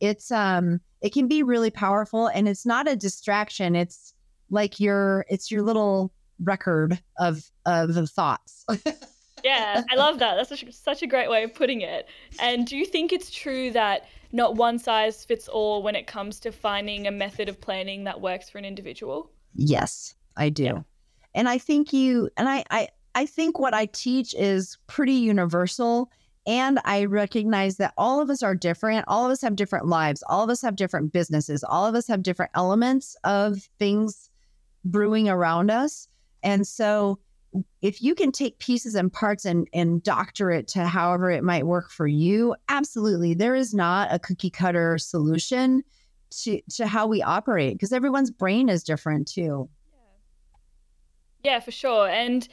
it's 0.00 0.30
um 0.30 0.80
it 1.00 1.12
can 1.12 1.26
be 1.26 1.42
really 1.42 1.70
powerful 1.70 2.28
and 2.28 2.48
it's 2.48 2.66
not 2.66 2.88
a 2.88 2.96
distraction. 2.96 3.74
It's 3.74 4.14
like 4.50 4.78
your 4.78 5.24
it's 5.28 5.50
your 5.50 5.62
little 5.62 6.12
record 6.38 7.00
of 7.18 7.50
of 7.64 8.08
thoughts. 8.10 8.64
yeah, 9.46 9.82
I 9.90 9.94
love 9.94 10.18
that. 10.18 10.34
That's 10.34 10.48
such, 10.48 10.64
such 10.72 11.02
a 11.02 11.06
great 11.06 11.30
way 11.30 11.44
of 11.44 11.54
putting 11.54 11.80
it. 11.80 12.08
And 12.40 12.66
do 12.66 12.76
you 12.76 12.84
think 12.84 13.12
it's 13.12 13.30
true 13.30 13.70
that 13.72 14.08
not 14.32 14.56
one 14.56 14.78
size 14.78 15.24
fits 15.24 15.46
all 15.48 15.82
when 15.82 15.94
it 15.94 16.06
comes 16.06 16.40
to 16.40 16.52
finding 16.52 17.06
a 17.06 17.10
method 17.10 17.48
of 17.48 17.60
planning 17.60 18.04
that 18.04 18.20
works 18.20 18.50
for 18.50 18.58
an 18.58 18.64
individual? 18.64 19.30
Yes, 19.54 20.14
I 20.36 20.48
do. 20.48 20.64
Yeah. 20.64 20.80
And 21.34 21.48
I 21.48 21.58
think 21.58 21.92
you 21.92 22.28
and 22.36 22.48
I, 22.48 22.64
I 22.70 22.88
I 23.14 23.26
think 23.26 23.58
what 23.58 23.72
I 23.72 23.86
teach 23.86 24.34
is 24.34 24.78
pretty 24.88 25.14
universal. 25.14 26.10
And 26.46 26.78
I 26.84 27.06
recognize 27.06 27.76
that 27.76 27.92
all 27.96 28.20
of 28.20 28.30
us 28.30 28.42
are 28.42 28.54
different. 28.54 29.04
All 29.08 29.24
of 29.24 29.32
us 29.32 29.42
have 29.42 29.56
different 29.56 29.86
lives. 29.86 30.22
All 30.28 30.44
of 30.44 30.50
us 30.50 30.62
have 30.62 30.76
different 30.76 31.12
businesses. 31.12 31.64
All 31.64 31.86
of 31.86 31.94
us 31.94 32.06
have 32.06 32.22
different 32.22 32.52
elements 32.54 33.16
of 33.24 33.68
things 33.78 34.30
brewing 34.84 35.28
around 35.28 35.70
us. 35.70 36.08
And 36.42 36.66
so 36.66 37.18
if 37.82 38.02
you 38.02 38.14
can 38.14 38.32
take 38.32 38.58
pieces 38.58 38.94
and 38.94 39.12
parts 39.12 39.44
and, 39.44 39.68
and 39.72 40.02
doctor 40.02 40.50
it 40.50 40.68
to 40.68 40.86
however 40.86 41.30
it 41.30 41.44
might 41.44 41.66
work 41.66 41.90
for 41.90 42.06
you, 42.06 42.54
absolutely. 42.68 43.34
There 43.34 43.54
is 43.54 43.74
not 43.74 44.12
a 44.12 44.18
cookie 44.18 44.50
cutter 44.50 44.98
solution 44.98 45.82
to, 46.42 46.60
to 46.74 46.86
how 46.86 47.06
we 47.06 47.22
operate 47.22 47.74
because 47.74 47.92
everyone's 47.92 48.30
brain 48.30 48.68
is 48.68 48.82
different 48.82 49.28
too. 49.28 49.68
Yeah. 51.44 51.52
yeah, 51.52 51.60
for 51.60 51.70
sure. 51.70 52.08
And 52.08 52.48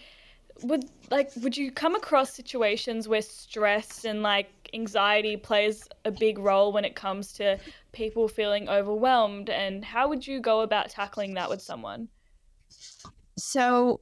would 0.62 0.86
like 1.10 1.32
would 1.38 1.58
you 1.58 1.72
come 1.72 1.95
across 1.95 2.32
situations 2.32 3.08
where 3.08 3.22
stress 3.22 4.06
and 4.06 4.22
like 4.22 4.70
anxiety 4.74 5.36
plays 5.36 5.88
a 6.06 6.12
big 6.12 6.38
role 6.38 6.72
when 6.72 6.86
it 6.86 6.95
comes 6.95 7.34
to 7.34 7.58
people 7.91 8.28
feeling 8.28 8.70
overwhelmed 8.70 9.49
and 9.49 9.84
how 9.84 10.08
would 10.08 10.26
you 10.26 10.39
go 10.39 10.62
about 10.62 10.89
tackling 10.89 11.34
that 11.34 11.49
with 11.49 11.62
someone? 11.62 12.08
So 13.38 14.01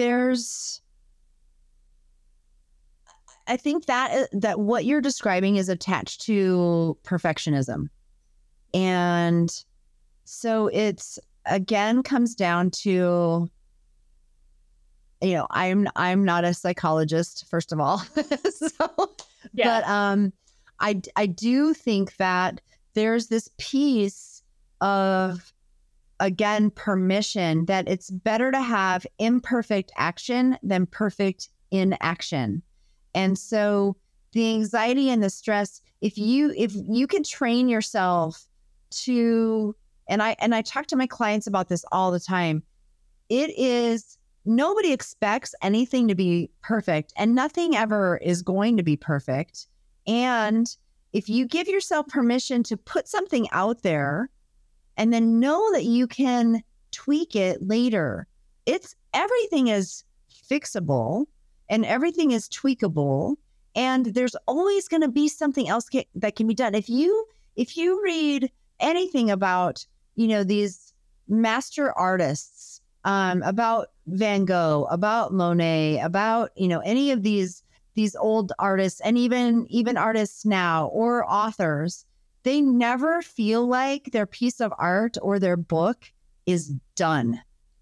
there's 0.00 0.80
I 3.46 3.56
think 3.56 3.86
that 3.86 4.28
that 4.32 4.58
what 4.60 4.84
you're 4.86 5.02
describing 5.02 5.56
is 5.56 5.68
attached 5.68 6.22
to 6.22 6.96
perfectionism. 7.04 7.88
And 8.72 9.52
so 10.24 10.68
it's 10.68 11.18
again 11.44 12.02
comes 12.02 12.34
down 12.34 12.70
to 12.82 13.50
you 15.22 15.34
know, 15.34 15.46
I'm 15.50 15.86
I'm 15.96 16.24
not 16.24 16.44
a 16.44 16.54
psychologist 16.54 17.44
first 17.50 17.70
of 17.70 17.80
all. 17.80 17.98
so 18.50 19.10
yeah. 19.52 19.80
but 19.80 19.88
um 19.88 20.32
I 20.78 21.02
I 21.16 21.26
do 21.26 21.74
think 21.74 22.16
that 22.16 22.62
there's 22.94 23.26
this 23.26 23.50
piece 23.58 24.42
of 24.80 25.52
again 26.20 26.70
permission 26.70 27.64
that 27.64 27.88
it's 27.88 28.10
better 28.10 28.52
to 28.52 28.60
have 28.60 29.06
imperfect 29.18 29.90
action 29.96 30.56
than 30.62 30.86
perfect 30.86 31.48
inaction. 31.70 32.62
And 33.14 33.38
so 33.38 33.96
the 34.32 34.48
anxiety 34.50 35.10
and 35.10 35.22
the 35.22 35.30
stress, 35.30 35.80
if 36.00 36.16
you 36.16 36.54
if 36.56 36.72
you 36.74 37.06
can 37.06 37.24
train 37.24 37.68
yourself 37.68 38.46
to 38.90 39.74
and 40.08 40.22
I 40.22 40.36
and 40.40 40.54
I 40.54 40.62
talk 40.62 40.86
to 40.88 40.96
my 40.96 41.06
clients 41.06 41.46
about 41.46 41.68
this 41.68 41.84
all 41.90 42.10
the 42.10 42.20
time, 42.20 42.62
it 43.28 43.50
is 43.58 44.18
nobody 44.44 44.92
expects 44.92 45.54
anything 45.62 46.08
to 46.08 46.14
be 46.14 46.50
perfect 46.62 47.12
and 47.16 47.34
nothing 47.34 47.76
ever 47.76 48.18
is 48.18 48.42
going 48.42 48.76
to 48.76 48.82
be 48.82 48.96
perfect. 48.96 49.66
And 50.06 50.66
if 51.12 51.28
you 51.28 51.46
give 51.46 51.66
yourself 51.66 52.06
permission 52.08 52.62
to 52.64 52.76
put 52.76 53.08
something 53.08 53.48
out 53.52 53.82
there 53.82 54.30
and 55.00 55.14
then 55.14 55.40
know 55.40 55.72
that 55.72 55.84
you 55.84 56.06
can 56.06 56.62
tweak 56.92 57.34
it 57.34 57.66
later, 57.66 58.26
it's 58.66 58.94
everything 59.14 59.68
is 59.68 60.04
fixable 60.30 61.24
and 61.70 61.86
everything 61.86 62.32
is 62.32 62.50
tweakable 62.50 63.36
and 63.74 64.06
there's 64.06 64.36
always 64.46 64.88
going 64.88 65.00
to 65.00 65.08
be 65.08 65.26
something 65.26 65.70
else 65.70 65.88
that 66.14 66.36
can 66.36 66.46
be 66.46 66.54
done. 66.54 66.74
If 66.74 66.90
you 66.90 67.24
if 67.56 67.78
you 67.78 68.02
read 68.04 68.52
anything 68.78 69.30
about 69.30 69.86
you 70.16 70.28
know 70.28 70.44
these 70.44 70.92
master 71.28 71.92
artists 71.92 72.82
um, 73.04 73.42
about 73.42 73.88
van 74.06 74.44
gogh 74.44 74.86
about 74.90 75.32
monet 75.32 75.98
about 76.00 76.50
you 76.56 76.68
know 76.68 76.80
any 76.80 77.10
of 77.10 77.22
these 77.22 77.62
these 77.94 78.14
old 78.16 78.52
artists 78.58 79.00
and 79.00 79.16
even 79.16 79.66
even 79.70 79.96
artists 79.96 80.44
now 80.44 80.88
or 80.88 81.24
authors 81.24 82.04
they 82.42 82.60
never 82.60 83.22
feel 83.22 83.66
like 83.66 84.10
their 84.12 84.26
piece 84.26 84.60
of 84.60 84.72
art 84.78 85.16
or 85.22 85.38
their 85.38 85.56
book 85.56 86.12
is 86.46 86.72
done 86.96 87.40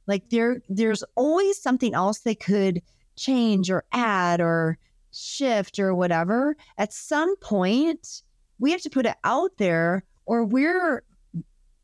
like 0.09 0.31
there 0.31 0.63
there's 0.69 1.05
always 1.15 1.61
something 1.63 1.95
else 1.95 2.21
they 2.21 2.35
could 2.35 2.83
change 3.15 3.71
or 3.71 3.85
add 3.93 4.41
or 4.41 4.79
shift 5.13 5.79
or 5.79 5.95
whatever, 5.95 6.57
at 6.79 6.93
some 6.93 7.37
point 7.37 8.23
we 8.59 8.73
have 8.73 8.81
to 8.83 8.91
put 8.91 9.07
it 9.07 9.17
out 9.23 9.53
there 9.59 10.03
or 10.27 10.45
we're 10.45 11.05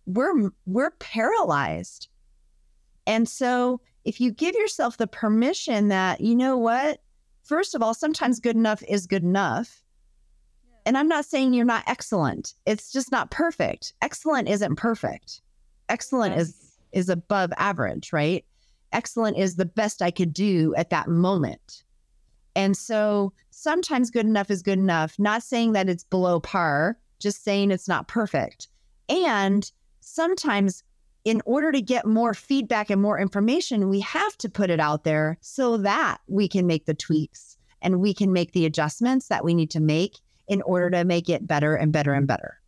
we're 0.07 0.51
we're 0.67 0.91
paralyzed. 0.93 2.09
And 3.07 3.29
so 3.29 3.81
if 4.05 4.21
you 4.21 4.33
give 4.33 4.55
yourself 4.55 4.97
the 4.97 5.07
permission 5.07 5.89
that, 5.89 6.21
you 6.21 6.35
know 6.35 6.57
what, 6.57 7.01
first 7.43 7.75
of 7.75 7.83
all, 7.83 7.95
sometimes 7.95 8.41
good 8.41 8.57
enough 8.57 8.83
is 8.89 9.07
good 9.07 9.23
enough. 9.23 9.84
And 10.87 10.99
I'm 10.99 11.09
not 11.09 11.25
saying 11.25 11.55
you're 11.55 11.65
not 11.65 11.85
excellent. 11.87 12.55
It's 12.67 12.93
just 12.93 13.11
not 13.11 13.31
perfect. 13.31 13.95
Excellent 14.03 14.49
isn't 14.49 14.77
perfect. 14.77 15.41
Excellent 15.89 16.37
yes. 16.37 16.49
is 16.49 16.61
is 16.93 17.09
above 17.09 17.53
average, 17.57 18.13
right? 18.13 18.45
excellent 18.95 19.37
is 19.37 19.57
the 19.57 19.67
best 19.67 20.01
I 20.01 20.11
could 20.11 20.33
do 20.33 20.75
at 20.77 20.91
that 20.91 21.09
moment. 21.09 21.83
And 22.57 22.77
so 22.77 23.33
sometimes 23.51 24.11
good 24.11 24.25
enough 24.25 24.51
is 24.51 24.63
good 24.63 24.79
enough, 24.79 25.19
not 25.19 25.43
saying 25.43 25.73
that 25.73 25.89
it's 25.89 26.05
below 26.05 26.41
par, 26.41 26.97
just 27.19 27.43
saying 27.43 27.71
it's 27.71 27.89
not 27.89 28.09
perfect. 28.09 28.69
And 29.09 29.71
sometimes, 30.01 30.85
in 31.25 31.43
order 31.45 31.73
to 31.73 31.83
get 31.83 32.07
more 32.07 32.33
feedback 32.33 32.91
and 32.91 33.03
more 33.03 33.19
information, 33.19 33.89
we 33.89 34.01
have 34.01 34.37
to 34.39 34.49
put 34.49 34.71
it 34.71 34.79
out 34.79 35.05
there 35.05 35.39
so 35.41 35.77
that 35.79 36.19
we 36.29 36.49
can 36.49 36.67
make 36.67 36.87
the 36.87 36.95
tweaks 36.95 37.57
and 37.83 38.01
we 38.01 38.15
can 38.15 38.33
make 38.33 38.53
the 38.53 38.67
adjustments 38.67 39.29
that 39.29 39.45
we 39.45 39.55
need 39.55 39.71
to 39.71 39.81
make 39.81 40.19
in 40.49 40.63
order 40.63 40.91
to 40.91 41.05
make 41.05 41.29
it 41.29 41.47
better 41.47 41.75
and 41.75 41.93
better 41.93 42.13
and 42.13 42.27
better. 42.27 42.61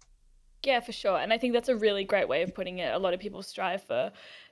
Yeah, 0.63 0.81
for 0.81 0.93
sure. 0.93 1.19
And 1.19 1.33
I 1.33 1.39
think 1.39 1.53
that's 1.53 1.69
a 1.69 1.77
really 1.77 2.05
great 2.05 2.29
way 2.29 2.43
of 2.43 2.55
putting 2.55 2.79
it. 2.79 2.93
A 2.93 2.99
lot 2.99 3.15
of 3.15 3.21
people 3.21 3.43
strive 3.43 3.85
for 3.85 4.11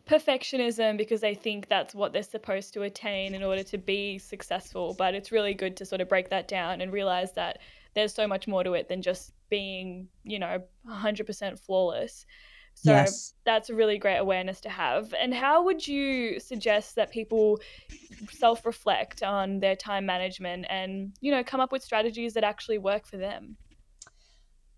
perfectionism 0.09 0.97
because 0.97 1.21
they 1.21 1.35
think 1.35 1.69
that's 1.69 1.95
what 1.95 2.13
they're 2.13 2.23
supposed 2.23 2.73
to 2.75 2.83
attain 2.83 3.35
in 3.35 3.43
order 3.43 3.65
to 3.65 3.79
be 3.79 4.19
successful. 4.19 4.95
But 4.97 5.15
it's 5.15 5.33
really 5.33 5.55
good 5.55 5.77
to 5.79 5.85
sort 5.85 6.01
of 6.01 6.09
break 6.09 6.29
that 6.31 6.47
down 6.47 6.81
and 6.81 6.93
realize 6.93 7.33
that 7.33 7.59
there's 7.95 8.15
so 8.15 8.29
much 8.29 8.47
more 8.47 8.63
to 8.63 8.75
it 8.75 8.89
than 8.89 9.03
just 9.03 9.33
being, 9.51 10.09
you 10.23 10.39
know, 10.39 10.63
100% 10.89 11.59
flawless. 11.59 12.27
So 12.75 12.91
yes. 12.91 13.35
that's 13.45 13.71
a 13.71 13.75
really 13.75 13.99
great 13.99 14.19
awareness 14.19 14.61
to 14.63 14.69
have. 14.69 15.15
And 15.15 15.33
how 15.33 15.65
would 15.65 15.87
you 15.87 16.39
suggest 16.41 16.97
that 16.97 17.11
people 17.11 17.61
self 18.31 18.67
reflect 18.67 19.23
on 19.23 19.61
their 19.61 19.77
time 19.77 20.05
management 20.05 20.67
and, 20.69 21.13
you 21.21 21.31
know, 21.31 21.43
come 21.43 21.61
up 21.61 21.73
with 21.73 21.83
strategies 21.83 22.35
that 22.35 22.45
actually 22.45 22.79
work 22.79 23.07
for 23.07 23.17
them? 23.17 23.57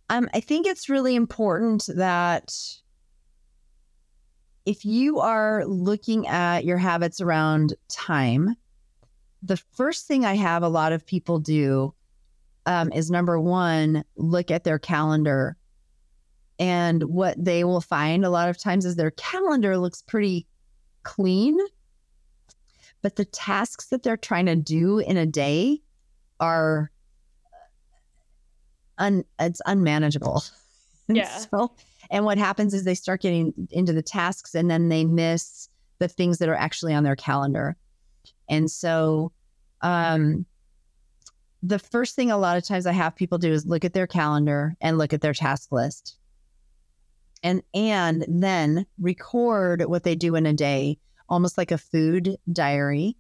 Um, 0.09 0.28
I 0.32 0.40
think 0.40 0.66
it's 0.66 0.88
really 0.88 1.16
important 1.16 1.88
that 1.97 2.53
if 4.66 4.84
you 4.84 5.20
are 5.20 5.64
looking 5.64 6.26
at 6.26 6.64
your 6.64 6.78
habits 6.78 7.20
around 7.20 7.74
time, 7.88 8.57
the 9.42 9.57
first 9.57 10.07
thing 10.07 10.24
I 10.24 10.34
have 10.34 10.62
a 10.62 10.68
lot 10.68 10.92
of 10.92 11.07
people 11.07 11.38
do 11.38 11.94
um, 12.66 12.92
is 12.92 13.11
number 13.11 13.40
one, 13.40 14.05
look 14.16 14.51
at 14.51 14.64
their 14.64 14.78
calendar. 14.78 15.57
And 16.59 17.02
what 17.04 17.42
they 17.42 17.64
will 17.64 17.80
find 17.80 18.24
a 18.24 18.30
lot 18.30 18.48
of 18.48 18.59
times 18.59 18.84
is 18.84 18.96
their 18.96 19.11
calendar 19.11 19.76
looks 19.76 20.02
pretty 20.02 20.46
clean, 21.02 21.59
but 23.02 23.16
the 23.16 23.26
tasks 23.26 23.88
that 23.88 24.02
they're 24.02 24.16
trying 24.16 24.46
to 24.46 24.57
do 24.57 24.98
in 24.98 25.16
a 25.16 25.26
day 25.26 25.82
are 26.40 26.90
un, 28.98 29.24
it's 29.38 29.61
unmanageable. 29.66 30.42
Yeah. 31.09 31.38
so 31.38 31.70
and 32.11 32.24
what 32.24 32.36
happens 32.38 32.74
is 32.74 32.82
they 32.82 32.96
start 32.96 33.22
getting 33.22 33.52
into 33.70 33.92
the 33.92 34.02
tasks 34.02 34.54
and 34.54 34.70
then 34.70 34.88
they 34.88 35.04
miss 35.04 35.68
the 35.98 36.09
things 36.09 36.38
that 36.38 36.48
are 36.48 36.57
actually 36.57 36.94
on 36.94 37.04
their 37.04 37.16
calendar. 37.16 37.76
And 38.48 38.70
so, 38.70 39.32
um, 39.82 40.46
the 41.62 41.78
first 41.78 42.14
thing 42.14 42.30
a 42.30 42.38
lot 42.38 42.57
of 42.57 42.64
times 42.64 42.86
I 42.86 42.92
have 42.92 43.16
people 43.16 43.38
do 43.38 43.52
is 43.52 43.66
look 43.66 43.84
at 43.84 43.92
their 43.92 44.07
calendar 44.07 44.76
and 44.80 44.98
look 44.98 45.12
at 45.12 45.20
their 45.20 45.32
task 45.32 45.72
list. 45.72 46.16
And 47.47 47.62
and 47.74 48.24
then 48.26 48.86
record 48.99 49.84
what 49.84 50.03
they 50.03 50.16
do 50.16 50.34
in 50.34 50.47
a 50.47 50.53
day, 50.53 50.99
almost 51.28 51.57
like 51.57 51.70
a 51.70 51.78
food 51.78 52.36
diary. 52.53 53.16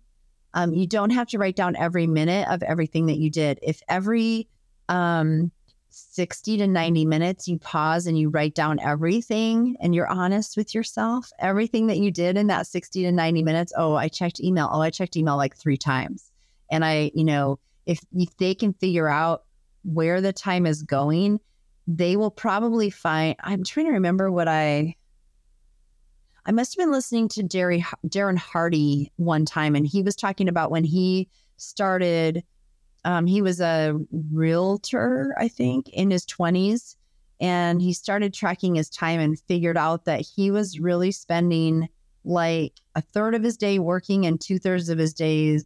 Um, 0.52 0.74
you 0.74 0.88
don't 0.88 1.10
have 1.10 1.28
to 1.28 1.38
write 1.38 1.54
down 1.54 1.76
every 1.76 2.08
minute 2.08 2.48
of 2.48 2.64
everything 2.64 3.06
that 3.06 3.18
you 3.18 3.30
did. 3.30 3.60
If 3.62 3.82
every 3.88 4.48
um, 4.88 5.52
60 5.90 6.56
to 6.56 6.66
90 6.66 7.04
minutes, 7.04 7.46
you 7.46 7.56
pause 7.60 8.08
and 8.08 8.18
you 8.18 8.28
write 8.28 8.56
down 8.56 8.80
everything 8.80 9.76
and 9.80 9.94
you're 9.94 10.08
honest 10.08 10.56
with 10.56 10.74
yourself. 10.74 11.30
Everything 11.38 11.86
that 11.86 11.98
you 11.98 12.10
did 12.10 12.36
in 12.36 12.48
that 12.48 12.66
60 12.66 13.04
to 13.04 13.12
90 13.12 13.44
minutes. 13.44 13.72
Oh, 13.76 13.94
I 13.94 14.08
checked 14.08 14.40
email. 14.40 14.68
Oh, 14.72 14.80
I 14.80 14.90
checked 14.90 15.16
email 15.16 15.36
like 15.36 15.56
three 15.56 15.76
times. 15.76 16.32
And 16.68 16.84
I, 16.84 17.12
you 17.14 17.22
know, 17.22 17.60
if, 17.86 18.00
if 18.12 18.36
they 18.38 18.56
can 18.56 18.72
figure 18.72 19.08
out 19.08 19.44
where 19.84 20.20
the 20.20 20.32
time 20.32 20.66
is 20.66 20.82
going, 20.82 21.38
they 21.86 22.16
will 22.16 22.30
probably 22.30 22.90
find. 22.90 23.36
I'm 23.40 23.64
trying 23.64 23.86
to 23.86 23.92
remember 23.92 24.30
what 24.30 24.48
I, 24.48 24.96
I 26.44 26.52
must 26.52 26.74
have 26.74 26.84
been 26.84 26.92
listening 26.92 27.28
to 27.30 27.42
Jerry, 27.42 27.84
Darren 28.06 28.36
Hardy 28.36 29.12
one 29.16 29.44
time, 29.44 29.74
and 29.74 29.86
he 29.86 30.02
was 30.02 30.16
talking 30.16 30.48
about 30.48 30.70
when 30.70 30.84
he 30.84 31.28
started 31.56 32.44
um, 33.06 33.24
he 33.26 33.40
was 33.40 33.60
a 33.60 33.96
realtor, 34.32 35.32
I 35.38 35.46
think, 35.46 35.88
in 35.90 36.10
his 36.10 36.26
20s. 36.26 36.96
And 37.40 37.80
he 37.80 37.92
started 37.92 38.34
tracking 38.34 38.74
his 38.74 38.90
time 38.90 39.20
and 39.20 39.38
figured 39.38 39.76
out 39.76 40.06
that 40.06 40.22
he 40.22 40.50
was 40.50 40.80
really 40.80 41.12
spending 41.12 41.88
like 42.24 42.72
a 42.96 43.00
third 43.00 43.36
of 43.36 43.44
his 43.44 43.56
day 43.56 43.78
working 43.78 44.26
and 44.26 44.40
two 44.40 44.58
thirds 44.58 44.88
of 44.88 44.98
his 44.98 45.14
days 45.14 45.64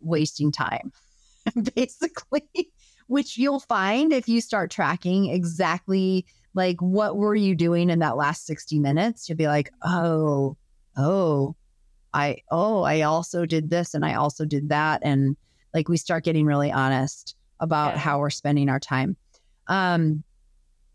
wasting 0.00 0.52
time, 0.52 0.92
basically, 1.74 2.70
which 3.06 3.36
you'll 3.36 3.60
find 3.60 4.12
if 4.12 4.28
you 4.28 4.40
start 4.40 4.70
tracking 4.70 5.26
exactly 5.30 6.26
like 6.54 6.80
what 6.80 7.16
were 7.16 7.34
you 7.34 7.54
doing 7.54 7.90
in 7.90 7.98
that 7.98 8.16
last 8.16 8.46
60 8.46 8.78
minutes. 8.78 9.28
You'll 9.28 9.38
be 9.38 9.48
like, 9.48 9.70
oh, 9.82 10.56
oh, 10.96 11.56
I, 12.12 12.38
oh, 12.50 12.82
I 12.82 13.02
also 13.02 13.44
did 13.44 13.70
this 13.70 13.94
and 13.94 14.04
I 14.04 14.14
also 14.14 14.44
did 14.44 14.68
that. 14.68 15.00
And 15.02 15.36
like 15.74 15.88
we 15.88 15.96
start 15.96 16.24
getting 16.24 16.46
really 16.46 16.70
honest 16.70 17.34
about 17.60 17.94
yeah. 17.94 17.98
how 17.98 18.20
we're 18.20 18.30
spending 18.30 18.68
our 18.68 18.80
time. 18.80 19.16
Um, 19.66 20.22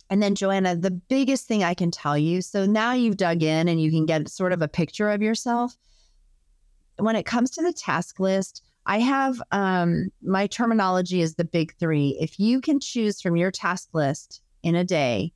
and 0.10 0.24
then, 0.24 0.34
Joanna, 0.34 0.76
the 0.76 0.92
biggest 0.92 1.46
thing 1.46 1.64
I 1.64 1.76
can 1.76 1.92
tell 1.92 2.18
you 2.18 2.42
so 2.42 2.66
now 2.66 2.94
you've 2.94 3.18
dug 3.18 3.44
in 3.44 3.68
and 3.68 3.80
you 3.80 3.92
can 3.92 4.06
get 4.06 4.28
sort 4.30 4.54
of 4.54 4.62
a 4.62 4.68
picture 4.68 5.10
of 5.10 5.22
yourself. 5.22 5.76
When 6.98 7.16
it 7.16 7.26
comes 7.26 7.52
to 7.52 7.62
the 7.62 7.72
task 7.72 8.20
list, 8.20 8.64
I 8.90 8.98
have 9.02 9.40
um, 9.52 10.10
my 10.24 10.48
terminology 10.48 11.22
is 11.22 11.36
the 11.36 11.46
big 11.46 11.76
three. 11.76 12.18
If 12.20 12.40
you 12.40 12.60
can 12.60 12.80
choose 12.80 13.22
from 13.22 13.36
your 13.36 13.52
task 13.52 13.90
list 13.94 14.42
in 14.64 14.74
a 14.74 14.84
day, 14.84 15.32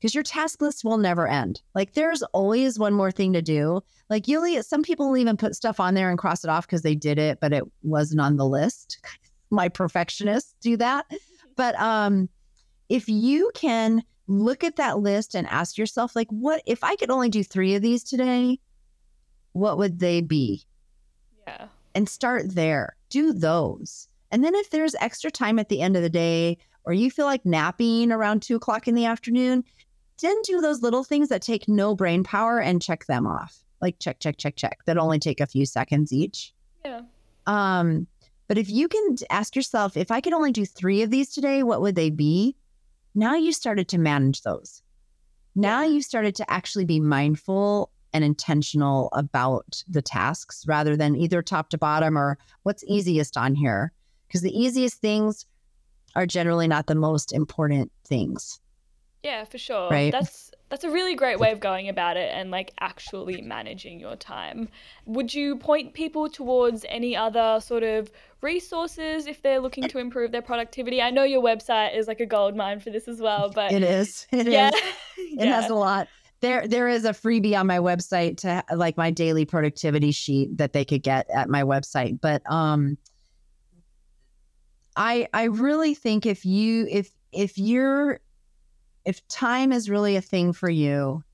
because 0.00 0.12
your 0.12 0.24
task 0.24 0.60
list 0.60 0.82
will 0.82 0.98
never 0.98 1.28
end. 1.28 1.62
Like 1.72 1.92
there's 1.92 2.24
always 2.32 2.80
one 2.80 2.92
more 2.92 3.12
thing 3.12 3.32
to 3.34 3.42
do. 3.42 3.80
Like 4.08 4.26
you'll 4.26 4.60
some 4.64 4.82
people 4.82 5.08
will 5.08 5.18
even 5.18 5.36
put 5.36 5.54
stuff 5.54 5.78
on 5.78 5.94
there 5.94 6.10
and 6.10 6.18
cross 6.18 6.42
it 6.42 6.50
off 6.50 6.66
because 6.66 6.82
they 6.82 6.96
did 6.96 7.16
it, 7.16 7.38
but 7.38 7.52
it 7.52 7.62
wasn't 7.84 8.22
on 8.22 8.36
the 8.36 8.46
list. 8.46 8.98
my 9.50 9.68
perfectionists 9.68 10.56
do 10.60 10.76
that. 10.78 11.06
But 11.54 11.78
um, 11.80 12.28
if 12.88 13.08
you 13.08 13.52
can 13.54 14.02
look 14.26 14.64
at 14.64 14.76
that 14.76 14.98
list 14.98 15.36
and 15.36 15.46
ask 15.46 15.78
yourself, 15.78 16.16
like, 16.16 16.28
what 16.30 16.60
if 16.66 16.82
I 16.82 16.96
could 16.96 17.10
only 17.10 17.28
do 17.28 17.44
three 17.44 17.76
of 17.76 17.82
these 17.82 18.02
today? 18.02 18.58
What 19.52 19.78
would 19.78 20.00
they 20.00 20.22
be? 20.22 20.64
Yeah. 21.46 21.68
And 21.94 22.08
start 22.08 22.54
there. 22.54 22.96
Do 23.08 23.32
those. 23.32 24.08
And 24.30 24.44
then 24.44 24.54
if 24.54 24.70
there's 24.70 24.94
extra 25.00 25.30
time 25.30 25.58
at 25.58 25.68
the 25.68 25.80
end 25.80 25.96
of 25.96 26.02
the 26.02 26.10
day, 26.10 26.58
or 26.84 26.92
you 26.92 27.10
feel 27.10 27.26
like 27.26 27.44
napping 27.44 28.12
around 28.12 28.42
two 28.42 28.56
o'clock 28.56 28.88
in 28.88 28.94
the 28.94 29.04
afternoon, 29.04 29.64
then 30.22 30.36
do 30.42 30.60
those 30.60 30.82
little 30.82 31.04
things 31.04 31.28
that 31.28 31.42
take 31.42 31.68
no 31.68 31.94
brain 31.94 32.22
power 32.24 32.60
and 32.60 32.82
check 32.82 33.06
them 33.06 33.26
off. 33.26 33.58
Like 33.80 33.98
check, 33.98 34.20
check, 34.20 34.36
check, 34.38 34.56
check. 34.56 34.78
That 34.86 34.98
only 34.98 35.18
take 35.18 35.40
a 35.40 35.46
few 35.46 35.66
seconds 35.66 36.12
each. 36.12 36.52
Yeah. 36.84 37.02
Um, 37.46 38.06
but 38.48 38.58
if 38.58 38.68
you 38.68 38.88
can 38.88 39.16
ask 39.30 39.56
yourself, 39.56 39.96
if 39.96 40.10
I 40.10 40.20
could 40.20 40.32
only 40.32 40.52
do 40.52 40.64
three 40.66 41.02
of 41.02 41.10
these 41.10 41.32
today, 41.32 41.62
what 41.62 41.80
would 41.80 41.94
they 41.94 42.10
be? 42.10 42.56
Now 43.14 43.34
you 43.34 43.52
started 43.52 43.88
to 43.88 43.98
manage 43.98 44.42
those. 44.42 44.82
Now 45.54 45.82
you 45.82 46.02
started 46.02 46.34
to 46.36 46.50
actually 46.50 46.84
be 46.84 47.00
mindful 47.00 47.90
and 48.12 48.24
intentional 48.24 49.08
about 49.12 49.82
the 49.88 50.02
tasks 50.02 50.64
rather 50.66 50.96
than 50.96 51.16
either 51.16 51.42
top 51.42 51.70
to 51.70 51.78
bottom 51.78 52.16
or 52.16 52.38
what's 52.62 52.84
easiest 52.86 53.36
on 53.36 53.54
here. 53.54 53.92
Because 54.26 54.42
the 54.42 54.56
easiest 54.56 55.00
things 55.00 55.46
are 56.14 56.26
generally 56.26 56.68
not 56.68 56.86
the 56.86 56.94
most 56.94 57.32
important 57.32 57.90
things. 58.04 58.60
Yeah, 59.22 59.44
for 59.44 59.58
sure. 59.58 59.90
Right. 59.90 60.12
That's 60.12 60.50
that's 60.70 60.84
a 60.84 60.90
really 60.90 61.16
great 61.16 61.40
way 61.40 61.50
of 61.50 61.58
going 61.58 61.88
about 61.88 62.16
it 62.16 62.30
and 62.32 62.50
like 62.50 62.72
actually 62.78 63.42
managing 63.42 63.98
your 63.98 64.16
time. 64.16 64.68
Would 65.04 65.34
you 65.34 65.56
point 65.56 65.94
people 65.94 66.28
towards 66.28 66.86
any 66.88 67.16
other 67.16 67.58
sort 67.60 67.82
of 67.82 68.10
resources 68.40 69.26
if 69.26 69.42
they're 69.42 69.58
looking 69.58 69.88
to 69.88 69.98
improve 69.98 70.30
their 70.30 70.42
productivity? 70.42 71.02
I 71.02 71.10
know 71.10 71.24
your 71.24 71.42
website 71.42 71.96
is 71.96 72.06
like 72.06 72.20
a 72.20 72.26
gold 72.26 72.56
mine 72.56 72.78
for 72.78 72.90
this 72.90 73.08
as 73.08 73.20
well, 73.20 73.50
but 73.50 73.72
It 73.72 73.82
is. 73.82 74.26
It 74.30 74.46
yeah. 74.46 74.68
is. 74.68 74.80
It 75.32 75.46
has 75.46 75.70
a 75.70 75.74
lot. 75.74 76.08
There 76.40 76.66
there 76.66 76.88
is 76.88 77.04
a 77.04 77.10
freebie 77.10 77.58
on 77.58 77.66
my 77.66 77.78
website 77.78 78.38
to 78.38 78.64
like 78.74 78.96
my 78.96 79.10
daily 79.10 79.44
productivity 79.44 80.10
sheet 80.10 80.56
that 80.56 80.72
they 80.72 80.84
could 80.84 81.02
get 81.02 81.28
at 81.30 81.48
my 81.48 81.62
website. 81.62 82.20
But 82.20 82.42
um 82.50 82.96
I 84.96 85.28
I 85.32 85.44
really 85.44 85.94
think 85.94 86.26
if 86.26 86.44
you 86.44 86.86
if 86.90 87.10
if 87.32 87.58
you're 87.58 88.20
if 89.04 89.26
time 89.28 89.72
is 89.72 89.90
really 89.90 90.16
a 90.16 90.20
thing 90.20 90.52
for 90.52 90.70
you 90.70 91.24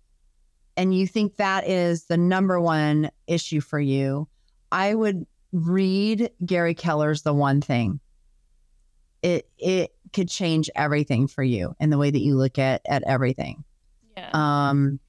and 0.76 0.94
you 0.94 1.06
think 1.06 1.36
that 1.36 1.66
is 1.66 2.06
the 2.06 2.16
number 2.16 2.60
one 2.60 3.10
issue 3.26 3.60
for 3.60 3.80
you, 3.80 4.28
I 4.70 4.94
would 4.94 5.26
read 5.52 6.30
Gary 6.44 6.74
Keller's 6.74 7.22
The 7.22 7.34
One 7.34 7.60
Thing. 7.60 8.00
It 9.22 9.48
it 9.58 9.92
could 10.12 10.28
change 10.28 10.70
everything 10.74 11.26
for 11.26 11.42
you 11.42 11.74
and 11.80 11.92
the 11.92 11.98
way 11.98 12.10
that 12.10 12.20
you 12.20 12.36
look 12.36 12.58
at 12.58 12.82
at 12.86 13.02
everything. 13.04 13.64
Yeah. 14.16 14.30
Um 14.32 15.00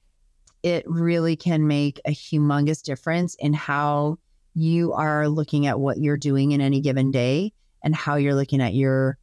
it 0.62 0.84
really 0.88 1.36
can 1.36 1.66
make 1.68 2.00
a 2.04 2.10
humongous 2.10 2.82
difference 2.82 3.36
in 3.36 3.54
how 3.54 4.18
you 4.54 4.92
are 4.92 5.28
looking 5.28 5.66
at 5.66 5.78
what 5.78 5.98
you're 5.98 6.16
doing 6.16 6.50
in 6.50 6.60
any 6.60 6.80
given 6.80 7.12
day 7.12 7.52
and 7.84 7.94
how 7.94 8.16
you're 8.16 8.34
looking 8.34 8.60
at 8.60 8.74
your 8.74 9.18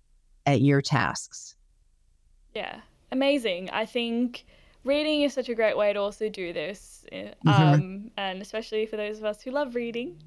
at 0.46 0.62
your 0.62 0.82
tasks. 0.82 1.56
Yeah, 2.54 2.80
amazing. 3.12 3.70
I 3.72 3.86
think 3.86 4.46
reading 4.86 5.24
is 5.24 5.34
such 5.34 5.50
a 5.50 5.56
great 5.56 5.76
way 5.78 5.92
to 5.92 6.00
also 6.00 6.30
do 6.30 6.54
this, 6.54 7.06
eh, 7.12 7.34
Mhm. 7.46 7.74
um, 7.74 8.12
and 8.16 8.42
especially 8.42 8.86
for 8.86 8.96
those 8.96 9.18
of 9.18 9.26
us 9.26 9.42
who 9.42 9.52
love 9.52 9.76
reading, 9.76 10.18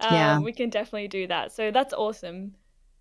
um, 0.00 0.14
Yeah. 0.14 0.38
we 0.40 0.52
can 0.52 0.68
definitely 0.70 1.08
do 1.08 1.26
that. 1.28 1.52
So 1.52 1.70
that's 1.70 1.94
awesome. 1.94 2.54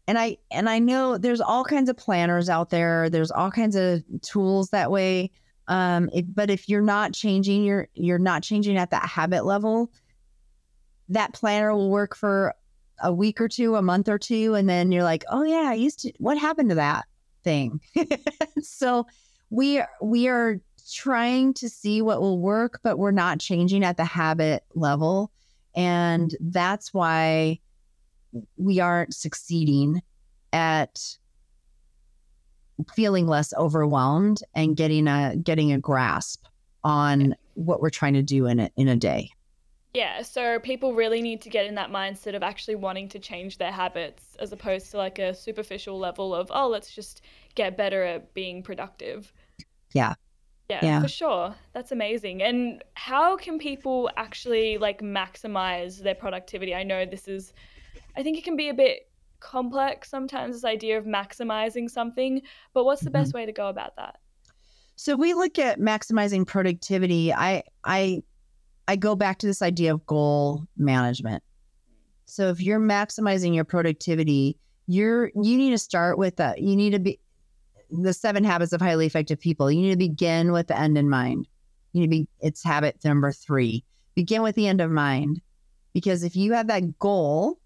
and 0.07 0.19
I 0.19 0.37
and 0.51 0.69
I 0.69 0.77
know 0.77 1.17
there's 1.17 1.41
all 1.41 1.63
kinds 1.65 1.89
of 1.89 1.97
planners 1.97 2.47
out 2.47 2.69
there. 2.69 3.09
There's 3.09 3.31
all 3.31 3.49
kinds 3.49 3.75
of 3.75 4.03
tools 4.21 4.69
that 4.69 4.91
way. 4.91 5.31
Um, 5.67 6.09
if, 6.13 6.25
but 6.27 6.49
if 6.49 6.69
you're 6.69 6.81
not 6.81 7.13
changing, 7.13 7.63
you're 7.63 7.87
you're 7.93 8.19
not 8.19 8.43
changing 8.43 8.77
at 8.77 8.91
that 8.91 9.05
habit 9.05 9.45
level. 9.45 9.91
That 11.09 11.33
planner 11.33 11.73
will 11.73 11.89
work 11.89 12.15
for 12.15 12.53
a 13.01 13.11
week 13.11 13.41
or 13.41 13.47
two, 13.47 13.75
a 13.75 13.81
month 13.81 14.07
or 14.07 14.17
two, 14.17 14.53
and 14.55 14.69
then 14.69 14.91
you're 14.91 15.03
like, 15.03 15.23
oh 15.29 15.43
yeah, 15.43 15.69
I 15.69 15.73
used 15.73 15.99
to. 16.01 16.13
What 16.19 16.37
happened 16.37 16.69
to 16.69 16.75
that 16.75 17.05
thing? 17.43 17.81
so 18.61 19.07
we 19.49 19.81
we 20.01 20.27
are 20.27 20.59
trying 20.91 21.53
to 21.55 21.69
see 21.69 22.01
what 22.01 22.21
will 22.21 22.39
work, 22.39 22.79
but 22.83 22.97
we're 22.97 23.11
not 23.11 23.39
changing 23.39 23.83
at 23.83 23.97
the 23.97 24.05
habit 24.05 24.63
level, 24.75 25.31
and 25.75 26.35
that's 26.39 26.93
why 26.93 27.59
we 28.57 28.79
aren't 28.79 29.13
succeeding 29.13 30.01
at 30.53 31.17
feeling 32.93 33.27
less 33.27 33.53
overwhelmed 33.53 34.41
and 34.53 34.69
mm-hmm. 34.69 34.73
getting 34.75 35.07
a 35.07 35.35
getting 35.35 35.71
a 35.71 35.79
grasp 35.79 36.45
on 36.83 37.35
what 37.55 37.81
we're 37.81 37.89
trying 37.89 38.13
to 38.13 38.21
do 38.21 38.45
in 38.45 38.59
a, 38.59 38.69
in 38.75 38.87
a 38.87 38.95
day. 38.95 39.31
Yeah, 39.95 40.23
so 40.23 40.59
people 40.59 40.93
really 40.93 41.21
need 41.21 41.41
to 41.43 41.49
get 41.49 41.65
in 41.65 41.75
that 41.75 41.89
mindset 41.89 42.35
of 42.35 42.43
actually 42.43 42.75
wanting 42.75 43.07
to 43.09 43.19
change 43.19 43.57
their 43.57 43.71
habits 43.71 44.35
as 44.39 44.51
opposed 44.51 44.91
to 44.91 44.97
like 44.97 45.19
a 45.19 45.33
superficial 45.33 45.97
level 45.97 46.35
of, 46.35 46.51
oh, 46.53 46.67
let's 46.67 46.93
just 46.93 47.21
get 47.55 47.77
better 47.77 48.03
at 48.03 48.33
being 48.33 48.61
productive. 48.61 49.31
Yeah. 49.93 50.15
Yeah, 50.69 50.79
Yeah. 50.83 51.01
for 51.01 51.07
sure. 51.07 51.55
That's 51.71 51.93
amazing. 51.93 52.43
And 52.43 52.83
how 52.95 53.37
can 53.37 53.57
people 53.57 54.09
actually 54.17 54.77
like 54.77 55.01
maximize 55.01 56.03
their 56.03 56.15
productivity? 56.15 56.75
I 56.75 56.83
know 56.83 57.05
this 57.05 57.29
is, 57.29 57.53
I 58.17 58.21
think 58.21 58.37
it 58.37 58.43
can 58.43 58.57
be 58.57 58.67
a 58.67 58.73
bit 58.73 59.07
complex 59.45 60.09
sometimes, 60.09 60.55
this 60.55 60.65
idea 60.65 60.97
of 60.97 61.05
maximizing 61.05 61.89
something, 61.89 62.41
but 62.73 62.83
what's 62.83 63.03
the 63.03 63.11
best 63.11 63.29
mm-hmm. 63.29 63.37
way 63.37 63.45
to 63.45 63.51
go 63.51 63.67
about 63.67 63.95
that? 63.97 64.17
So 64.95 65.15
we 65.15 65.33
look 65.33 65.59
at 65.59 65.79
maximizing 65.79 66.47
productivity. 66.47 67.31
I 67.31 67.63
I 67.83 68.23
I 68.87 68.95
go 68.95 69.15
back 69.15 69.39
to 69.39 69.47
this 69.47 69.61
idea 69.61 69.93
of 69.93 70.05
goal 70.05 70.65
management. 70.77 71.43
So 72.25 72.49
if 72.49 72.59
you're 72.59 72.79
maximizing 72.79 73.53
your 73.53 73.65
productivity, 73.65 74.57
you're 74.87 75.27
you 75.35 75.57
need 75.57 75.71
to 75.71 75.77
start 75.77 76.17
with 76.17 76.37
that. 76.37 76.61
You 76.61 76.75
need 76.75 76.91
to 76.91 76.99
be 76.99 77.19
the 77.91 78.13
seven 78.13 78.43
habits 78.43 78.73
of 78.73 78.81
highly 78.81 79.05
effective 79.05 79.39
people. 79.39 79.71
You 79.71 79.81
need 79.81 79.91
to 79.91 79.97
begin 79.97 80.51
with 80.51 80.67
the 80.67 80.79
end 80.79 80.97
in 80.97 81.09
mind. 81.09 81.47
You 81.93 82.01
need 82.01 82.07
to 82.07 82.11
be 82.11 82.27
it's 82.39 82.63
habit 82.63 82.97
number 83.03 83.31
three. 83.31 83.83
Begin 84.15 84.41
with 84.41 84.55
the 84.55 84.67
end 84.67 84.81
of 84.81 84.89
mind. 84.89 85.41
Because 85.93 86.23
if 86.23 86.35
you 86.35 86.53
have 86.53 86.67
that 86.67 86.99
goal 86.99 87.59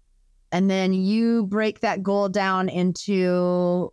and 0.52 0.70
then 0.70 0.92
you 0.92 1.46
break 1.46 1.80
that 1.80 2.02
goal 2.02 2.28
down 2.28 2.68
into 2.68 3.92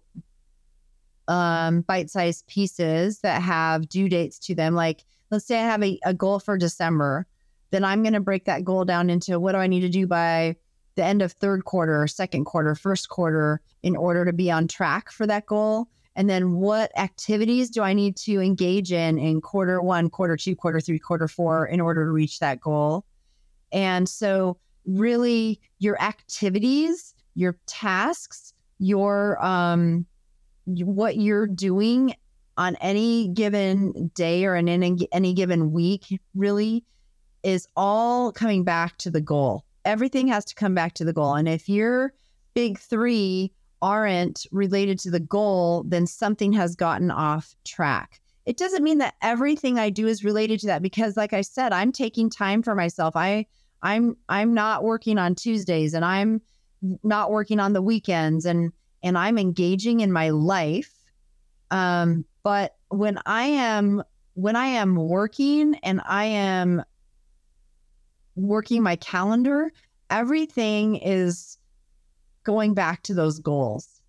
um, 1.28 1.82
bite-sized 1.82 2.47
pieces 2.47 3.20
that 3.20 3.41
have 3.41 3.89
due 3.89 4.10
dates 4.10 4.39
to 4.39 4.55
them. 4.55 4.74
Like, 4.74 5.03
let's 5.30 5.45
say 5.45 5.60
I 5.60 5.64
have 5.64 5.84
a, 5.84 5.99
a 6.05 6.14
goal 6.14 6.39
for 6.39 6.58
December, 6.58 7.28
then 7.72 7.84
I'm 7.84 8.01
going 8.01 8.14
to 8.14 8.20
break 8.20 8.45
that 8.45 8.64
goal 8.64 8.86
down 8.86 9.10
into 9.10 9.39
what 9.39 9.51
do 9.51 9.58
I 9.58 9.68
need 9.68 9.82
to 9.82 9.89
do 9.89 10.08
by 10.08 10.55
the 10.95 11.03
end 11.03 11.22
of 11.22 11.32
third 11.34 11.66
quarter, 11.66 12.08
second 12.08 12.45
quarter, 12.45 12.76
first 12.76 13.10
quarter 13.10 13.62
in 13.84 13.95
order 13.95 14.26
to 14.26 14.34
be 14.34 14.49
on 14.49 14.68
track 14.68 15.12
for 15.12 15.28
that 15.28 15.45
goal. 15.45 15.88
And 16.16 16.28
then 16.28 16.53
what 16.53 16.97
activities 16.97 17.70
do 17.70 17.84
I 17.84 17.93
need 17.93 18.18
to 18.18 18.41
engage 18.41 18.91
in 18.91 19.20
in 19.20 19.39
quarter 19.39 19.80
one, 19.82 20.10
quarter 20.10 20.36
two, 20.36 20.55
quarter 20.55 20.80
three, 20.80 20.97
quarter 20.97 21.28
four 21.28 21.68
in 21.68 21.80
order 21.80 22.05
to 22.05 22.12
reach 22.12 22.39
that 22.39 22.60
goal? 22.60 23.05
And 23.72 24.10
so, 24.10 24.58
really, 24.88 25.59
your 25.79 26.01
activities, 26.01 27.13
your 27.35 27.57
tasks, 27.67 28.53
your 28.79 29.43
um, 29.43 30.05
what 30.65 31.17
you're 31.17 31.47
doing 31.47 32.15
on 32.57 32.75
any 32.77 33.27
given 33.29 34.11
day 34.15 34.45
or 34.45 34.55
in 34.55 34.67
any, 34.67 35.07
any 35.11 35.33
given 35.33 35.71
week 35.71 36.19
really 36.35 36.83
is 37.43 37.67
all 37.75 38.31
coming 38.31 38.63
back 38.63 38.97
to 38.97 39.11
the 39.11 39.21
goal. 39.21 39.63
Everything 39.85 40.27
has 40.27 40.43
to 40.45 40.55
come 40.55 40.73
back 40.73 40.93
to 40.93 41.05
the 41.05 41.13
goal. 41.13 41.35
And 41.35 41.47
if 41.47 41.69
your 41.69 42.13
big 42.55 42.79
three 42.79 43.53
aren't 43.81 44.47
related 44.51 44.97
to 44.99 45.11
the 45.11 45.19
goal, 45.19 45.83
then 45.88 46.07
something 46.07 46.51
has 46.53 46.75
gotten 46.75 47.11
off 47.11 47.55
track. 47.63 48.19
It 48.45 48.57
doesn't 48.57 48.83
mean 48.83 48.97
that 48.97 49.15
everything 49.21 49.77
I 49.77 49.89
do 49.89 50.07
is 50.07 50.23
related 50.23 50.59
to 50.61 50.67
that 50.67 50.81
because 50.81 51.15
like 51.15 51.33
I 51.33 51.41
said, 51.41 51.73
I'm 51.73 51.91
taking 51.91 52.29
time 52.29 52.63
for 52.63 52.73
myself. 52.73 53.15
I 53.15 53.45
I'm 53.82 54.17
I'm 54.28 54.53
not 54.53 54.84
working 54.84 55.17
on 55.17 55.36
Tuesdays 55.36 55.93
and 55.93 56.03
I'm 56.03 56.41
not 57.03 57.32
working 57.32 57.59
on 57.59 57.73
the 57.73 57.82
weekends 57.82 58.45
and 58.45 58.71
and 59.03 59.17
I'm 59.17 59.38
engaging 59.38 59.99
in 59.99 60.11
my 60.11 60.30
life. 60.30 60.93
Um, 61.71 62.25
but 62.43 62.75
when 62.89 63.19
I 63.25 63.43
am 63.43 64.03
when 64.34 64.55
I 64.55 64.67
am 64.67 64.95
working 64.95 65.75
and 65.84 66.01
I 66.05 66.25
am 66.25 66.84
working 68.36 68.84
my 68.84 68.95
calendar, 68.95 69.71
everything 70.09 70.97
is 70.97 71.57
going 72.43 72.73
back 72.73 73.03
to 73.03 73.13
those 73.13 73.39
goals. 73.39 74.01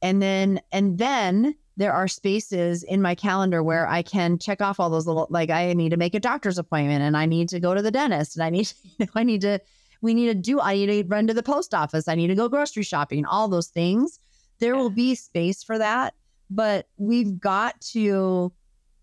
And 0.00 0.20
then, 0.20 0.60
and 0.72 0.98
then 0.98 1.54
there 1.76 1.92
are 1.92 2.08
spaces 2.08 2.82
in 2.82 3.00
my 3.00 3.14
calendar 3.14 3.62
where 3.62 3.88
I 3.88 4.02
can 4.02 4.38
check 4.38 4.60
off 4.60 4.78
all 4.78 4.90
those 4.90 5.06
little, 5.06 5.26
like 5.30 5.50
I 5.50 5.72
need 5.72 5.90
to 5.90 5.96
make 5.96 6.14
a 6.14 6.20
doctor's 6.20 6.58
appointment 6.58 7.02
and 7.02 7.16
I 7.16 7.26
need 7.26 7.48
to 7.50 7.60
go 7.60 7.74
to 7.74 7.82
the 7.82 7.90
dentist 7.90 8.36
and 8.36 8.44
I 8.44 8.50
need, 8.50 8.66
to, 8.66 8.74
you 8.98 9.06
know, 9.06 9.12
I 9.14 9.22
need 9.22 9.40
to, 9.42 9.58
we 10.02 10.14
need 10.14 10.26
to 10.26 10.34
do, 10.34 10.60
I 10.60 10.74
need 10.74 10.86
to 10.86 11.04
run 11.08 11.26
to 11.28 11.34
the 11.34 11.42
post 11.42 11.74
office. 11.74 12.08
I 12.08 12.14
need 12.14 12.26
to 12.28 12.34
go 12.34 12.48
grocery 12.48 12.82
shopping, 12.82 13.24
all 13.24 13.48
those 13.48 13.68
things. 13.68 14.18
There 14.58 14.76
will 14.76 14.90
be 14.90 15.14
space 15.14 15.62
for 15.62 15.78
that, 15.78 16.14
but 16.50 16.88
we've 16.98 17.40
got 17.40 17.80
to, 17.92 18.52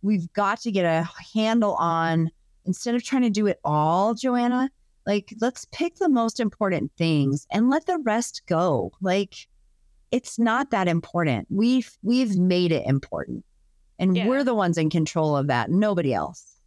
we've 0.01 0.31
got 0.33 0.61
to 0.61 0.71
get 0.71 0.85
a 0.85 1.09
handle 1.33 1.75
on 1.75 2.31
instead 2.65 2.95
of 2.95 3.03
trying 3.03 3.23
to 3.23 3.29
do 3.29 3.47
it 3.47 3.59
all, 3.63 4.13
Joanna, 4.13 4.69
like 5.07 5.33
let's 5.41 5.65
pick 5.71 5.95
the 5.95 6.07
most 6.07 6.39
important 6.39 6.91
things 6.97 7.47
and 7.51 7.69
let 7.69 7.87
the 7.87 7.97
rest 7.97 8.43
go. 8.45 8.91
Like 9.01 9.47
it's 10.11 10.39
not 10.39 10.71
that 10.71 10.87
important. 10.87 11.47
We've 11.49 11.91
we've 12.03 12.37
made 12.37 12.71
it 12.71 12.85
important. 12.85 13.45
And 13.99 14.15
yeah. 14.15 14.27
we're 14.27 14.43
the 14.43 14.55
ones 14.55 14.77
in 14.77 14.89
control 14.89 15.35
of 15.35 15.47
that, 15.47 15.69
nobody 15.69 16.13
else. 16.13 16.59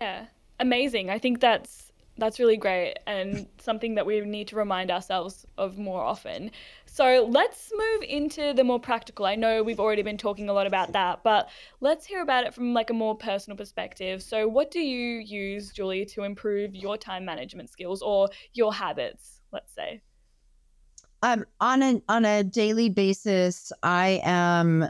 Yeah. 0.00 0.26
Amazing. 0.58 1.10
I 1.10 1.18
think 1.18 1.40
that's 1.40 1.90
that's 2.20 2.38
really 2.38 2.56
great 2.56 2.98
and 3.06 3.46
something 3.58 3.94
that 3.94 4.04
we 4.04 4.20
need 4.20 4.46
to 4.48 4.56
remind 4.56 4.90
ourselves 4.90 5.46
of 5.56 5.78
more 5.78 6.02
often. 6.02 6.50
So 6.84 7.26
let's 7.30 7.72
move 7.74 8.02
into 8.02 8.52
the 8.52 8.62
more 8.62 8.78
practical. 8.78 9.24
I 9.24 9.36
know 9.36 9.62
we've 9.62 9.80
already 9.80 10.02
been 10.02 10.18
talking 10.18 10.48
a 10.48 10.52
lot 10.52 10.66
about 10.66 10.92
that, 10.92 11.22
but 11.24 11.48
let's 11.80 12.04
hear 12.04 12.20
about 12.20 12.44
it 12.44 12.52
from 12.52 12.74
like 12.74 12.90
a 12.90 12.94
more 12.94 13.16
personal 13.16 13.56
perspective. 13.56 14.22
So 14.22 14.46
what 14.46 14.70
do 14.70 14.80
you 14.80 15.20
use, 15.20 15.70
Julie, 15.70 16.04
to 16.06 16.24
improve 16.24 16.74
your 16.74 16.98
time 16.98 17.24
management 17.24 17.70
skills 17.70 18.02
or 18.02 18.28
your 18.52 18.74
habits, 18.74 19.40
let's 19.50 19.72
say? 19.74 20.02
Um, 21.22 21.44
on 21.60 21.82
a 21.82 22.02
on 22.08 22.24
a 22.24 22.42
daily 22.42 22.88
basis, 22.88 23.72
I 23.82 24.20
am 24.24 24.88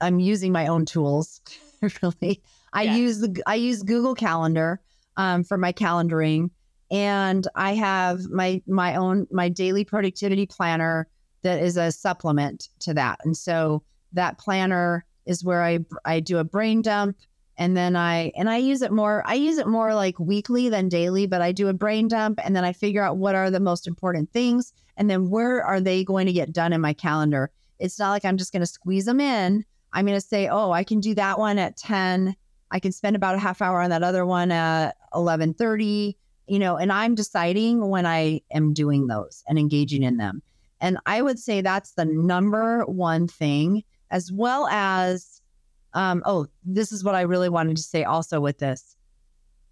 I'm 0.00 0.20
using 0.20 0.52
my 0.52 0.68
own 0.68 0.84
tools. 0.84 1.40
really, 2.02 2.42
I 2.72 2.82
yeah. 2.82 2.94
use 2.96 3.20
the 3.20 3.42
I 3.46 3.56
use 3.56 3.82
Google 3.82 4.14
Calendar 4.14 4.80
um, 5.16 5.42
for 5.42 5.58
my 5.58 5.72
calendaring, 5.72 6.50
and 6.90 7.46
I 7.56 7.74
have 7.74 8.28
my 8.30 8.62
my 8.66 8.94
own 8.94 9.26
my 9.32 9.48
daily 9.48 9.84
productivity 9.84 10.46
planner 10.46 11.08
that 11.42 11.60
is 11.60 11.76
a 11.76 11.90
supplement 11.90 12.68
to 12.80 12.94
that. 12.94 13.18
And 13.24 13.36
so 13.36 13.82
that 14.12 14.38
planner 14.38 15.04
is 15.26 15.44
where 15.44 15.62
I 15.62 15.80
I 16.04 16.20
do 16.20 16.38
a 16.38 16.44
brain 16.44 16.82
dump 16.82 17.16
and 17.58 17.76
then 17.76 17.96
I 17.96 18.32
and 18.36 18.48
I 18.48 18.58
use 18.58 18.82
it 18.82 18.92
more 18.92 19.24
I 19.26 19.34
use 19.34 19.58
it 19.58 19.66
more 19.66 19.94
like 19.94 20.18
weekly 20.20 20.68
than 20.68 20.88
daily, 20.88 21.26
but 21.26 21.42
I 21.42 21.50
do 21.50 21.68
a 21.68 21.72
brain 21.72 22.06
dump 22.06 22.38
and 22.44 22.54
then 22.54 22.64
I 22.64 22.72
figure 22.72 23.02
out 23.02 23.16
what 23.16 23.34
are 23.34 23.50
the 23.50 23.60
most 23.60 23.88
important 23.88 24.30
things 24.32 24.72
and 24.96 25.10
then 25.10 25.30
where 25.30 25.62
are 25.62 25.80
they 25.80 26.04
going 26.04 26.26
to 26.26 26.32
get 26.32 26.52
done 26.52 26.72
in 26.72 26.80
my 26.80 26.92
calendar. 26.92 27.50
It's 27.78 27.98
not 27.98 28.10
like 28.10 28.24
I'm 28.24 28.36
just 28.36 28.52
going 28.52 28.62
to 28.62 28.66
squeeze 28.66 29.04
them 29.04 29.20
in. 29.20 29.64
I'm 29.92 30.06
going 30.06 30.18
to 30.18 30.26
say, 30.26 30.48
"Oh, 30.48 30.72
I 30.72 30.84
can 30.84 31.00
do 31.00 31.14
that 31.14 31.38
one 31.38 31.58
at 31.58 31.76
10. 31.76 32.34
I 32.70 32.80
can 32.80 32.92
spend 32.92 33.16
about 33.16 33.34
a 33.34 33.38
half 33.38 33.62
hour 33.62 33.80
on 33.80 33.90
that 33.90 34.02
other 34.02 34.26
one 34.26 34.50
at 34.50 34.96
11:30." 35.12 36.16
You 36.46 36.58
know, 36.58 36.76
and 36.76 36.92
I'm 36.92 37.14
deciding 37.14 37.88
when 37.88 38.04
I 38.04 38.42
am 38.52 38.74
doing 38.74 39.06
those 39.06 39.42
and 39.48 39.58
engaging 39.58 40.02
in 40.02 40.18
them. 40.18 40.42
And 40.80 40.98
I 41.06 41.22
would 41.22 41.38
say 41.38 41.62
that's 41.62 41.92
the 41.92 42.04
number 42.04 42.84
one 42.84 43.26
thing, 43.26 43.82
as 44.10 44.30
well 44.30 44.66
as, 44.70 45.40
um, 45.94 46.22
oh, 46.26 46.46
this 46.62 46.92
is 46.92 47.02
what 47.02 47.14
I 47.14 47.22
really 47.22 47.48
wanted 47.48 47.78
to 47.78 47.82
say 47.82 48.04
also 48.04 48.40
with 48.40 48.58
this. 48.58 48.94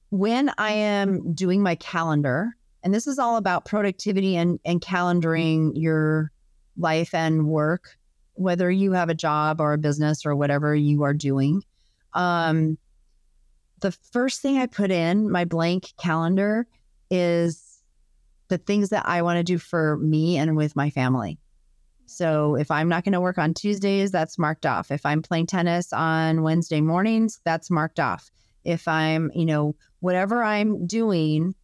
When 0.09 0.51
I 0.57 0.73
am 0.73 1.35
doing 1.35 1.63
my 1.63 1.75
calendar, 1.75 2.57
and 2.83 2.93
this 2.93 3.07
is 3.07 3.19
all 3.19 3.37
about 3.37 3.65
productivity 3.65 4.37
and, 4.37 4.59
and 4.65 4.81
calendaring 4.81 5.73
your 5.75 6.33
life 6.77 7.15
and 7.15 7.47
work, 7.47 7.97
whether 8.35 8.71
you 8.71 8.93
have 8.93 9.09
a 9.09 9.15
job 9.15 9.61
or 9.61 9.73
a 9.73 9.79
business 9.79 10.27
or 10.27 10.35
whatever 10.35 10.75
you 10.75 11.03
are 11.03 11.15
doing. 11.15 11.63
Um, 12.15 12.79
the 13.81 13.93
first 13.93 14.41
thing 14.41 14.59
I 14.59 14.67
put 14.67 14.91
in 14.91 15.31
my 15.31 15.45
blank 15.45 15.93
calendar 16.01 16.67
is 17.11 17.83
the 18.49 18.59
things 18.59 18.91
that 18.91 19.07
I 19.07 19.23
want 19.23 19.39
to 19.39 19.45
do 19.45 19.59
for 19.59 19.97
me 19.99 20.37
and 20.37 20.57
with 20.57 20.77
my 20.77 20.91
family. 20.91 21.39
So 22.07 22.57
if 22.57 22.71
I'm 22.71 22.89
not 22.89 23.05
going 23.05 23.15
to 23.15 23.21
work 23.21 23.39
on 23.39 23.55
Tuesdays, 23.55 24.11
that's 24.11 24.39
marked 24.39 24.67
off. 24.67 24.91
If 24.91 25.07
I'm 25.07 25.23
playing 25.23 25.47
tennis 25.47 25.93
on 25.93 26.43
Wednesday 26.43 26.81
mornings, 26.81 27.41
that's 27.45 27.71
marked 27.71 27.99
off. 27.99 28.31
If 28.65 28.87
I'm, 28.87 29.31
you 29.35 29.47
know, 29.47 29.75
whatever 30.01 30.45
I'm 30.45 30.87
doing, 30.87 31.55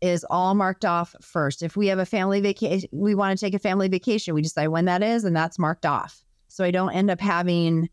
is 0.00 0.24
all 0.30 0.54
marked 0.54 0.84
off 0.84 1.14
first. 1.20 1.62
If 1.62 1.76
we 1.76 1.88
have 1.88 1.98
a 1.98 2.06
family 2.06 2.40
vacation, 2.40 2.88
we 2.92 3.14
want 3.14 3.38
to 3.38 3.44
take 3.44 3.54
a 3.54 3.58
family 3.58 3.88
vacation, 3.88 4.34
we 4.34 4.42
decide 4.42 4.68
when 4.68 4.86
that 4.86 5.02
is, 5.02 5.24
and 5.24 5.36
that's 5.36 5.58
marked 5.58 5.86
off. 5.86 6.24
So 6.48 6.64
I 6.64 6.70
don't 6.70 6.92
end 6.92 7.10
up 7.10 7.20
having 7.20 7.88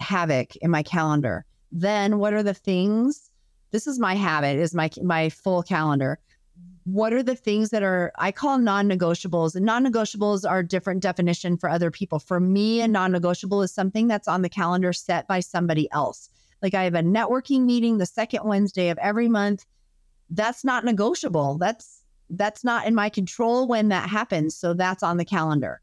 havoc 0.00 0.56
in 0.56 0.70
my 0.70 0.82
calendar. 0.82 1.44
Then 1.72 2.18
what 2.18 2.34
are 2.34 2.42
the 2.42 2.54
things? 2.54 3.30
This 3.72 3.86
is 3.86 3.98
my 3.98 4.14
habit, 4.14 4.56
is 4.56 4.74
my 4.74 4.90
my 5.02 5.28
full 5.28 5.62
calendar. 5.62 6.20
What 6.84 7.12
are 7.12 7.22
the 7.22 7.34
things 7.34 7.70
that 7.70 7.82
are 7.82 8.12
I 8.18 8.30
call 8.30 8.58
non-negotiables? 8.58 9.56
And 9.56 9.64
non-negotiables 9.64 10.48
are 10.48 10.62
different 10.62 11.02
definition 11.02 11.56
for 11.56 11.68
other 11.68 11.90
people. 11.90 12.18
For 12.18 12.38
me, 12.38 12.82
a 12.82 12.88
non-negotiable 12.88 13.62
is 13.62 13.72
something 13.72 14.06
that's 14.06 14.28
on 14.28 14.42
the 14.42 14.48
calendar 14.48 14.92
set 14.92 15.26
by 15.26 15.40
somebody 15.40 15.90
else. 15.92 16.28
Like 16.62 16.74
I 16.74 16.84
have 16.84 16.94
a 16.94 17.02
networking 17.02 17.64
meeting 17.64 17.98
the 17.98 18.06
second 18.06 18.44
Wednesday 18.44 18.90
of 18.90 18.98
every 18.98 19.28
month 19.28 19.66
that's 20.30 20.64
not 20.64 20.84
negotiable. 20.84 21.58
That's 21.58 22.02
that's 22.30 22.64
not 22.64 22.86
in 22.86 22.94
my 22.94 23.08
control 23.08 23.68
when 23.68 23.88
that 23.88 24.08
happens. 24.08 24.56
So 24.56 24.74
that's 24.74 25.02
on 25.02 25.18
the 25.18 25.24
calendar. 25.24 25.80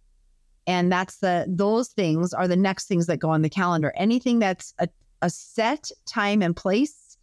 And 0.67 0.91
that's 0.91 1.17
the 1.17 1.45
those 1.47 1.89
things 1.89 2.33
are 2.33 2.47
the 2.47 2.55
next 2.55 2.87
things 2.87 3.07
that 3.07 3.17
go 3.17 3.29
on 3.29 3.41
the 3.41 3.49
calendar. 3.49 3.93
Anything 3.95 4.39
that's 4.39 4.73
a, 4.79 4.87
a 5.21 5.29
set 5.29 5.91
time 6.05 6.41
and 6.41 6.55
place 6.55 7.17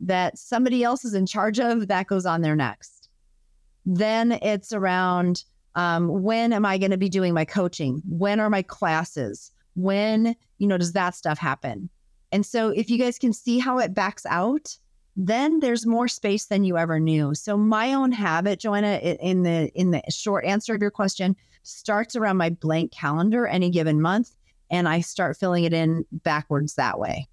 that 0.00 0.38
somebody 0.38 0.82
else 0.82 1.04
is 1.04 1.14
in 1.14 1.26
charge 1.26 1.60
of, 1.60 1.88
that 1.88 2.06
goes 2.06 2.26
on 2.26 2.40
there 2.40 2.56
next. 2.56 3.08
Then 3.84 4.32
it's 4.32 4.72
around 4.72 5.44
um, 5.74 6.22
when 6.22 6.52
am 6.52 6.64
I 6.64 6.78
going 6.78 6.90
to 6.90 6.96
be 6.96 7.08
doing 7.08 7.34
my 7.34 7.44
coaching? 7.44 8.02
When 8.08 8.40
are 8.40 8.50
my 8.50 8.62
classes? 8.62 9.52
When, 9.76 10.34
you 10.58 10.66
know, 10.66 10.78
does 10.78 10.92
that 10.94 11.14
stuff 11.14 11.38
happen? 11.38 11.88
And 12.32 12.44
so 12.44 12.70
if 12.70 12.90
you 12.90 12.98
guys 12.98 13.18
can 13.18 13.32
see 13.32 13.58
how 13.58 13.78
it 13.78 13.94
backs 13.94 14.26
out, 14.26 14.76
then 15.26 15.60
there's 15.60 15.86
more 15.86 16.08
space 16.08 16.46
than 16.46 16.64
you 16.64 16.78
ever 16.78 16.98
knew. 16.98 17.34
So 17.34 17.56
my 17.56 17.92
own 17.92 18.10
habit, 18.10 18.58
Joanna, 18.58 18.96
in 18.96 19.42
the 19.42 19.70
in 19.74 19.90
the 19.90 20.02
short 20.08 20.44
answer 20.46 20.74
of 20.74 20.80
your 20.80 20.90
question, 20.90 21.36
starts 21.62 22.16
around 22.16 22.38
my 22.38 22.48
blank 22.48 22.90
calendar 22.92 23.46
any 23.46 23.68
given 23.68 24.00
month, 24.00 24.34
and 24.70 24.88
I 24.88 25.00
start 25.00 25.36
filling 25.36 25.64
it 25.64 25.74
in 25.74 26.06
backwards 26.10 26.74
that 26.74 26.98
way. 26.98 27.28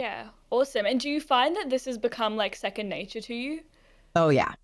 Yeah, 0.00 0.28
awesome. 0.50 0.86
And 0.86 0.98
do 0.98 1.10
you 1.10 1.20
find 1.20 1.54
that 1.56 1.68
this 1.68 1.84
has 1.84 1.98
become 1.98 2.36
like 2.36 2.56
second 2.56 2.88
nature 2.88 3.20
to 3.20 3.34
you? 3.34 3.60
Oh 4.16 4.30
yeah. 4.30 4.54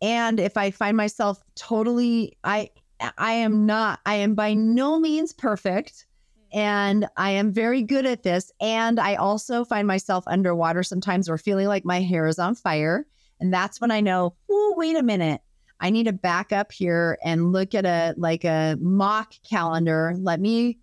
And 0.00 0.38
if 0.38 0.56
I 0.56 0.70
find 0.70 0.96
myself 0.96 1.42
totally, 1.56 2.38
I 2.44 2.70
I 3.16 3.32
am 3.32 3.66
not, 3.66 3.98
I 4.06 4.14
am 4.16 4.34
by 4.34 4.54
no 4.54 5.00
means 5.00 5.32
perfect 5.32 6.06
and 6.52 7.06
I 7.16 7.30
am 7.30 7.52
very 7.52 7.82
good 7.82 8.06
at 8.06 8.22
this. 8.22 8.50
And 8.60 8.98
I 8.98 9.16
also 9.16 9.64
find 9.64 9.86
myself 9.86 10.24
underwater 10.26 10.82
sometimes 10.82 11.28
or 11.28 11.38
feeling 11.38 11.68
like 11.68 11.84
my 11.84 12.00
hair 12.00 12.26
is 12.26 12.38
on 12.38 12.54
fire. 12.54 13.06
And 13.40 13.52
that's 13.52 13.80
when 13.80 13.90
I 13.90 14.00
know, 14.00 14.34
oh, 14.50 14.74
wait 14.76 14.96
a 14.96 15.02
minute. 15.02 15.40
I 15.80 15.90
need 15.90 16.04
to 16.04 16.12
back 16.12 16.52
up 16.52 16.72
here 16.72 17.18
and 17.24 17.52
look 17.52 17.74
at 17.74 17.84
a 17.84 18.14
like 18.16 18.44
a 18.44 18.76
mock 18.80 19.34
calendar. 19.48 20.14
Let 20.18 20.40
me 20.40 20.78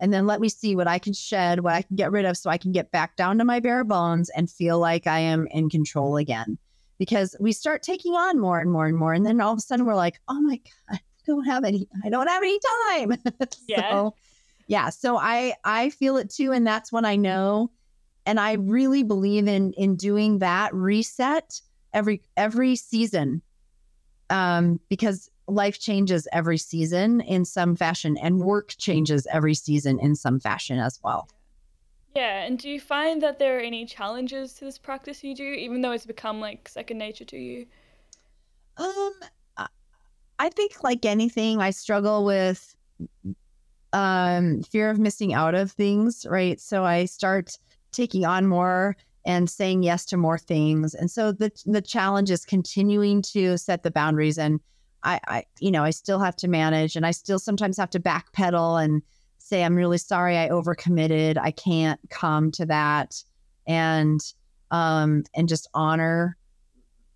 and 0.00 0.12
then 0.12 0.26
let 0.26 0.40
me 0.40 0.48
see 0.48 0.76
what 0.76 0.86
I 0.86 0.98
can 0.98 1.12
shed, 1.12 1.60
what 1.60 1.74
I 1.74 1.82
can 1.82 1.96
get 1.96 2.12
rid 2.12 2.24
of 2.24 2.36
so 2.36 2.50
I 2.50 2.58
can 2.58 2.72
get 2.72 2.90
back 2.90 3.16
down 3.16 3.38
to 3.38 3.44
my 3.44 3.60
bare 3.60 3.84
bones 3.84 4.30
and 4.30 4.50
feel 4.50 4.78
like 4.78 5.06
I 5.06 5.18
am 5.18 5.46
in 5.50 5.68
control 5.68 6.16
again. 6.16 6.56
Because 6.98 7.36
we 7.40 7.52
start 7.52 7.82
taking 7.82 8.14
on 8.14 8.40
more 8.40 8.58
and 8.58 8.72
more 8.72 8.86
and 8.86 8.96
more. 8.96 9.12
And 9.12 9.24
then 9.24 9.40
all 9.40 9.52
of 9.52 9.58
a 9.58 9.60
sudden 9.60 9.86
we're 9.86 9.94
like, 9.94 10.20
oh 10.28 10.40
my 10.40 10.56
God, 10.56 10.96
I 10.96 11.00
don't 11.26 11.44
have 11.44 11.64
any, 11.64 11.88
I 12.04 12.10
don't 12.10 12.28
have 12.28 12.42
any 12.42 12.58
time. 12.86 13.18
Yeah. 13.68 13.90
so 13.90 14.14
yeah 14.68 14.88
so 14.88 15.16
i 15.16 15.52
i 15.64 15.90
feel 15.90 16.16
it 16.16 16.30
too 16.30 16.52
and 16.52 16.66
that's 16.66 16.92
when 16.92 17.04
i 17.04 17.16
know 17.16 17.70
and 18.24 18.38
i 18.38 18.52
really 18.52 19.02
believe 19.02 19.48
in 19.48 19.72
in 19.72 19.96
doing 19.96 20.38
that 20.38 20.72
reset 20.72 21.60
every 21.92 22.22
every 22.36 22.76
season 22.76 23.42
um 24.30 24.78
because 24.88 25.28
life 25.48 25.80
changes 25.80 26.28
every 26.32 26.58
season 26.58 27.20
in 27.22 27.44
some 27.44 27.74
fashion 27.74 28.16
and 28.18 28.38
work 28.38 28.74
changes 28.76 29.26
every 29.32 29.54
season 29.54 29.98
in 29.98 30.14
some 30.14 30.38
fashion 30.38 30.78
as 30.78 31.00
well. 31.02 31.26
Yeah 32.14 32.44
and 32.44 32.58
do 32.58 32.68
you 32.68 32.80
find 32.80 33.22
that 33.22 33.38
there 33.38 33.56
are 33.56 33.60
any 33.60 33.86
challenges 33.86 34.52
to 34.54 34.64
this 34.64 34.78
practice 34.78 35.24
you 35.24 35.34
do 35.34 35.44
even 35.44 35.80
though 35.80 35.92
it's 35.92 36.06
become 36.06 36.40
like 36.40 36.68
second 36.68 36.98
nature 36.98 37.24
to 37.24 37.38
you? 37.38 37.66
Um 38.76 39.12
i 40.40 40.48
think 40.50 40.84
like 40.84 41.04
anything 41.04 41.60
i 41.60 41.70
struggle 41.70 42.24
with 42.24 42.76
um, 43.92 44.62
fear 44.62 44.90
of 44.90 44.98
missing 44.98 45.34
out 45.34 45.54
of 45.54 45.72
things, 45.72 46.26
right? 46.28 46.60
So 46.60 46.84
I 46.84 47.06
start 47.06 47.58
taking 47.92 48.24
on 48.24 48.46
more 48.46 48.96
and 49.24 49.48
saying 49.48 49.82
yes 49.82 50.04
to 50.06 50.16
more 50.16 50.38
things. 50.38 50.94
And 50.94 51.10
so 51.10 51.32
the 51.32 51.50
the 51.66 51.82
challenge 51.82 52.30
is 52.30 52.44
continuing 52.44 53.22
to 53.22 53.58
set 53.58 53.82
the 53.82 53.90
boundaries 53.90 54.38
and 54.38 54.60
I, 55.02 55.20
I, 55.28 55.44
you 55.60 55.70
know, 55.70 55.84
I 55.84 55.90
still 55.90 56.18
have 56.18 56.36
to 56.36 56.48
manage 56.48 56.96
and 56.96 57.06
I 57.06 57.12
still 57.12 57.38
sometimes 57.38 57.76
have 57.76 57.90
to 57.90 58.00
backpedal 58.00 58.82
and 58.82 59.02
say, 59.38 59.62
I'm 59.62 59.76
really 59.76 59.98
sorry 59.98 60.36
I 60.36 60.48
overcommitted. 60.48 61.38
I 61.38 61.52
can't 61.52 62.00
come 62.10 62.50
to 62.52 62.66
that. 62.66 63.22
And, 63.66 64.20
um, 64.70 65.24
and 65.34 65.48
just 65.48 65.68
honor 65.72 66.36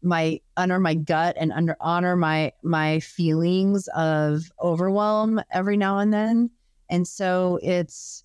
my 0.02 0.40
honor 0.56 0.80
my 0.80 0.94
gut 0.94 1.36
and 1.38 1.52
under 1.52 1.76
honor 1.80 2.16
my 2.16 2.52
my 2.62 2.98
feelings 3.00 3.88
of 3.94 4.50
overwhelm 4.60 5.40
every 5.52 5.76
now 5.76 5.98
and 5.98 6.12
then 6.12 6.50
and 6.92 7.08
so 7.08 7.58
it's 7.62 8.22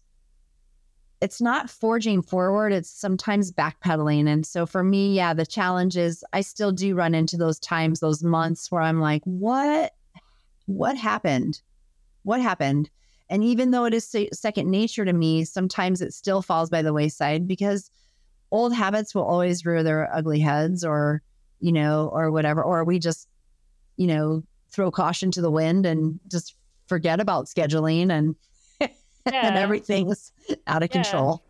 it's 1.20 1.42
not 1.42 1.70
forging 1.70 2.22
forward 2.22 2.72
it's 2.72 2.92
sometimes 2.92 3.52
backpedaling. 3.52 4.28
And 4.28 4.46
so 4.46 4.68
for 4.68 4.84
me 4.84 5.16
yeah 5.16 5.34
the 5.34 5.46
challenge 5.46 5.98
is 5.98 6.24
i 6.34 6.42
still 6.42 6.72
do 6.72 6.94
run 6.94 7.16
into 7.16 7.38
those 7.38 7.60
times 7.60 8.00
those 8.00 8.24
months 8.24 8.70
where 8.70 8.82
i'm 8.82 9.00
like 9.00 9.24
what 9.24 9.94
what 10.68 10.98
happened? 10.98 11.62
What 12.24 12.42
happened? 12.42 12.90
And 13.30 13.42
even 13.42 13.72
though 13.72 13.86
it 13.86 13.94
is 13.94 14.16
second 14.34 14.70
nature 14.70 15.06
to 15.06 15.14
me 15.14 15.46
sometimes 15.46 16.02
it 16.02 16.14
still 16.14 16.42
falls 16.42 16.70
by 16.70 16.82
the 16.82 16.94
wayside 16.94 17.48
because 17.48 17.90
old 18.52 18.74
habits 18.74 19.16
will 19.16 19.24
always 19.24 19.66
rear 19.66 19.84
their 19.84 20.14
ugly 20.14 20.40
heads 20.40 20.84
or 20.84 21.22
you 21.60 21.72
know 21.72 22.10
or 22.14 22.32
whatever 22.32 22.64
or 22.64 22.84
we 22.84 23.00
just 23.00 23.28
you 23.98 24.08
know 24.08 24.44
throw 24.70 24.92
caution 24.92 25.32
to 25.32 25.42
the 25.42 25.52
wind 25.52 25.86
and 25.86 26.20
just 26.28 26.56
forget 26.86 27.20
about 27.20 27.48
scheduling 27.48 28.12
and 28.12 28.36
yeah. 29.32 29.48
and 29.48 29.58
everything's 29.58 30.32
out 30.68 30.84
of 30.84 30.90
yeah. 30.90 31.04
control. 31.04 31.44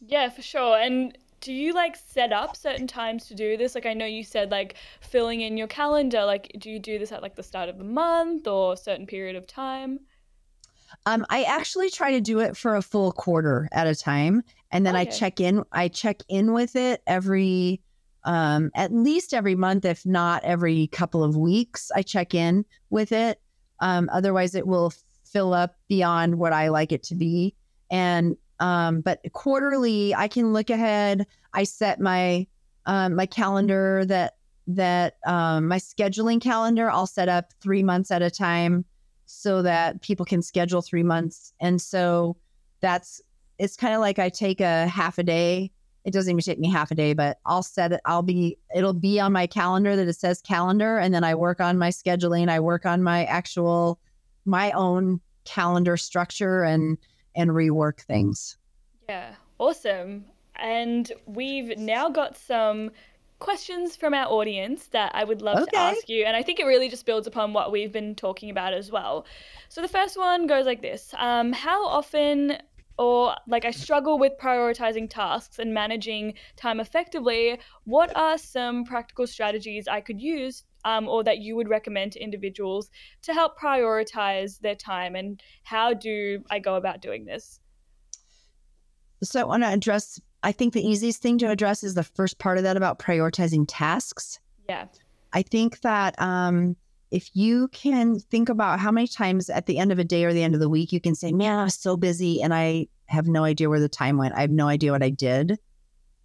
Yeah, 0.00 0.28
for 0.28 0.42
sure. 0.42 0.78
And 0.78 1.16
do 1.40 1.52
you 1.52 1.72
like 1.72 1.96
set 1.96 2.32
up 2.32 2.56
certain 2.56 2.86
times 2.86 3.26
to 3.26 3.34
do 3.34 3.56
this? 3.56 3.74
Like 3.74 3.86
I 3.86 3.94
know 3.94 4.06
you 4.06 4.24
said 4.24 4.50
like 4.50 4.76
filling 5.00 5.40
in 5.40 5.56
your 5.56 5.68
calendar. 5.68 6.24
Like 6.24 6.52
do 6.58 6.70
you 6.70 6.78
do 6.78 6.98
this 6.98 7.12
at 7.12 7.22
like 7.22 7.36
the 7.36 7.42
start 7.42 7.68
of 7.68 7.78
the 7.78 7.84
month 7.84 8.46
or 8.46 8.72
a 8.72 8.76
certain 8.76 9.06
period 9.06 9.36
of 9.36 9.46
time? 9.46 10.00
Um, 11.06 11.24
I 11.30 11.42
actually 11.44 11.90
try 11.90 12.12
to 12.12 12.20
do 12.20 12.40
it 12.40 12.56
for 12.56 12.76
a 12.76 12.82
full 12.82 13.12
quarter 13.12 13.68
at 13.72 13.86
a 13.86 13.94
time, 13.94 14.42
and 14.70 14.86
then 14.86 14.96
okay. 14.96 15.02
I 15.02 15.04
check 15.04 15.40
in. 15.40 15.62
I 15.72 15.88
check 15.88 16.22
in 16.28 16.52
with 16.52 16.76
it 16.76 17.02
every, 17.06 17.82
um, 18.24 18.70
at 18.74 18.92
least 18.92 19.34
every 19.34 19.54
month, 19.54 19.84
if 19.84 20.06
not 20.06 20.44
every 20.44 20.86
couple 20.88 21.22
of 21.22 21.36
weeks. 21.36 21.90
I 21.94 22.02
check 22.02 22.34
in 22.34 22.64
with 22.90 23.12
it. 23.12 23.40
Um, 23.80 24.08
otherwise, 24.12 24.54
it 24.54 24.66
will 24.66 24.92
fill 25.32 25.54
up 25.54 25.76
beyond 25.88 26.38
what 26.38 26.52
I 26.52 26.68
like 26.68 26.92
it 26.92 27.02
to 27.04 27.14
be. 27.14 27.54
And 27.90 28.36
um, 28.60 29.00
but 29.00 29.20
quarterly, 29.32 30.14
I 30.14 30.28
can 30.28 30.52
look 30.52 30.70
ahead. 30.70 31.26
I 31.52 31.64
set 31.64 32.00
my 32.00 32.46
um, 32.86 33.14
my 33.14 33.26
calendar 33.26 34.04
that 34.06 34.36
that 34.66 35.16
um, 35.26 35.68
my 35.68 35.78
scheduling 35.78 36.40
calendar. 36.40 36.90
I'll 36.90 37.06
set 37.06 37.28
up 37.28 37.52
three 37.60 37.82
months 37.82 38.10
at 38.10 38.22
a 38.22 38.30
time 38.30 38.84
so 39.26 39.62
that 39.62 40.00
people 40.00 40.24
can 40.24 40.42
schedule 40.42 40.82
three 40.82 41.02
months. 41.02 41.52
And 41.60 41.80
so 41.80 42.36
that's 42.80 43.20
it's 43.58 43.76
kind 43.76 43.94
of 43.94 44.00
like 44.00 44.18
I 44.18 44.28
take 44.28 44.60
a 44.60 44.86
half 44.86 45.18
a 45.18 45.22
day. 45.22 45.70
It 46.04 46.12
doesn't 46.12 46.30
even 46.30 46.40
take 46.40 46.58
me 46.58 46.70
half 46.70 46.90
a 46.90 46.94
day, 46.94 47.12
but 47.12 47.38
I'll 47.44 47.62
set 47.62 47.92
it. 47.92 48.00
I'll 48.06 48.22
be 48.22 48.56
it'll 48.74 48.94
be 48.94 49.20
on 49.20 49.32
my 49.32 49.46
calendar 49.46 49.96
that 49.96 50.08
it 50.08 50.14
says 50.14 50.40
calendar, 50.40 50.98
and 50.98 51.12
then 51.12 51.24
I 51.24 51.34
work 51.34 51.60
on 51.60 51.76
my 51.78 51.90
scheduling. 51.90 52.48
I 52.48 52.60
work 52.60 52.86
on 52.86 53.02
my 53.02 53.24
actual 53.24 54.00
my 54.48 54.70
own 54.72 55.20
calendar 55.44 55.96
structure 55.96 56.62
and 56.62 56.98
and 57.36 57.50
rework 57.50 58.00
things. 58.00 58.56
Yeah, 59.08 59.34
awesome. 59.58 60.24
And 60.56 61.12
we've 61.26 61.78
now 61.78 62.08
got 62.08 62.36
some 62.36 62.90
questions 63.38 63.94
from 63.94 64.12
our 64.12 64.26
audience 64.26 64.88
that 64.88 65.12
I 65.14 65.22
would 65.22 65.40
love 65.40 65.58
okay. 65.58 65.70
to 65.70 65.76
ask 65.76 66.08
you. 66.08 66.24
And 66.24 66.36
I 66.36 66.42
think 66.42 66.58
it 66.58 66.64
really 66.64 66.88
just 66.88 67.06
builds 67.06 67.28
upon 67.28 67.52
what 67.52 67.70
we've 67.70 67.92
been 67.92 68.16
talking 68.16 68.50
about 68.50 68.72
as 68.72 68.90
well. 68.90 69.24
So 69.68 69.80
the 69.80 69.88
first 69.88 70.18
one 70.18 70.48
goes 70.48 70.66
like 70.66 70.82
this 70.82 71.14
um, 71.16 71.52
How 71.52 71.86
often 71.86 72.58
or 72.98 73.36
like 73.46 73.64
I 73.64 73.70
struggle 73.70 74.18
with 74.18 74.32
prioritizing 74.40 75.08
tasks 75.08 75.60
and 75.60 75.72
managing 75.72 76.34
time 76.56 76.80
effectively, 76.80 77.60
what 77.84 78.14
are 78.16 78.36
some 78.36 78.84
practical 78.84 79.26
strategies 79.28 79.86
I 79.86 80.00
could 80.00 80.20
use 80.20 80.64
um, 80.84 81.08
or 81.08 81.24
that 81.24 81.38
you 81.38 81.56
would 81.56 81.68
recommend 81.68 82.12
to 82.12 82.20
individuals 82.20 82.90
to 83.22 83.34
help 83.34 83.58
prioritize 83.58 84.60
their 84.60 84.74
time? 84.74 85.14
And 85.14 85.42
how 85.64 85.94
do 85.94 86.42
I 86.50 86.58
go 86.58 86.76
about 86.76 87.02
doing 87.02 87.24
this? 87.24 87.60
So 89.22 89.40
I 89.40 89.44
want 89.44 89.62
to 89.64 89.68
address, 89.68 90.20
I 90.42 90.52
think 90.52 90.74
the 90.74 90.86
easiest 90.86 91.20
thing 91.20 91.38
to 91.38 91.50
address 91.50 91.82
is 91.82 91.94
the 91.94 92.04
first 92.04 92.38
part 92.38 92.58
of 92.58 92.64
that 92.64 92.76
about 92.76 92.98
prioritizing 92.98 93.64
tasks. 93.66 94.38
Yeah. 94.68 94.86
I 95.32 95.42
think 95.42 95.80
that 95.80 96.20
um, 96.20 96.76
if 97.10 97.30
you 97.34 97.68
can 97.68 98.20
think 98.20 98.48
about 98.48 98.78
how 98.78 98.90
many 98.90 99.08
times 99.08 99.50
at 99.50 99.66
the 99.66 99.78
end 99.78 99.92
of 99.92 99.98
a 99.98 100.04
day 100.04 100.24
or 100.24 100.32
the 100.32 100.42
end 100.42 100.54
of 100.54 100.60
the 100.60 100.68
week 100.68 100.92
you 100.92 101.00
can 101.00 101.14
say, 101.14 101.32
man, 101.32 101.58
I 101.58 101.64
was 101.64 101.74
so 101.74 101.96
busy 101.96 102.42
and 102.42 102.54
I 102.54 102.86
have 103.06 103.26
no 103.26 103.44
idea 103.44 103.68
where 103.68 103.80
the 103.80 103.88
time 103.88 104.18
went. 104.18 104.34
I 104.34 104.42
have 104.42 104.50
no 104.50 104.68
idea 104.68 104.92
what 104.92 105.02
I 105.02 105.10
did. 105.10 105.58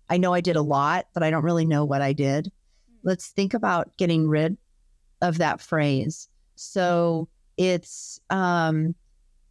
I 0.09 0.17
know 0.17 0.33
I 0.33 0.41
did 0.41 0.57
a 0.57 0.61
lot, 0.61 1.07
but 1.13 1.23
I 1.23 1.31
don't 1.31 1.43
really 1.43 1.65
know 1.65 1.85
what 1.85 2.01
I 2.01 2.13
did 2.13 2.51
let's 3.03 3.27
think 3.29 3.53
about 3.53 3.95
getting 3.97 4.27
rid 4.27 4.57
of 5.21 5.37
that 5.37 5.61
phrase. 5.61 6.27
So 6.55 7.27
it's 7.57 8.19
um, 8.29 8.95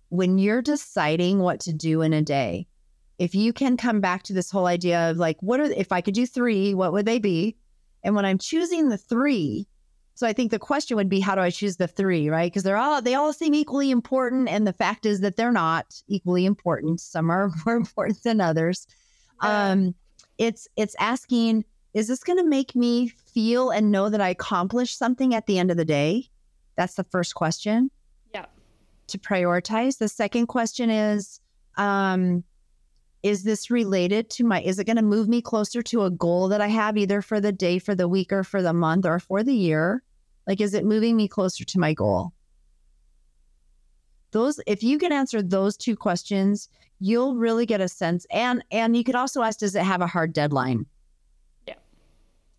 when 0.08 0.38
you're 0.38 0.62
deciding 0.62 1.38
what 1.38 1.60
to 1.60 1.72
do 1.72 2.02
in 2.02 2.12
a 2.12 2.22
day, 2.22 2.66
if 3.18 3.34
you 3.34 3.52
can 3.52 3.76
come 3.76 4.00
back 4.00 4.22
to 4.24 4.32
this 4.32 4.50
whole 4.50 4.66
idea 4.66 5.10
of 5.10 5.16
like, 5.16 5.36
what 5.40 5.60
are, 5.60 5.64
if 5.64 5.92
I 5.92 6.00
could 6.00 6.14
do 6.14 6.26
three, 6.26 6.74
what 6.74 6.92
would 6.92 7.06
they 7.06 7.18
be? 7.18 7.56
And 8.02 8.14
when 8.14 8.24
I'm 8.24 8.38
choosing 8.38 8.88
the 8.88 8.98
three, 8.98 9.66
so 10.14 10.26
I 10.26 10.32
think 10.32 10.50
the 10.50 10.58
question 10.58 10.96
would 10.96 11.08
be, 11.08 11.20
how 11.20 11.34
do 11.34 11.40
I 11.40 11.50
choose 11.50 11.76
the 11.76 11.86
three, 11.86 12.28
right? 12.28 12.50
Because 12.50 12.62
they're 12.62 12.76
all, 12.76 13.00
they 13.00 13.14
all 13.14 13.32
seem 13.32 13.54
equally 13.54 13.90
important. 13.90 14.48
And 14.48 14.66
the 14.66 14.72
fact 14.72 15.06
is 15.06 15.20
that 15.20 15.36
they're 15.36 15.52
not 15.52 16.02
equally 16.08 16.44
important. 16.44 17.00
Some 17.00 17.30
are 17.30 17.50
more 17.66 17.76
important 17.76 18.22
than 18.22 18.40
others. 18.40 18.86
Yeah. 19.42 19.70
Um, 19.70 19.94
it's, 20.38 20.68
it's 20.76 20.96
asking, 20.98 21.64
is 21.94 22.08
this 22.08 22.24
going 22.24 22.38
to 22.38 22.44
make 22.44 22.74
me 22.74 23.08
feel 23.08 23.70
and 23.70 23.90
know 23.90 24.08
that 24.08 24.20
I 24.20 24.30
accomplished 24.30 24.98
something 24.98 25.34
at 25.34 25.46
the 25.46 25.58
end 25.58 25.70
of 25.70 25.76
the 25.76 25.84
day? 25.84 26.28
That's 26.76 26.94
the 26.94 27.04
first 27.04 27.34
question. 27.34 27.90
Yeah. 28.34 28.46
To 29.08 29.18
prioritize. 29.18 29.98
The 29.98 30.08
second 30.08 30.46
question 30.46 30.88
is, 30.88 31.40
um, 31.76 32.44
is 33.22 33.44
this 33.44 33.70
related 33.70 34.30
to 34.30 34.44
my, 34.44 34.62
is 34.62 34.78
it 34.78 34.84
going 34.84 34.96
to 34.96 35.02
move 35.02 35.28
me 35.28 35.42
closer 35.42 35.82
to 35.82 36.04
a 36.04 36.10
goal 36.10 36.48
that 36.48 36.60
I 36.60 36.68
have 36.68 36.96
either 36.96 37.22
for 37.22 37.40
the 37.40 37.52
day, 37.52 37.78
for 37.78 37.94
the 37.94 38.08
week, 38.08 38.32
or 38.32 38.42
for 38.42 38.62
the 38.62 38.72
month, 38.72 39.06
or 39.06 39.18
for 39.18 39.42
the 39.42 39.54
year? 39.54 40.02
Like, 40.46 40.60
is 40.60 40.74
it 40.74 40.84
moving 40.84 41.16
me 41.16 41.28
closer 41.28 41.64
to 41.64 41.78
my 41.78 41.94
goal? 41.94 42.32
Those, 44.32 44.58
if 44.66 44.82
you 44.82 44.98
can 44.98 45.12
answer 45.12 45.42
those 45.42 45.76
two 45.76 45.94
questions, 45.94 46.68
you'll 46.98 47.36
really 47.36 47.66
get 47.66 47.80
a 47.80 47.88
sense. 47.88 48.26
And 48.30 48.64
and 48.70 48.96
you 48.96 49.04
could 49.04 49.14
also 49.14 49.42
ask, 49.42 49.58
does 49.58 49.76
it 49.76 49.82
have 49.82 50.00
a 50.00 50.06
hard 50.06 50.32
deadline? 50.32 50.86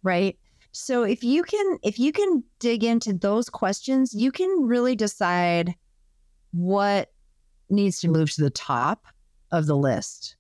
Right? 0.03 0.37
So 0.71 1.03
if 1.03 1.23
you 1.23 1.43
can 1.43 1.77
if 1.83 1.99
you 1.99 2.11
can 2.11 2.43
dig 2.59 2.83
into 2.83 3.13
those 3.13 3.49
questions, 3.49 4.13
you 4.13 4.31
can 4.31 4.49
really 4.61 4.95
decide 4.95 5.75
what 6.51 7.11
needs 7.69 7.99
to 8.01 8.07
move 8.07 8.31
to 8.31 8.41
the 8.41 8.49
top 8.49 9.05
of 9.51 9.65
the 9.65 9.77
list. 9.77 10.35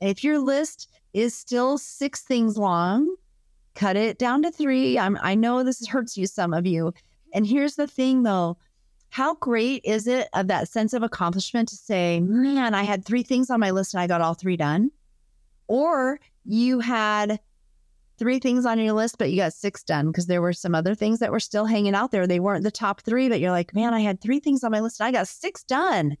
If 0.00 0.22
your 0.22 0.38
list 0.38 0.90
is 1.14 1.34
still 1.34 1.78
six 1.78 2.22
things 2.22 2.58
long, 2.58 3.16
cut 3.74 3.96
it 3.96 4.18
down 4.18 4.42
to 4.42 4.50
3. 4.50 4.98
I'm, 4.98 5.18
I 5.22 5.34
know 5.34 5.62
this 5.62 5.86
hurts 5.86 6.16
you 6.16 6.26
some 6.26 6.52
of 6.52 6.66
you. 6.66 6.92
And 7.32 7.46
here's 7.46 7.76
the 7.76 7.86
thing 7.86 8.22
though, 8.22 8.58
how 9.10 9.34
great 9.36 9.82
is 9.84 10.06
it 10.06 10.28
of 10.34 10.48
that 10.48 10.68
sense 10.68 10.92
of 10.92 11.02
accomplishment 11.02 11.68
to 11.68 11.76
say, 11.76 12.20
man, 12.20 12.74
I 12.74 12.82
had 12.82 13.04
three 13.04 13.22
things 13.22 13.50
on 13.50 13.60
my 13.60 13.70
list 13.70 13.94
and 13.94 14.00
I 14.00 14.06
got 14.06 14.20
all 14.20 14.34
three 14.34 14.56
done? 14.56 14.90
Or 15.68 16.20
you 16.44 16.80
had 16.80 17.40
three 18.18 18.38
things 18.38 18.66
on 18.66 18.78
your 18.78 18.92
list, 18.92 19.18
but 19.18 19.30
you 19.30 19.36
got 19.36 19.52
six 19.52 19.82
done 19.82 20.06
because 20.06 20.26
there 20.26 20.42
were 20.42 20.52
some 20.52 20.74
other 20.74 20.94
things 20.94 21.18
that 21.18 21.32
were 21.32 21.40
still 21.40 21.66
hanging 21.66 21.94
out 21.94 22.10
there. 22.10 22.26
They 22.26 22.40
weren't 22.40 22.64
the 22.64 22.70
top 22.70 23.02
three, 23.02 23.28
but 23.28 23.40
you're 23.40 23.50
like, 23.50 23.74
man, 23.74 23.94
I 23.94 24.00
had 24.00 24.20
three 24.20 24.40
things 24.40 24.64
on 24.64 24.70
my 24.72 24.80
list 24.80 25.00
and 25.00 25.06
I 25.06 25.12
got 25.12 25.28
six 25.28 25.62
done 25.62 26.16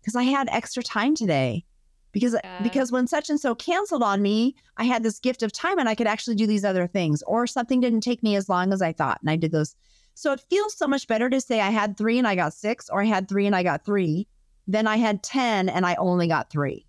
because 0.00 0.16
I 0.16 0.22
had 0.22 0.48
extra 0.50 0.82
time 0.82 1.14
today. 1.14 1.64
Because 2.12 2.36
yeah. 2.42 2.60
because 2.62 2.90
when 2.90 3.06
such 3.06 3.30
and 3.30 3.38
so 3.38 3.54
canceled 3.54 4.02
on 4.02 4.20
me, 4.20 4.56
I 4.76 4.84
had 4.84 5.04
this 5.04 5.20
gift 5.20 5.44
of 5.44 5.52
time 5.52 5.78
and 5.78 5.88
I 5.88 5.94
could 5.94 6.08
actually 6.08 6.34
do 6.34 6.46
these 6.46 6.64
other 6.64 6.88
things, 6.88 7.22
or 7.22 7.46
something 7.46 7.80
didn't 7.80 8.00
take 8.00 8.22
me 8.24 8.34
as 8.34 8.48
long 8.48 8.72
as 8.72 8.82
I 8.82 8.92
thought, 8.92 9.20
and 9.20 9.30
I 9.30 9.36
did 9.36 9.52
those. 9.52 9.76
So 10.14 10.32
it 10.32 10.42
feels 10.50 10.76
so 10.76 10.88
much 10.88 11.06
better 11.06 11.30
to 11.30 11.40
say 11.40 11.60
I 11.60 11.70
had 11.70 11.96
three 11.96 12.18
and 12.18 12.26
I 12.26 12.34
got 12.34 12.52
six, 12.52 12.88
or 12.88 13.00
I 13.00 13.04
had 13.04 13.28
three 13.28 13.46
and 13.46 13.54
I 13.54 13.62
got 13.62 13.84
three, 13.84 14.26
than 14.66 14.88
I 14.88 14.96
had 14.96 15.22
ten 15.22 15.68
and 15.68 15.86
I 15.86 15.94
only 15.94 16.26
got 16.26 16.50
three. 16.50 16.84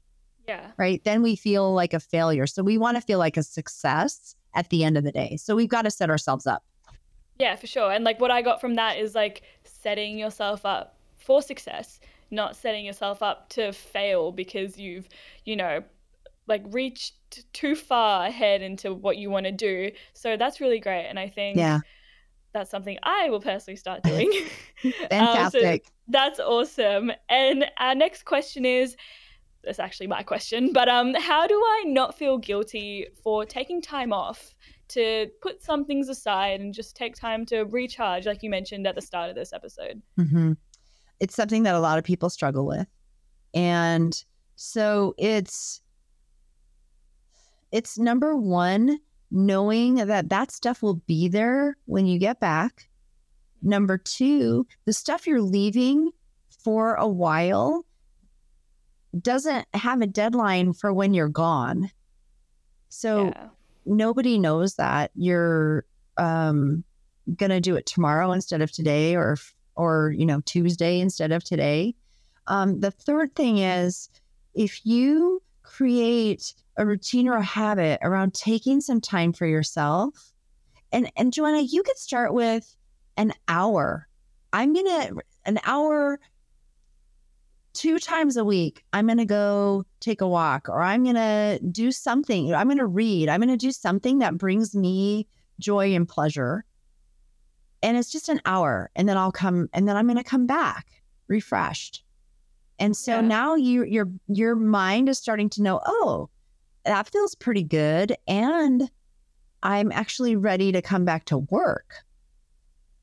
Yeah. 0.48 0.72
Right. 0.78 1.04
Then 1.04 1.22
we 1.22 1.36
feel 1.36 1.72
like 1.72 1.94
a 1.94 2.00
failure. 2.00 2.48
So 2.48 2.64
we 2.64 2.80
want 2.80 2.98
to 2.98 3.02
feel 3.02 3.20
like 3.20 3.38
a 3.38 3.44
success 3.44 4.36
at 4.54 4.70
the 4.70 4.84
end 4.84 4.98
of 4.98 5.04
the 5.04 5.12
day. 5.12 5.38
So 5.38 5.56
we've 5.56 5.70
got 5.70 5.84
to 5.84 5.92
set 5.92 6.10
ourselves 6.10 6.48
up. 6.48 6.64
Yeah, 7.40 7.56
for 7.56 7.68
sure. 7.68 7.92
And 7.92 8.04
like 8.04 8.20
what 8.20 8.32
I 8.32 8.42
got 8.42 8.62
from 8.62 8.76
that 8.76 8.98
is 8.98 9.16
like 9.16 9.42
setting 9.64 10.18
yourself 10.18 10.66
up 10.66 10.96
for 11.18 11.42
success, 11.42 12.00
not 12.30 12.56
setting 12.56 12.86
yourself 12.86 13.24
up 13.24 13.50
to 13.50 13.72
fail 13.72 14.32
because 14.32 14.78
you've, 14.78 15.08
you 15.46 15.56
know, 15.56 15.84
like 16.48 16.64
reached 16.70 17.16
too 17.54 17.76
far 17.76 18.26
ahead 18.26 18.62
into 18.62 18.94
what 18.94 19.18
you 19.18 19.30
want 19.30 19.46
to 19.46 19.52
do. 19.52 19.92
So 20.14 20.38
that's 20.38 20.60
really 20.60 20.80
great. 20.80 21.08
And 21.08 21.18
I 21.18 21.30
think 21.30 21.58
yeah. 21.58 21.80
that's 22.54 22.70
something 22.70 22.98
I 23.04 23.30
will 23.30 23.42
personally 23.42 23.78
start 23.78 24.04
doing. 24.04 24.32
Fantastic. 25.10 25.12
um, 25.12 25.52
so 25.52 25.92
that's 26.10 26.40
awesome. 26.40 27.12
And 27.30 27.66
our 27.78 27.96
next 27.96 28.26
question 28.26 28.66
is 28.66 28.96
that's 29.64 29.80
actually 29.80 30.08
my 30.08 30.24
question, 30.24 30.74
but 30.74 30.88
um, 30.88 31.14
how 31.14 31.48
do 31.48 31.56
I 31.56 31.84
not 31.88 32.18
feel 32.18 32.38
guilty 32.38 33.08
for 33.24 33.46
taking 33.46 33.82
time 33.82 34.12
off 34.12 34.56
to 34.90 35.28
put 35.42 35.64
some 35.64 35.86
things 35.86 36.10
aside 36.10 36.60
and 36.60 36.74
just 36.74 36.96
take 36.96 37.16
time 37.16 37.46
to 37.48 37.62
recharge, 37.64 38.26
like 38.26 38.44
you 38.44 38.50
mentioned 38.50 38.88
at 38.88 38.96
the 38.96 39.02
start 39.02 39.30
of 39.30 39.36
this 39.36 39.54
episode? 39.54 40.02
Mm-hmm. 40.20 40.54
It's 41.20 41.36
something 41.36 41.64
that 41.64 41.76
a 41.76 41.80
lot 41.80 41.98
of 41.98 42.04
people 42.04 42.30
struggle 42.30 42.66
with. 42.66 42.88
And 43.54 44.24
so 44.56 45.14
it's 45.18 45.82
it's 47.72 47.98
number 47.98 48.36
one 48.36 49.00
knowing 49.30 49.96
that 49.96 50.30
that 50.30 50.52
stuff 50.52 50.82
will 50.82 50.96
be 50.96 51.28
there 51.28 51.78
when 51.86 52.06
you 52.06 52.20
get 52.20 52.40
back. 52.40 52.90
Number 53.62 53.98
two, 53.98 54.68
the 54.86 54.94
stuff 54.94 55.26
you're 55.26 55.42
leaving 55.42 56.12
for 56.50 56.96
a 56.96 57.08
while 57.08 57.86
doesn't 59.20 59.68
have 59.74 60.02
a 60.02 60.08
deadline 60.08 60.74
for 60.74 60.94
when 60.94 61.14
you're 61.14 61.30
gone. 61.30 61.92
So 62.90 63.28
yeah. 63.28 63.48
nobody 63.86 64.38
knows 64.38 64.76
that 64.76 65.12
you're 65.16 65.86
um, 66.18 66.84
going 67.36 67.50
to 67.50 67.62
do 67.62 67.76
it 67.76 67.86
tomorrow 67.86 68.32
instead 68.32 68.62
of 68.62 68.72
today 68.72 69.16
or 69.16 69.38
or 69.76 70.14
you 70.16 70.26
know 70.26 70.42
Tuesday 70.42 71.00
instead 71.00 71.32
of 71.32 71.44
today. 71.44 71.96
Um, 72.48 72.80
the 72.80 72.92
third 72.92 73.36
thing 73.36 73.60
is 73.60 74.10
if 74.54 74.86
you 74.86 75.42
create 75.64 76.54
a 76.78 76.86
routine 76.86 77.28
or 77.28 77.36
a 77.36 77.44
habit 77.44 78.00
around 78.02 78.34
taking 78.34 78.82
some 78.82 79.02
time 79.02 79.34
for 79.34 79.46
yourself. 79.46 80.34
And 80.92 81.12
and 81.16 81.32
Joanna, 81.32 81.62
you 81.62 81.84
could 81.84 81.98
start 81.98 82.34
with 82.34 82.76
an 83.18 83.34
hour. 83.48 84.08
I'm 84.52 84.74
gonna 84.74 85.12
an 85.46 85.60
hour 85.64 86.20
two 87.74 88.00
times 88.00 88.38
a 88.38 88.46
week. 88.46 88.84
I'm 88.94 89.08
gonna 89.08 89.26
go 89.26 89.86
take 90.00 90.22
a 90.22 90.28
walk 90.28 90.70
or 90.70 90.82
I'm 90.82 91.04
gonna 91.04 91.60
do 91.60 91.92
something. 91.92 92.54
I'm 92.54 92.68
gonna 92.68 92.86
read. 92.86 93.30
I'm 93.30 93.40
gonna 93.40 93.58
do 93.58 93.72
something 93.72 94.20
that 94.20 94.38
brings 94.38 94.76
me 94.76 95.28
joy 95.60 95.94
and 95.94 96.08
pleasure. 96.08 96.66
And 97.84 97.98
it's 97.98 98.12
just 98.12 98.30
an 98.30 98.42
hour. 98.46 98.92
And 98.96 99.10
then 99.10 99.18
I'll 99.18 99.32
come 99.32 99.70
and 99.74 99.88
then 99.88 99.98
I'm 99.98 100.08
gonna 100.08 100.24
come 100.24 100.46
back 100.46 100.88
refreshed. 101.32 102.04
And 102.78 102.96
so 102.96 103.16
yeah. 103.16 103.22
now 103.22 103.56
you 103.56 103.84
your 103.86 104.08
your 104.28 104.56
mind 104.56 105.10
is 105.10 105.18
starting 105.18 105.50
to 105.52 105.64
know, 105.64 105.82
oh, 105.86 106.30
that 106.86 107.10
feels 107.10 107.36
pretty 107.36 107.64
good. 107.64 108.16
And 108.28 108.90
I'm 109.64 109.92
actually 109.92 110.36
ready 110.36 110.72
to 110.72 110.82
come 110.82 111.06
back 111.06 111.26
to 111.26 111.40
work. 111.40 111.94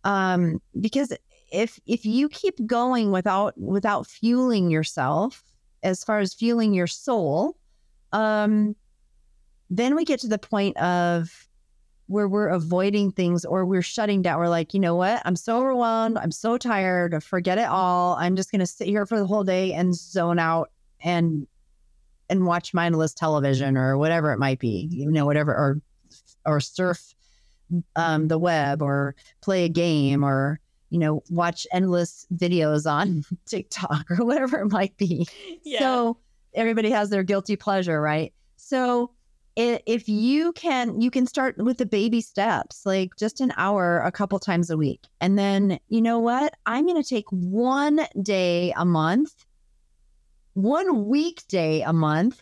Um, 0.05 0.61
because 0.81 1.13
if 1.53 1.81
if 1.87 2.05
you 2.05 2.29
keep 2.29 2.65
going 2.67 3.11
without 3.11 3.59
without 3.59 4.07
fueling 4.07 4.71
yourself, 4.71 5.43
as 5.83 6.05
far 6.05 6.19
as 6.19 6.35
fueling 6.35 6.75
your 6.75 6.87
soul, 6.87 7.57
um, 8.13 8.75
then 9.71 9.95
we 9.95 10.05
get 10.05 10.21
to 10.21 10.29
the 10.29 10.39
point 10.39 10.77
of 10.79 11.49
where 12.07 12.29
we're 12.29 12.49
avoiding 12.49 13.13
things 13.13 13.45
or 13.45 13.67
we're 13.67 13.83
shutting 13.83 14.23
down. 14.23 14.39
We're 14.39 14.49
like, 14.49 14.73
you 14.73 14.81
know 14.81 14.97
what? 14.97 15.21
I'm 15.27 15.37
so 15.37 15.59
overwhelmed. 15.59 16.17
I'm 16.17 16.31
so 16.31 16.57
tired. 16.57 17.23
Forget 17.23 17.59
it 17.59 17.69
all. 17.69 18.15
I'm 18.15 18.35
just 18.35 18.51
going 18.51 18.61
to 18.61 18.67
sit 18.67 18.89
here 18.89 19.05
for 19.05 19.19
the 19.19 19.27
whole 19.27 19.45
day 19.45 19.75
and 19.75 19.95
zone 19.95 20.39
out 20.39 20.71
and 21.01 21.47
and 22.31 22.47
watch 22.47 22.75
mindless 22.75 23.15
television 23.15 23.77
or 23.77 23.97
whatever 23.97 24.33
it 24.33 24.39
might 24.39 24.59
be, 24.59 24.89
you 24.91 25.11
know, 25.11 25.27
whatever, 25.27 25.53
or 25.53 25.81
or 26.47 26.61
surf 26.61 27.15
um, 27.97 28.29
the 28.29 28.39
web 28.39 28.83
or 28.83 29.15
play 29.43 29.65
a 29.65 29.69
game 29.69 30.25
or 30.25 30.61
you 30.91 30.99
know 30.99 31.23
watch 31.31 31.67
endless 31.73 32.27
videos 32.35 32.91
on 32.91 33.09
mm-hmm. 33.09 33.35
TikTok 33.47 34.11
or 34.11 34.25
whatever 34.25 34.61
it 34.61 34.73
might 34.73 34.97
be. 34.97 35.27
Yeah. 35.65 35.81
So 35.81 36.19
everybody 36.55 36.91
has 36.91 37.11
their 37.11 37.23
guilty 37.23 37.57
pleasure, 37.57 38.01
right? 38.01 38.33
So 38.57 39.13
if 39.57 40.09
you 40.09 40.53
can 40.53 41.01
you 41.01 41.11
can 41.11 41.27
start 41.27 41.59
with 41.59 41.79
the 41.79 41.87
baby 41.87 42.21
steps 42.21 42.87
like 42.87 43.17
just 43.17 43.41
an 43.41 43.53
hour 43.57 44.01
a 44.03 44.13
couple 44.13 44.39
times 44.39 44.71
a 44.71 44.77
week 44.77 45.01
and 45.21 45.37
then 45.37 45.81
you 45.89 46.01
know 46.01 46.21
what 46.21 46.55
i'm 46.65 46.87
going 46.87 47.03
to 47.03 47.09
take 47.09 47.25
one 47.31 47.99
day 48.23 48.73
a 48.77 48.85
month 48.85 49.45
one 50.55 51.07
weekday 51.07 51.81
a 51.81 51.93
month 51.93 52.41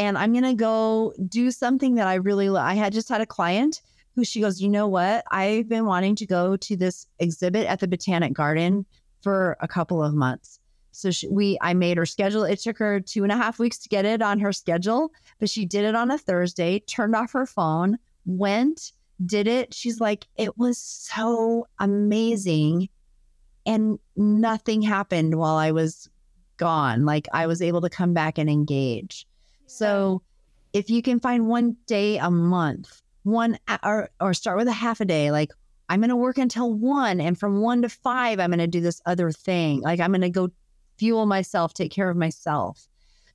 and 0.00 0.16
I'm 0.16 0.32
going 0.32 0.44
to 0.44 0.54
go 0.54 1.12
do 1.28 1.50
something 1.50 1.96
that 1.96 2.06
I 2.06 2.14
really 2.14 2.48
love. 2.48 2.64
I 2.64 2.72
had 2.72 2.92
just 2.92 3.08
had 3.08 3.20
a 3.20 3.26
client 3.26 3.82
who 4.14 4.24
she 4.24 4.40
goes, 4.40 4.60
You 4.60 4.68
know 4.68 4.88
what? 4.88 5.24
I've 5.30 5.68
been 5.68 5.86
wanting 5.86 6.16
to 6.16 6.26
go 6.26 6.56
to 6.56 6.76
this 6.76 7.06
exhibit 7.18 7.66
at 7.66 7.80
the 7.80 7.88
Botanic 7.88 8.32
Garden 8.32 8.86
for 9.22 9.56
a 9.60 9.68
couple 9.68 10.02
of 10.02 10.14
months. 10.14 10.60
So 10.92 11.10
she, 11.10 11.28
we, 11.28 11.58
I 11.60 11.74
made 11.74 11.96
her 11.96 12.06
schedule. 12.06 12.42
It 12.42 12.60
took 12.60 12.78
her 12.78 13.00
two 13.00 13.22
and 13.22 13.32
a 13.32 13.36
half 13.36 13.58
weeks 13.58 13.78
to 13.78 13.88
get 13.88 14.04
it 14.04 14.22
on 14.22 14.40
her 14.40 14.52
schedule, 14.52 15.12
but 15.38 15.48
she 15.48 15.64
did 15.64 15.84
it 15.84 15.94
on 15.94 16.10
a 16.10 16.18
Thursday, 16.18 16.80
turned 16.80 17.14
off 17.14 17.32
her 17.32 17.46
phone, 17.46 17.98
went, 18.26 18.92
did 19.24 19.46
it. 19.46 19.72
She's 19.72 20.00
like, 20.00 20.26
it 20.36 20.58
was 20.58 20.78
so 20.78 21.66
amazing. 21.78 22.88
And 23.66 23.98
nothing 24.16 24.82
happened 24.82 25.36
while 25.36 25.56
I 25.56 25.70
was 25.70 26.08
gone. 26.56 27.04
Like 27.04 27.28
I 27.32 27.46
was 27.46 27.62
able 27.62 27.80
to 27.82 27.90
come 27.90 28.14
back 28.14 28.38
and 28.38 28.50
engage. 28.50 29.26
Yeah. 29.60 29.66
So 29.68 30.22
if 30.72 30.90
you 30.90 31.02
can 31.02 31.20
find 31.20 31.46
one 31.46 31.76
day 31.86 32.18
a 32.18 32.30
month, 32.30 33.02
one 33.22 33.58
or 33.82 34.10
or 34.20 34.34
start 34.34 34.58
with 34.58 34.68
a 34.68 34.72
half 34.72 35.00
a 35.00 35.04
day, 35.04 35.30
like 35.30 35.50
I'm 35.88 36.00
going 36.00 36.10
to 36.10 36.16
work 36.16 36.38
until 36.38 36.72
one, 36.72 37.20
and 37.20 37.38
from 37.38 37.60
one 37.60 37.82
to 37.82 37.88
five, 37.88 38.38
I'm 38.38 38.50
going 38.50 38.60
to 38.60 38.66
do 38.66 38.80
this 38.80 39.02
other 39.06 39.32
thing. 39.32 39.80
Like 39.80 39.98
I'm 40.00 40.12
going 40.12 40.20
to 40.20 40.30
go 40.30 40.50
fuel 40.98 41.26
myself, 41.26 41.74
take 41.74 41.90
care 41.90 42.08
of 42.08 42.16
myself. 42.16 42.86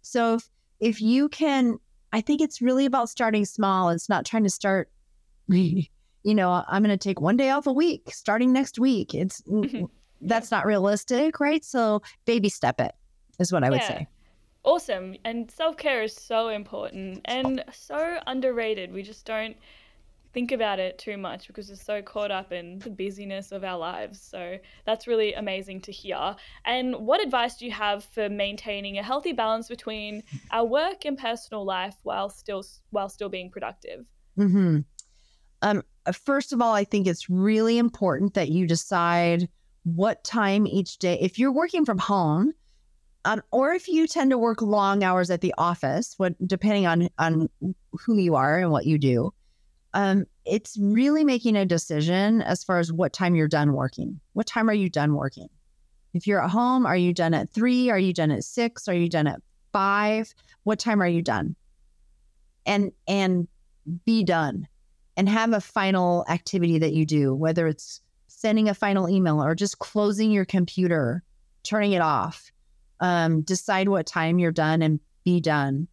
So 0.01 0.35
if, 0.35 0.49
if 0.79 1.01
you 1.01 1.27
can, 1.29 1.79
I 2.13 2.21
think 2.21 2.39
it's 2.39 2.61
really 2.61 2.85
about 2.85 3.09
starting 3.09 3.43
small. 3.43 3.89
It's 3.89 4.07
not 4.07 4.25
trying 4.25 4.43
to 4.43 4.49
start. 4.49 4.89
You 6.27 6.33
know, 6.33 6.63
I'm 6.67 6.81
going 6.81 6.89
to 6.89 6.97
take 6.97 7.21
one 7.21 7.37
day 7.37 7.51
off 7.51 7.67
a 7.67 7.71
week 7.71 8.09
starting 8.11 8.51
next 8.51 8.79
week. 8.79 9.13
It's 9.13 9.41
mm-hmm. 9.41 9.85
that's 10.21 10.49
not 10.49 10.65
realistic, 10.65 11.39
right? 11.39 11.63
So 11.63 12.01
baby 12.25 12.49
step 12.49 12.81
it 12.81 12.95
is 13.37 13.53
what 13.53 13.63
I 13.63 13.69
would 13.69 13.81
yeah. 13.81 13.87
say. 13.87 14.07
Awesome. 14.65 15.15
And 15.23 15.49
self 15.49 15.77
care 15.77 16.01
is 16.01 16.13
so 16.13 16.49
important 16.49 17.21
and 17.25 17.63
so 17.71 18.19
underrated. 18.25 18.91
We 18.91 19.03
just 19.03 19.25
don't 19.25 19.55
think 20.33 20.51
about 20.51 20.79
it 20.79 20.97
too 20.97 21.17
much 21.17 21.47
because 21.47 21.69
we're 21.69 21.75
so 21.75 22.01
caught 22.01 22.31
up 22.31 22.51
in 22.51 22.79
the 22.79 22.89
busyness 22.89 23.53
of 23.53 23.63
our 23.63 23.77
lives. 23.77 24.19
So 24.19 24.57
that's 24.85 25.07
really 25.07 25.33
amazing 25.33 25.81
to 25.81 25.91
hear. 25.91 26.35
And 26.65 26.95
what 26.95 27.23
advice 27.23 27.55
do 27.57 27.65
you 27.65 27.71
have 27.71 28.03
for 28.03 28.27
maintaining 28.27 28.97
a 28.97 29.03
healthy 29.03 29.31
balance 29.31 29.69
between 29.69 30.23
our 30.51 30.65
work 30.65 31.05
and 31.05 31.17
personal 31.17 31.63
life 31.63 31.95
while 32.03 32.29
still 32.29 32.63
while 32.89 33.07
still 33.07 33.29
being 33.29 33.51
productive? 33.51 34.05
Mm-hmm. 34.37 34.79
Um, 35.61 35.83
first 36.11 36.53
of 36.53 36.61
all, 36.61 36.73
I 36.73 36.83
think 36.83 37.05
it's 37.07 37.29
really 37.29 37.77
important 37.77 38.33
that 38.33 38.49
you 38.49 38.65
decide 38.65 39.47
what 39.83 40.23
time 40.23 40.65
each 40.65 40.97
day. 40.97 41.19
If 41.21 41.37
you're 41.37 41.51
working 41.51 41.85
from 41.85 41.99
home, 41.99 42.53
um, 43.25 43.41
or 43.51 43.73
if 43.73 43.87
you 43.87 44.07
tend 44.07 44.29
to 44.29 44.37
work 44.37 44.61
long 44.61 45.03
hours 45.03 45.31
at 45.31 45.41
the 45.41 45.53
office, 45.57 46.13
what 46.17 46.35
depending 46.47 46.85
on 46.85 47.09
on 47.17 47.49
who 47.91 48.17
you 48.17 48.35
are 48.35 48.59
and 48.59 48.71
what 48.71 48.85
you 48.85 48.99
do, 48.99 49.33
um, 49.95 50.25
it's 50.45 50.77
really 50.79 51.23
making 51.23 51.55
a 51.55 51.65
decision 51.65 52.43
as 52.43 52.63
far 52.63 52.77
as 52.77 52.93
what 52.93 53.13
time 53.13 53.33
you're 53.33 53.47
done 53.47 53.73
working. 53.73 54.19
What 54.33 54.45
time 54.45 54.69
are 54.69 54.75
you 54.75 54.89
done 54.89 55.15
working? 55.15 55.49
If 56.13 56.27
you're 56.27 56.41
at 56.41 56.51
home, 56.51 56.85
are 56.85 56.95
you 56.95 57.13
done 57.13 57.33
at 57.33 57.49
three? 57.49 57.89
Are 57.89 57.97
you 57.97 58.13
done 58.13 58.29
at 58.29 58.43
six? 58.43 58.87
Are 58.87 58.93
you 58.93 59.09
done 59.09 59.25
at 59.25 59.41
five? 59.73 60.31
What 60.63 60.77
time 60.77 61.01
are 61.01 61.07
you 61.07 61.23
done? 61.23 61.55
And 62.67 62.91
and 63.07 63.47
be 64.05 64.23
done, 64.23 64.67
and 65.17 65.27
have 65.27 65.51
a 65.51 65.61
final 65.61 66.25
activity 66.29 66.77
that 66.77 66.93
you 66.93 67.07
do, 67.07 67.33
whether 67.33 67.65
it's 67.65 68.01
sending 68.27 68.69
a 68.69 68.75
final 68.75 69.09
email 69.09 69.43
or 69.43 69.55
just 69.55 69.79
closing 69.79 70.29
your 70.29 70.45
computer, 70.45 71.23
turning 71.63 71.93
it 71.93 72.01
off 72.01 72.51
um, 72.99 73.41
decide 73.41 73.89
what 73.89 74.05
time 74.05 74.39
you're 74.39 74.51
done 74.51 74.81
and 74.81 74.99
be 75.23 75.39
done. 75.39 75.87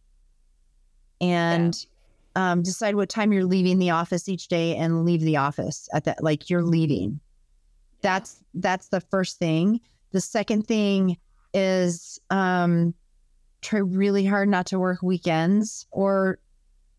And 1.21 1.75
yeah. 2.35 2.51
um, 2.51 2.63
decide 2.63 2.95
what 2.95 3.09
time 3.09 3.31
you're 3.31 3.45
leaving 3.45 3.79
the 3.79 3.91
office 3.91 4.27
each 4.27 4.47
day 4.47 4.75
and 4.75 5.05
leave 5.05 5.21
the 5.21 5.37
office 5.37 5.87
at 5.93 6.05
that, 6.05 6.23
like 6.23 6.49
you're 6.49 6.63
leaving. 6.63 7.19
Yeah. 8.01 8.19
That's 8.19 8.43
that's 8.53 8.89
the 8.89 9.01
first 9.01 9.39
thing. 9.39 9.79
The 10.11 10.21
second 10.21 10.67
thing 10.67 11.17
is 11.53 12.19
um, 12.29 12.93
try 13.63 13.79
really 13.79 14.25
hard 14.25 14.49
not 14.49 14.67
to 14.67 14.79
work 14.79 15.01
weekends 15.01 15.87
or 15.91 16.39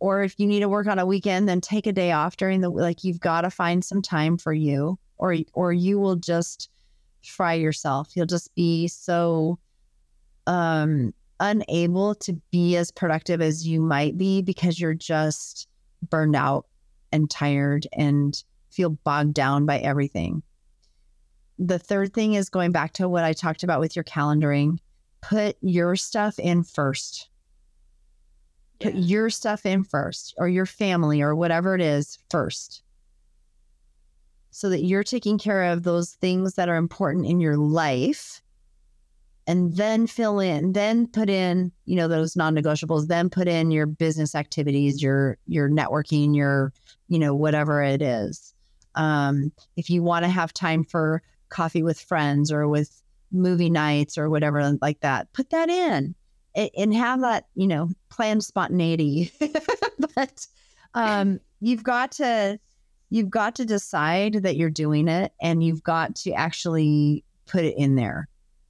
or 0.01 0.23
if 0.23 0.39
you 0.39 0.47
need 0.47 0.61
to 0.61 0.69
work 0.69 0.87
on 0.87 0.99
a 0.99 1.07
weekend 1.07 1.49
then 1.49 1.61
take 1.61 1.87
a 1.87 1.93
day 1.93 2.11
off 2.13 2.37
during 2.37 2.61
the 2.61 2.69
like 2.69 3.05
you've 3.05 3.21
got 3.21 3.43
to 3.43 3.51
find 3.51 3.85
some 3.85 4.03
time 4.03 4.37
for 4.37 4.53
you 4.53 4.99
or 5.19 5.37
or 5.53 5.73
you 5.73 5.99
will 5.99 6.17
just 6.17 6.71
fry 7.23 7.55
yourself 7.55 8.11
you'll 8.15 8.27
just 8.27 8.55
be 8.55 8.89
so 8.89 9.59
um, 10.47 11.13
unable 11.41 12.15
to 12.17 12.35
be 12.51 12.77
as 12.77 12.91
productive 12.91 13.41
as 13.41 13.67
you 13.67 13.81
might 13.81 14.17
be 14.17 14.43
because 14.43 14.79
you're 14.79 14.95
just 14.95 15.69
burned 16.11 16.37
out 16.37 16.67
and 17.13 17.31
tired 17.31 17.87
and 17.93 18.43
feel 18.71 18.91
bogged 18.91 19.35
down 19.35 19.67
by 19.67 19.79
everything. 19.79 20.43
The 21.59 21.79
third 21.79 22.13
thing 22.13 22.35
is 22.35 22.49
going 22.49 22.73
back 22.73 22.93
to 22.95 23.09
what 23.09 23.25
I 23.25 23.33
talked 23.33 23.63
about 23.63 23.81
with 23.81 23.95
your 23.95 24.05
calendaring. 24.05 24.79
Put 25.23 25.57
your 25.61 25.97
stuff 25.97 26.39
in 26.39 26.65
first. 26.65 27.29
Put 28.81 28.95
Yeah. 28.95 29.01
your 29.01 29.31
stuff 29.31 29.65
in 29.65 29.85
first, 29.85 30.35
or 30.37 30.49
your 30.49 30.67
family, 30.67 31.23
or 31.23 31.35
whatever 31.35 31.75
it 31.75 31.81
is 31.81 32.19
first. 32.29 32.83
So 34.51 34.69
that 34.69 34.83
you're 34.85 35.05
taking 35.05 35.39
care 35.39 35.65
of 35.65 35.85
those 35.85 36.13
things 36.15 36.55
that 36.55 36.69
are 36.69 36.77
important 36.77 37.27
in 37.27 37.41
your 37.41 37.57
life 37.57 38.43
and 39.47 39.77
then 39.77 40.07
fill 40.07 40.41
in 40.41 40.73
then 40.73 41.07
put 41.07 41.29
in 41.29 41.71
you 41.85 41.97
know 41.97 42.09
those 42.09 42.37
non-negotiables 42.37 43.07
then 43.09 43.29
put 43.29 43.49
in 43.49 43.71
your 43.71 43.87
business 43.87 44.35
activities 44.35 45.03
your 45.03 45.37
your 45.47 45.69
networking 45.69 46.35
your 46.35 46.73
you 47.09 47.19
know 47.19 47.35
whatever 47.35 47.83
it 47.83 48.03
is. 48.03 48.55
Um 48.95 49.53
if 49.77 49.91
you 49.91 50.03
want 50.03 50.25
to 50.25 50.31
have 50.31 50.53
time 50.53 50.85
for 50.85 51.23
coffee 51.49 51.83
with 51.83 52.01
friends 52.01 52.51
or 52.51 52.69
with 52.69 53.03
movie 53.33 53.71
nights 53.71 54.17
or 54.17 54.31
whatever 54.31 54.77
like 54.81 55.01
that 55.01 55.33
put 55.33 55.51
that 55.51 55.69
in 55.69 56.15
and 56.55 56.95
have 56.95 57.21
that 57.21 57.47
you 57.55 57.67
know 57.67 57.91
planned 58.11 58.45
spontaneity. 58.45 59.33
But 60.17 60.47
um 60.95 61.41
you've 61.61 61.83
got 61.83 62.13
to 62.13 62.59
you've 63.11 63.31
got 63.31 63.55
to 63.57 63.65
decide 63.65 64.35
that 64.35 64.57
you're 64.57 64.71
doing 64.71 65.09
it 65.09 65.33
and 65.41 65.63
you've 65.63 65.83
got 65.83 66.15
to 66.17 66.33
actually 66.33 67.25
put 67.47 67.65
it 67.65 67.77
in 67.77 67.95
there 67.95 68.29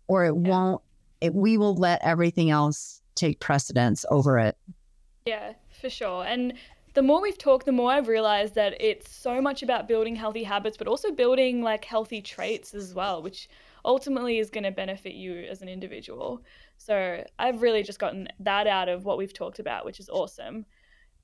or 0.09 0.25
it 0.25 0.37
Yeah. 0.37 0.49
won't 0.49 0.83
it, 1.21 1.35
we 1.35 1.57
will 1.57 1.75
let 1.75 2.03
everything 2.03 2.51
else 2.51 3.01
take 3.15 3.41
precedence 3.41 4.05
over 4.11 4.39
it 4.39 4.57
Yeah, 5.27 5.55
for 5.81 5.89
sure. 5.89 6.25
And 6.25 6.55
the 6.95 7.03
more 7.03 7.21
we've 7.21 7.39
talked, 7.39 7.67
the 7.67 7.73
more 7.73 7.91
I've 7.91 8.09
realized 8.09 8.55
that 8.55 8.81
it's 8.81 9.11
so 9.11 9.41
much 9.41 9.63
about 9.63 9.89
building 9.89 10.15
healthy 10.17 10.45
habits, 10.45 10.77
but 10.77 10.87
also 10.87 11.11
building 11.11 11.63
like 11.63 11.85
healthy 11.85 12.21
traits 12.21 12.75
as 12.75 12.95
well, 12.95 13.23
which 13.23 13.49
ultimately 13.85 14.39
is 14.39 14.51
going 14.51 14.65
to 14.65 14.71
benefit 14.71 15.15
you 15.15 15.35
as 15.51 15.63
an 15.63 15.69
individual. 15.69 16.43
So 16.77 17.25
I've 17.39 17.63
really 17.63 17.83
just 17.83 17.99
gotten 17.99 18.29
that 18.41 18.67
out 18.67 18.89
of 18.89 19.05
what 19.05 19.19
we've 19.19 19.33
talked 19.33 19.59
about, 19.59 19.85
which 19.85 19.99
is 19.99 20.09
awesome. 20.09 20.67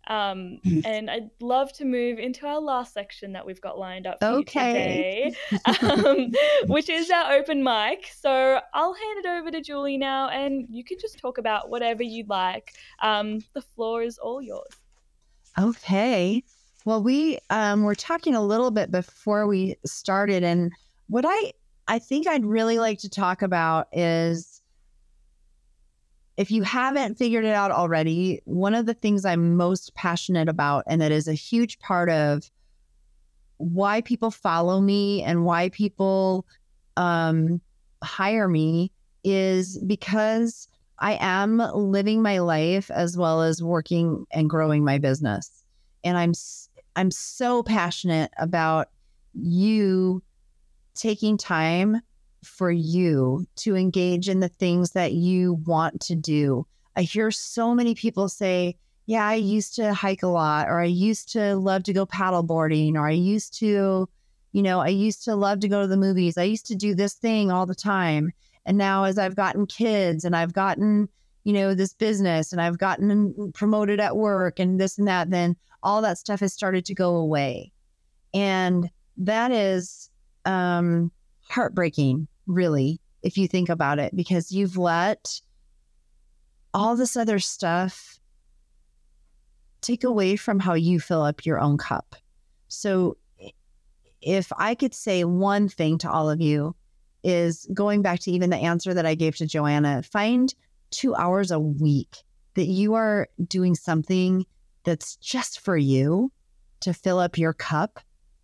Um, 0.09 0.59
and 0.85 1.11
I'd 1.11 1.31
love 1.41 1.73
to 1.75 1.85
move 1.85 2.19
into 2.19 2.47
our 2.47 2.61
last 2.61 2.95
section 2.95 3.33
that 3.35 3.47
we've 3.47 3.61
got 3.61 3.79
lined 3.79 4.07
up 4.07 4.19
for 4.21 4.35
Okay. 4.35 5.27
you 5.27 5.33
today, 5.33 5.35
um, 5.83 6.33
which 6.69 6.89
is 6.89 7.11
our 7.11 7.33
open 7.33 7.63
mic. 7.63 8.11
So 8.15 8.61
I'll 8.75 8.95
hand 8.95 9.25
it 9.25 9.27
over 9.27 9.51
to 9.51 9.61
Julie 9.61 9.99
now, 9.99 10.29
and 10.29 10.67
you 10.71 10.83
can 10.85 10.99
just 11.01 11.19
talk 11.19 11.39
about 11.39 11.69
whatever 11.71 12.03
you'd 12.03 12.29
like. 12.29 12.75
Um, 13.03 13.41
the 13.55 13.63
floor 13.63 14.03
is 14.03 14.19
all 14.19 14.43
yours. 14.43 14.65
okay 15.59 16.43
well 16.85 17.03
we 17.03 17.39
um 17.51 17.83
were 17.83 17.95
talking 17.95 18.35
a 18.35 18.43
little 18.43 18.71
bit 18.71 18.91
before 18.91 19.47
we 19.47 19.75
started 19.85 20.43
and 20.45 20.71
what 21.09 21.25
i 21.27 21.53
i 21.89 21.99
think 21.99 22.27
i'd 22.29 22.45
really 22.47 22.79
like 22.79 22.99
to 22.99 23.09
talk 23.11 23.43
about 23.43 23.89
is 23.93 24.50
if 26.41 26.51
you 26.51 26.63
haven't 26.63 27.19
figured 27.19 27.45
it 27.45 27.55
out 27.55 27.71
already 27.71 28.41
one 28.45 28.75
of 28.75 28.87
the 28.87 28.95
things 28.95 29.25
i'm 29.25 29.57
most 29.57 29.95
passionate 29.95 30.49
about 30.49 30.83
and 30.87 31.01
that 31.01 31.13
is 31.13 31.29
a 31.29 31.35
huge 31.35 31.79
part 31.79 32.09
of 32.09 32.51
why 33.61 34.01
people 34.01 34.31
follow 34.31 34.81
me 34.81 35.23
and 35.23 35.45
why 35.45 35.69
people 35.69 36.47
um, 36.97 37.61
hire 38.03 38.49
me 38.49 38.91
is 39.23 39.79
because 39.87 40.67
I 40.99 41.19
am 41.21 41.59
living 41.59 42.23
my 42.23 42.39
life 42.39 42.91
as 42.91 43.19
well 43.19 43.43
as 43.43 43.63
working 43.63 44.27
and 44.33 44.49
growing 44.49 44.85
my 44.85 44.99
business, 44.99 45.65
and 46.05 46.17
I'm 46.17 46.33
I'm 46.97 47.11
so 47.11 47.63
passionate 47.63 48.31
about 48.39 48.89
you 49.35 50.23
taking 50.95 51.37
time 51.37 52.01
for 52.43 52.71
you 52.71 53.47
to 53.57 53.77
engage 53.77 54.29
in 54.29 54.41
the 54.41 54.49
things 54.49 54.93
that 54.93 55.13
you 55.13 55.55
want 55.67 56.01
to 56.03 56.15
do. 56.15 56.67
I 56.97 57.03
hear 57.03 57.31
so 57.31 57.75
many 57.75 57.95
people 57.95 58.29
say, 58.29 58.77
yeah, 59.07 59.27
I 59.27 59.35
used 59.35 59.75
to 59.77 59.93
hike 59.93 60.23
a 60.23 60.29
lot, 60.29 60.69
or 60.69 60.81
I 60.81 60.87
used 60.87 61.33
to 61.33 61.57
love 61.57 61.83
to 61.85 61.93
go 61.93 62.07
paddleboarding, 62.07 62.95
or 62.95 63.07
I 63.09 63.13
used 63.13 63.59
to, 63.59 64.09
you 64.53 64.63
know, 64.63 64.81
I 64.81 64.89
used 64.89 65.25
to 65.25 65.35
love 65.35 65.61
to 65.61 65.69
go 65.69 65.83
to 65.83 65.87
the 65.87 65.97
movies. 65.97 66.39
I 66.39 66.45
used 66.45 66.67
to 66.67 66.75
do 66.75 66.95
this 66.95 67.15
thing 67.15 67.51
all 67.51 67.67
the 67.67 67.75
time. 67.75 68.33
And 68.67 68.79
now, 68.79 69.05
as 69.05 69.19
I've 69.19 69.37
gotten 69.37 69.67
kids 69.67 70.25
and 70.25 70.37
I've 70.37 70.53
gotten, 70.53 71.09
you 71.45 71.53
know, 71.53 71.75
this 71.75 71.95
business 71.95 72.53
and 72.53 72.61
I've 72.61 72.79
gotten 72.79 73.53
promoted 73.53 74.01
at 74.01 74.17
work 74.17 74.61
and 74.61 74.79
this 74.81 74.99
and 74.99 75.09
that, 75.09 75.31
then 75.31 75.57
all 75.83 76.03
that 76.03 76.19
stuff 76.19 76.41
has 76.41 76.53
started 76.53 76.85
to 76.85 76.95
go 76.95 77.17
away. 77.17 77.73
And 78.33 78.91
that 79.17 79.51
is 79.51 80.11
um, 80.45 81.11
heartbreaking, 81.51 82.29
really, 82.47 83.01
if 83.23 83.37
you 83.37 83.47
think 83.49 83.69
about 83.69 83.99
it, 83.99 84.15
because 84.17 84.53
you've 84.53 84.77
let 84.77 85.41
all 86.73 86.97
this 86.97 87.17
other 87.17 87.39
stuff 87.39 88.19
take 89.81 90.05
away 90.05 90.37
from 90.37 90.61
how 90.61 90.75
you 90.75 91.01
fill 91.01 91.23
up 91.23 91.45
your 91.45 91.59
own 91.59 91.77
cup. 91.77 92.15
So 92.69 93.17
if 94.23 94.53
I 94.57 94.75
could 94.75 94.95
say 94.95 95.25
one 95.25 95.69
thing 95.69 95.99
to 95.99 96.11
all 96.11 96.31
of 96.31 96.41
you 96.41 96.77
is 97.25 97.67
going 97.75 98.03
back 98.03 98.21
to 98.21 98.31
even 98.31 98.51
the 98.51 98.57
answer 98.57 98.95
that 98.95 99.07
I 99.07 99.15
gave 99.15 99.37
to 99.37 99.47
Joanna, 99.47 100.03
find 100.03 100.55
2 100.91 101.15
hours 101.15 101.51
a 101.51 101.59
week 101.59 102.19
that 102.55 102.67
you 102.67 102.95
are 102.95 103.29
doing 103.49 103.75
something 103.75 104.45
that's 104.85 105.17
just 105.17 105.61
for 105.61 105.77
you 105.77 106.31
to 106.81 106.93
fill 106.93 107.19
up 107.19 107.37
your 107.39 107.53
cup 107.53 108.01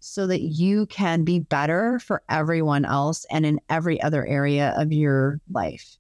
so 0.07 0.27
that 0.27 0.41
you 0.41 0.87
can 0.87 1.25
be 1.25 1.41
better 1.41 1.99
for 1.99 2.23
everyone 2.29 2.85
else 2.85 3.27
and 3.31 3.45
in 3.45 3.61
every 3.69 4.01
other 4.01 4.25
area 4.25 4.73
of 4.77 4.93
your 4.93 5.41
life. 5.51 5.97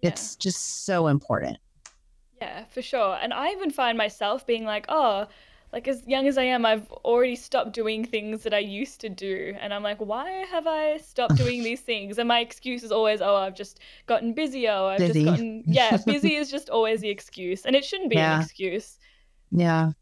Yeah. 0.00 0.10
It's 0.10 0.36
just 0.36 0.86
so 0.86 1.06
important. 1.08 1.58
Yeah, 2.40 2.64
for 2.66 2.80
sure. 2.80 3.18
And 3.20 3.34
I 3.34 3.50
even 3.50 3.70
find 3.70 3.96
myself 3.98 4.46
being 4.46 4.64
like, 4.64 4.86
oh, 4.88 5.26
like 5.72 5.86
as 5.86 6.06
young 6.06 6.26
as 6.26 6.38
I 6.38 6.44
am, 6.44 6.64
I've 6.64 6.90
already 6.92 7.36
stopped 7.36 7.72
doing 7.72 8.04
things 8.06 8.42
that 8.44 8.54
I 8.54 8.58
used 8.60 9.00
to 9.02 9.10
do. 9.10 9.54
And 9.60 9.74
I'm 9.74 9.82
like, 9.82 9.98
why 9.98 10.30
have 10.50 10.66
I 10.66 10.96
stopped 10.96 11.36
doing 11.36 11.62
these 11.68 11.80
things? 11.82 12.18
And 12.18 12.28
my 12.28 12.40
excuse 12.40 12.82
is 12.82 12.92
always, 12.92 13.20
oh, 13.20 13.36
I've 13.36 13.54
just 13.54 13.80
gotten 14.06 14.32
busier. 14.32 14.72
Or 14.72 14.92
I've 14.92 14.98
Busy. 14.98 15.24
just 15.24 15.26
gotten, 15.32 15.62
yeah, 15.66 15.96
busy 16.06 16.36
is 16.36 16.50
just 16.50 16.70
always 16.70 17.00
the 17.00 17.10
excuse. 17.10 17.66
And 17.66 17.76
it 17.76 17.84
shouldn't 17.84 18.10
be 18.10 18.16
Yeah. 18.16 18.36
an 18.36 18.42
excuse. 18.42 18.98
Yeah. 19.50 19.92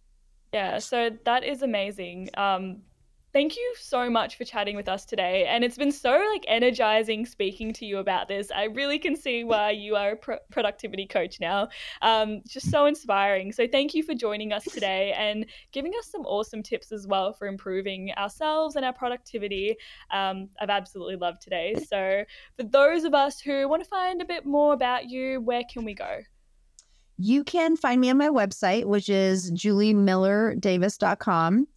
Yeah, 0.53 0.79
so 0.79 1.11
that 1.25 1.43
is 1.43 1.63
amazing. 1.63 2.31
Um, 2.35 2.83
thank 3.35 3.57
you 3.57 3.75
so 3.79 4.09
much 4.09 4.39
for 4.39 4.45
chatting 4.45 4.77
with 4.77 4.89
us 4.89 5.05
today, 5.05 5.45
and 5.47 5.65
it's 5.65 5.77
been 5.77 5.91
so 5.91 6.25
like 6.33 6.45
energizing 6.47 7.27
speaking 7.27 7.73
to 7.75 7.85
you 7.85 7.99
about 7.99 8.29
this. 8.29 8.51
I 8.55 8.65
really 8.65 8.99
can 8.99 9.17
see 9.17 9.45
why 9.45 9.73
you 9.73 9.97
are 9.97 10.13
a 10.13 10.17
pro- 10.17 10.39
productivity 10.51 11.07
coach 11.07 11.41
now. 11.41 11.69
Um, 12.01 12.43
just 12.49 12.71
so 12.71 12.87
inspiring. 12.87 13.53
So 13.53 13.67
thank 13.67 13.93
you 13.93 14.05
for 14.05 14.15
joining 14.15 14.53
us 14.53 14.65
today 14.65 15.13
and 15.19 15.47
giving 15.73 15.93
us 15.99 16.11
some 16.11 16.23
awesome 16.23 16.63
tips 16.63 16.93
as 16.93 17.07
well 17.07 17.33
for 17.33 17.49
improving 17.49 18.13
ourselves 18.17 18.77
and 18.77 18.85
our 18.85 18.93
productivity. 18.93 19.77
Um, 20.13 20.49
I've 20.61 20.71
absolutely 20.71 21.17
loved 21.17 21.43
today. 21.43 21.75
So 21.89 22.25
for 22.57 22.63
those 22.63 23.03
of 23.05 23.15
us 23.15 23.41
who 23.41 23.69
want 23.69 23.83
to 23.83 23.89
find 23.89 24.23
a 24.23 24.25
bit 24.25 24.47
more 24.47 24.73
about 24.73 25.11
you, 25.11 25.41
where 25.41 25.63
can 25.71 25.85
we 25.85 25.95
go? 25.95 26.21
You 27.17 27.45
can 27.45 27.77
find 27.77 28.01
me 28.01 28.11
on 28.11 28.17
my 28.17 28.29
website, 28.29 28.85
which 28.85 29.09
is 29.09 29.53
juliemillerdavis.com. 29.53 31.69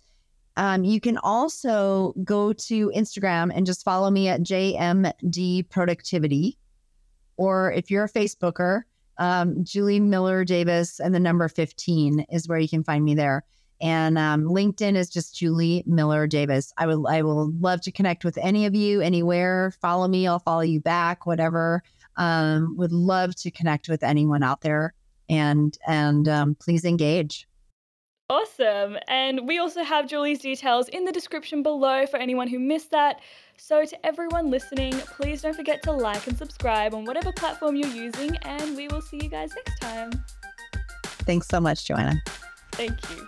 Um, 0.58 0.84
you 0.84 1.00
can 1.00 1.20
also 1.20 2.14
go 2.24 2.52
to 2.52 2.90
Instagram 2.90 3.52
and 3.54 3.66
just 3.66 3.86
follow 3.86 4.10
me 4.10 4.28
at 4.28 4.42
JMD 4.42 5.70
Productivity. 5.70 6.58
Or 7.38 7.72
if 7.72 7.92
you're 7.92 8.06
a 8.06 8.10
Facebooker, 8.10 8.82
um, 9.20 9.64
Julie 9.64 10.00
Miller 10.00 10.44
Davis 10.44 11.00
and 11.00 11.14
the 11.14 11.20
number 11.20 11.48
15 11.48 12.26
is 12.32 12.48
where 12.48 12.58
you 12.58 12.68
can 12.68 12.84
find 12.84 13.06
me 13.06 13.14
there. 13.14 13.44
And 13.80 14.18
um, 14.18 14.46
LinkedIn 14.46 14.96
is 14.96 15.12
just 15.12 15.38
Julie 15.38 15.84
Miller 15.86 16.26
Davis. 16.26 16.74
I 16.78 16.88
would 16.88 17.06
I 17.08 17.22
will 17.22 17.52
love 17.60 17.82
to 17.82 17.92
connect 17.92 18.26
with 18.26 18.40
any 18.40 18.66
of 18.66 18.74
you 18.74 19.02
anywhere. 19.02 19.72
Follow 19.80 20.08
me, 20.08 20.28
I'll 20.28 20.40
follow 20.40 20.62
you 20.62 20.82
back, 20.82 21.28
whatever. 21.28 21.84
Um, 22.16 22.76
would 22.78 22.92
love 22.92 23.36
to 23.36 23.52
connect 23.52 23.88
with 23.88 24.02
anyone 24.02 24.42
out 24.42 24.62
there 24.62 24.96
and 25.30 25.78
and 25.86 26.28
um, 26.28 26.56
please 26.56 26.84
engage. 26.86 27.47
Awesome. 28.30 28.98
And 29.08 29.48
we 29.48 29.58
also 29.58 29.84
have 29.84 30.08
Julie's 30.08 30.40
details 30.40 30.90
in 30.90 31.06
the 31.06 31.14
description 31.14 31.64
below 31.64 32.06
for 32.06 32.18
anyone 32.18 32.50
who 32.50 32.60
missed 32.60 32.92
that. 32.92 33.22
So, 33.56 33.86
to 33.86 34.06
everyone 34.06 34.52
listening, 34.52 34.94
please 34.94 35.42
don't 35.42 35.56
forget 35.56 35.82
to 35.84 35.94
like 35.94 36.28
and 36.28 36.38
subscribe 36.38 36.94
on 36.94 37.06
whatever 37.06 37.32
platform 37.32 37.76
you're 37.76 37.90
using, 37.90 38.36
and 38.44 38.76
we 38.76 38.88
will 38.90 39.02
see 39.02 39.18
you 39.18 39.30
guys 39.30 39.52
next 39.56 39.80
time. 39.80 40.12
Thanks 41.26 41.48
so 41.48 41.60
much, 41.60 41.86
Joanna. 41.86 42.22
Thank 42.74 43.00
you. 43.10 43.28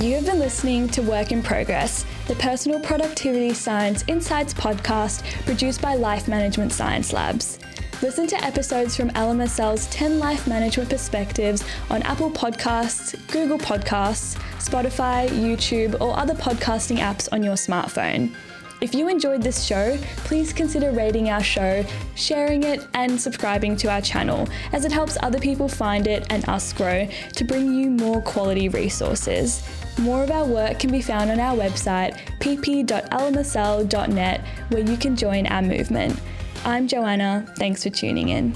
You 0.00 0.14
have 0.14 0.26
been 0.26 0.38
listening 0.38 0.88
to 0.90 1.02
Work 1.02 1.30
in 1.30 1.42
Progress, 1.42 2.06
the 2.26 2.34
Personal 2.36 2.80
Productivity 2.80 3.52
Science 3.52 4.04
Insights 4.06 4.54
podcast 4.54 5.24
produced 5.44 5.82
by 5.82 5.94
Life 5.94 6.26
Management 6.26 6.72
Science 6.72 7.12
Labs. 7.12 7.58
Listen 8.04 8.26
to 8.26 8.44
episodes 8.44 8.94
from 8.94 9.08
LMSL's 9.12 9.86
10 9.86 10.18
Life 10.18 10.46
Management 10.46 10.90
Perspectives 10.90 11.64
on 11.88 12.02
Apple 12.02 12.30
Podcasts, 12.30 13.16
Google 13.32 13.56
Podcasts, 13.56 14.36
Spotify, 14.58 15.26
YouTube, 15.30 15.98
or 16.02 16.14
other 16.18 16.34
podcasting 16.34 16.98
apps 16.98 17.30
on 17.32 17.42
your 17.42 17.54
smartphone. 17.54 18.34
If 18.82 18.94
you 18.94 19.08
enjoyed 19.08 19.40
this 19.40 19.64
show, 19.64 19.96
please 20.18 20.52
consider 20.52 20.90
rating 20.90 21.30
our 21.30 21.42
show, 21.42 21.82
sharing 22.14 22.64
it, 22.64 22.86
and 22.92 23.18
subscribing 23.18 23.74
to 23.76 23.90
our 23.90 24.02
channel, 24.02 24.46
as 24.74 24.84
it 24.84 24.92
helps 24.92 25.16
other 25.22 25.40
people 25.40 25.66
find 25.66 26.06
it 26.06 26.26
and 26.28 26.46
us 26.46 26.74
grow 26.74 27.08
to 27.32 27.44
bring 27.44 27.72
you 27.72 27.88
more 27.88 28.20
quality 28.20 28.68
resources. 28.68 29.66
More 29.98 30.22
of 30.22 30.30
our 30.30 30.44
work 30.44 30.78
can 30.78 30.92
be 30.92 31.00
found 31.00 31.30
on 31.30 31.40
our 31.40 31.56
website, 31.56 32.18
pp.lmsl.net, 32.40 34.40
where 34.68 34.82
you 34.82 34.98
can 34.98 35.16
join 35.16 35.46
our 35.46 35.62
movement. 35.62 36.20
I'm 36.66 36.88
Joanna. 36.88 37.44
Thanks 37.58 37.82
for 37.82 37.90
tuning 37.90 38.30
in. 38.30 38.54